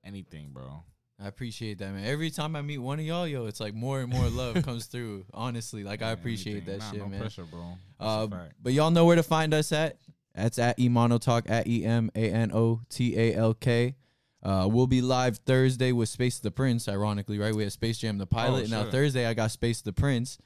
anything, 0.04 0.50
bro. 0.52 0.82
I 1.20 1.26
appreciate 1.26 1.78
that, 1.78 1.92
man. 1.92 2.04
Every 2.04 2.30
time 2.30 2.54
I 2.54 2.62
meet 2.62 2.78
one 2.78 3.00
of 3.00 3.04
y'all, 3.04 3.26
yo, 3.26 3.46
it's 3.46 3.58
like 3.60 3.74
more 3.74 4.00
and 4.00 4.12
more 4.12 4.28
love 4.28 4.62
comes 4.62 4.86
through. 4.92 5.24
Honestly, 5.34 5.82
like 5.82 6.00
I 6.02 6.10
appreciate 6.12 6.52
anything. 6.64 6.78
that 6.78 6.84
Nah, 6.84 6.90
shit, 6.92 7.00
no 7.00 7.06
man. 7.08 7.20
pressure, 7.20 7.44
bro. 7.44 7.72
Uh, 7.98 8.26
but 8.62 8.72
y'all 8.72 8.90
know 8.92 9.04
where 9.04 9.16
to 9.16 9.22
find 9.24 9.52
us 9.52 9.72
at. 9.72 9.96
That's 10.34 10.58
at 10.60 10.78
Emano 10.78 11.20
Talk 11.20 11.50
at 11.50 11.66
E 11.66 11.84
M 11.84 12.10
A 12.14 12.30
N 12.30 12.52
O 12.52 12.82
T 12.88 13.18
A 13.18 13.34
L 13.34 13.54
K. 13.54 13.96
Uh, 14.40 14.68
we'll 14.70 14.86
be 14.86 15.00
live 15.02 15.38
Thursday 15.38 15.90
with 15.90 16.08
Space 16.08 16.38
the 16.38 16.52
Prince. 16.52 16.88
Ironically, 16.88 17.38
right? 17.40 17.52
We 17.52 17.64
had 17.64 17.72
Space 17.72 17.98
Jam 17.98 18.18
the 18.18 18.26
pilot. 18.26 18.70
now. 18.70 18.84
Thursday 18.88 19.26
I 19.26 19.34
got 19.34 19.50
Space 19.50 19.80
the 19.82 19.92
Prince. 19.92 20.38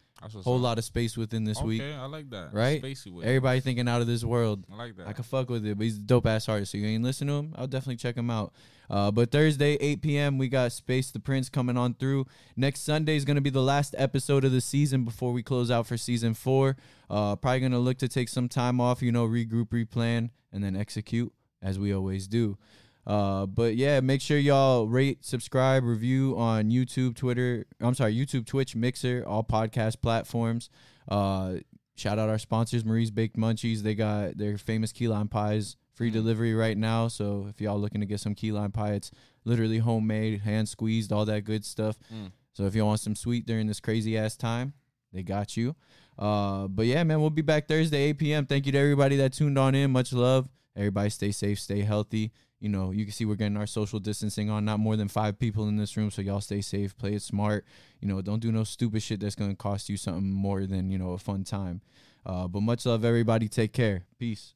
Whole 0.43 0.59
lot 0.59 0.79
of 0.79 0.85
space 0.85 1.17
within 1.17 1.45
this 1.45 1.59
okay, 1.59 1.67
week, 1.67 1.83
I 1.83 2.07
like 2.07 2.31
that. 2.31 2.51
right? 2.53 2.83
Spacey 2.83 3.13
with 3.13 3.25
it. 3.25 3.29
Everybody 3.29 3.61
thinking 3.61 3.89
out 3.89 4.01
of 4.01 4.07
this 4.07 4.25
world. 4.25 4.65
I 4.73 4.77
like 4.77 4.97
that. 4.97 5.09
I 5.09 5.13
can 5.13 5.25
fuck 5.25 5.51
with 5.51 5.67
it, 5.67 5.77
but 5.77 5.85
he's 5.85 5.97
a 5.97 6.01
dope 6.01 6.27
ass 6.27 6.49
artist. 6.49 6.73
So 6.73 6.79
you 6.79 6.87
ain't 6.87 7.03
listen 7.03 7.27
to 7.27 7.35
him? 7.35 7.55
I'll 7.57 7.67
definitely 7.67 7.97
check 7.97 8.17
him 8.17 8.31
out. 8.31 8.53
Uh, 8.89 9.11
but 9.11 9.31
Thursday, 9.31 9.75
8 9.81 10.03
p.m., 10.03 10.39
we 10.39 10.49
got 10.49 10.71
Space 10.71 11.11
the 11.11 11.19
Prince 11.19 11.49
coming 11.49 11.77
on 11.77 11.95
through. 11.95 12.27
Next 12.57 12.81
Sunday 12.81 13.17
is 13.17 13.25
going 13.25 13.37
to 13.37 13.41
be 13.41 13.51
the 13.51 13.63
last 13.63 13.95
episode 13.97 14.45
of 14.45 14.53
the 14.53 14.61
season 14.61 15.05
before 15.05 15.33
we 15.33 15.43
close 15.43 15.71
out 15.71 15.87
for 15.87 15.97
season 15.97 16.35
four. 16.35 16.77
Uh, 17.09 17.37
probably 17.37 17.61
going 17.61 17.73
to 17.73 17.79
look 17.79 17.99
to 17.99 18.09
take 18.09 18.29
some 18.29 18.49
time 18.49 18.81
off, 18.81 19.03
you 19.03 19.11
know, 19.11 19.27
regroup, 19.27 19.69
replan, 19.69 20.31
and 20.53 20.63
then 20.63 20.77
execute 20.77 21.33
as 21.63 21.79
we 21.79 21.95
always 21.95 22.27
do. 22.27 22.59
Uh, 23.07 23.47
but 23.47 23.75
yeah, 23.77 24.01
make 24.01 24.21
sure 24.21 24.39
y'all 24.39 24.87
rate, 24.87 25.25
subscribe, 25.25 25.83
review 25.85 26.37
on 26.39 26.71
YouTube, 26.71 27.17
Twitter. 27.17 27.67
I'm 27.81 27.95
sorry, 27.95 28.15
YouTube, 28.15 28.47
Twitch, 28.47 28.77
Mixer, 28.77 29.25
all 29.27 29.43
podcast 29.43 30.01
platforms. 30.01 30.71
Uh, 31.09 31.55
shout 31.97 32.19
out 32.19 32.29
our 32.29 32.39
sponsors, 32.39 32.85
Marie's 32.85 33.11
Baked 33.11 33.37
Munchies. 33.37 33.81
They 33.81 33.95
got 33.95 34.37
their 34.39 34.57
famous 34.57 34.93
key 34.93 35.09
lime 35.09 35.29
pies 35.29 35.77
free 35.95 36.11
Mm. 36.11 36.15
delivery 36.15 36.55
right 36.55 36.79
now. 36.79 37.09
So 37.09 37.47
if 37.51 37.61
y'all 37.61 37.79
looking 37.79 38.01
to 38.01 38.07
get 38.07 38.21
some 38.21 38.35
key 38.35 38.53
lime 38.53 38.71
pie, 38.73 38.93
it's 38.93 39.11
literally 39.45 39.79
homemade, 39.79 40.41
hand 40.43 40.69
squeezed, 40.69 41.13
all 41.13 41.25
that 41.27 41.43
good 41.45 41.65
stuff. 41.65 41.99
Mm. 42.15 42.31
So 42.55 42.65
if 42.67 42.75
you 42.75 42.85
want 42.87 43.01
some 43.01 43.17
sweet 43.17 43.47
during 43.47 43.67
this 43.67 43.81
crazy 43.81 44.17
ass 44.17 44.37
time, 44.37 44.75
they 45.13 45.23
got 45.23 45.57
you. 45.57 45.75
Uh, 46.19 46.69
but 46.69 46.87
yeah, 46.87 47.03
man, 47.03 47.21
we'll 47.21 47.31
be 47.31 47.43
back 47.43 47.67
Thursday, 47.67 48.05
8 48.05 48.19
p.m. 48.19 48.47
Thank 48.47 48.67
you 48.67 48.73
to 48.73 48.79
everybody 48.79 49.17
that 49.17 49.33
tuned 49.33 49.59
on 49.59 49.75
in. 49.75 49.91
Much 49.91 50.13
love. 50.13 50.49
Everybody 50.77 51.11
stay 51.11 51.33
safe, 51.33 51.59
stay 51.61 51.81
healthy. 51.81 52.33
You 52.63 52.69
know, 52.69 52.93
you 52.93 53.05
can 53.05 53.13
see 53.13 53.25
we're 53.25 53.35
getting 53.35 53.57
our 53.57 53.67
social 53.67 53.99
distancing 53.99 54.49
on. 54.49 54.65
Not 54.65 54.79
more 54.79 54.95
than 54.95 55.09
five 55.09 55.37
people 55.37 55.67
in 55.67 55.77
this 55.79 55.97
room, 55.97 56.13
so 56.13 56.23
y'all 56.23 56.41
stay 56.41 56.61
safe, 56.61 56.97
play 56.97 57.15
it 57.15 57.23
smart. 57.23 57.65
You 58.01 58.07
know, 58.07 58.23
don't 58.23 58.39
do 58.39 58.53
no 58.53 58.63
stupid 58.63 59.03
shit 59.03 59.19
that's 59.19 59.35
gonna 59.35 59.57
cost 59.57 59.89
you 59.89 59.97
something 59.97 60.31
more 60.31 60.65
than 60.65 60.89
you 60.89 60.97
know 60.97 61.11
a 61.11 61.19
fun 61.19 61.43
time. 61.43 61.81
Uh, 62.25 62.47
but 62.47 62.61
much 62.61 62.87
love, 62.87 63.05
everybody. 63.05 63.49
Take 63.49 63.73
care. 63.73 64.05
Peace. 64.17 64.55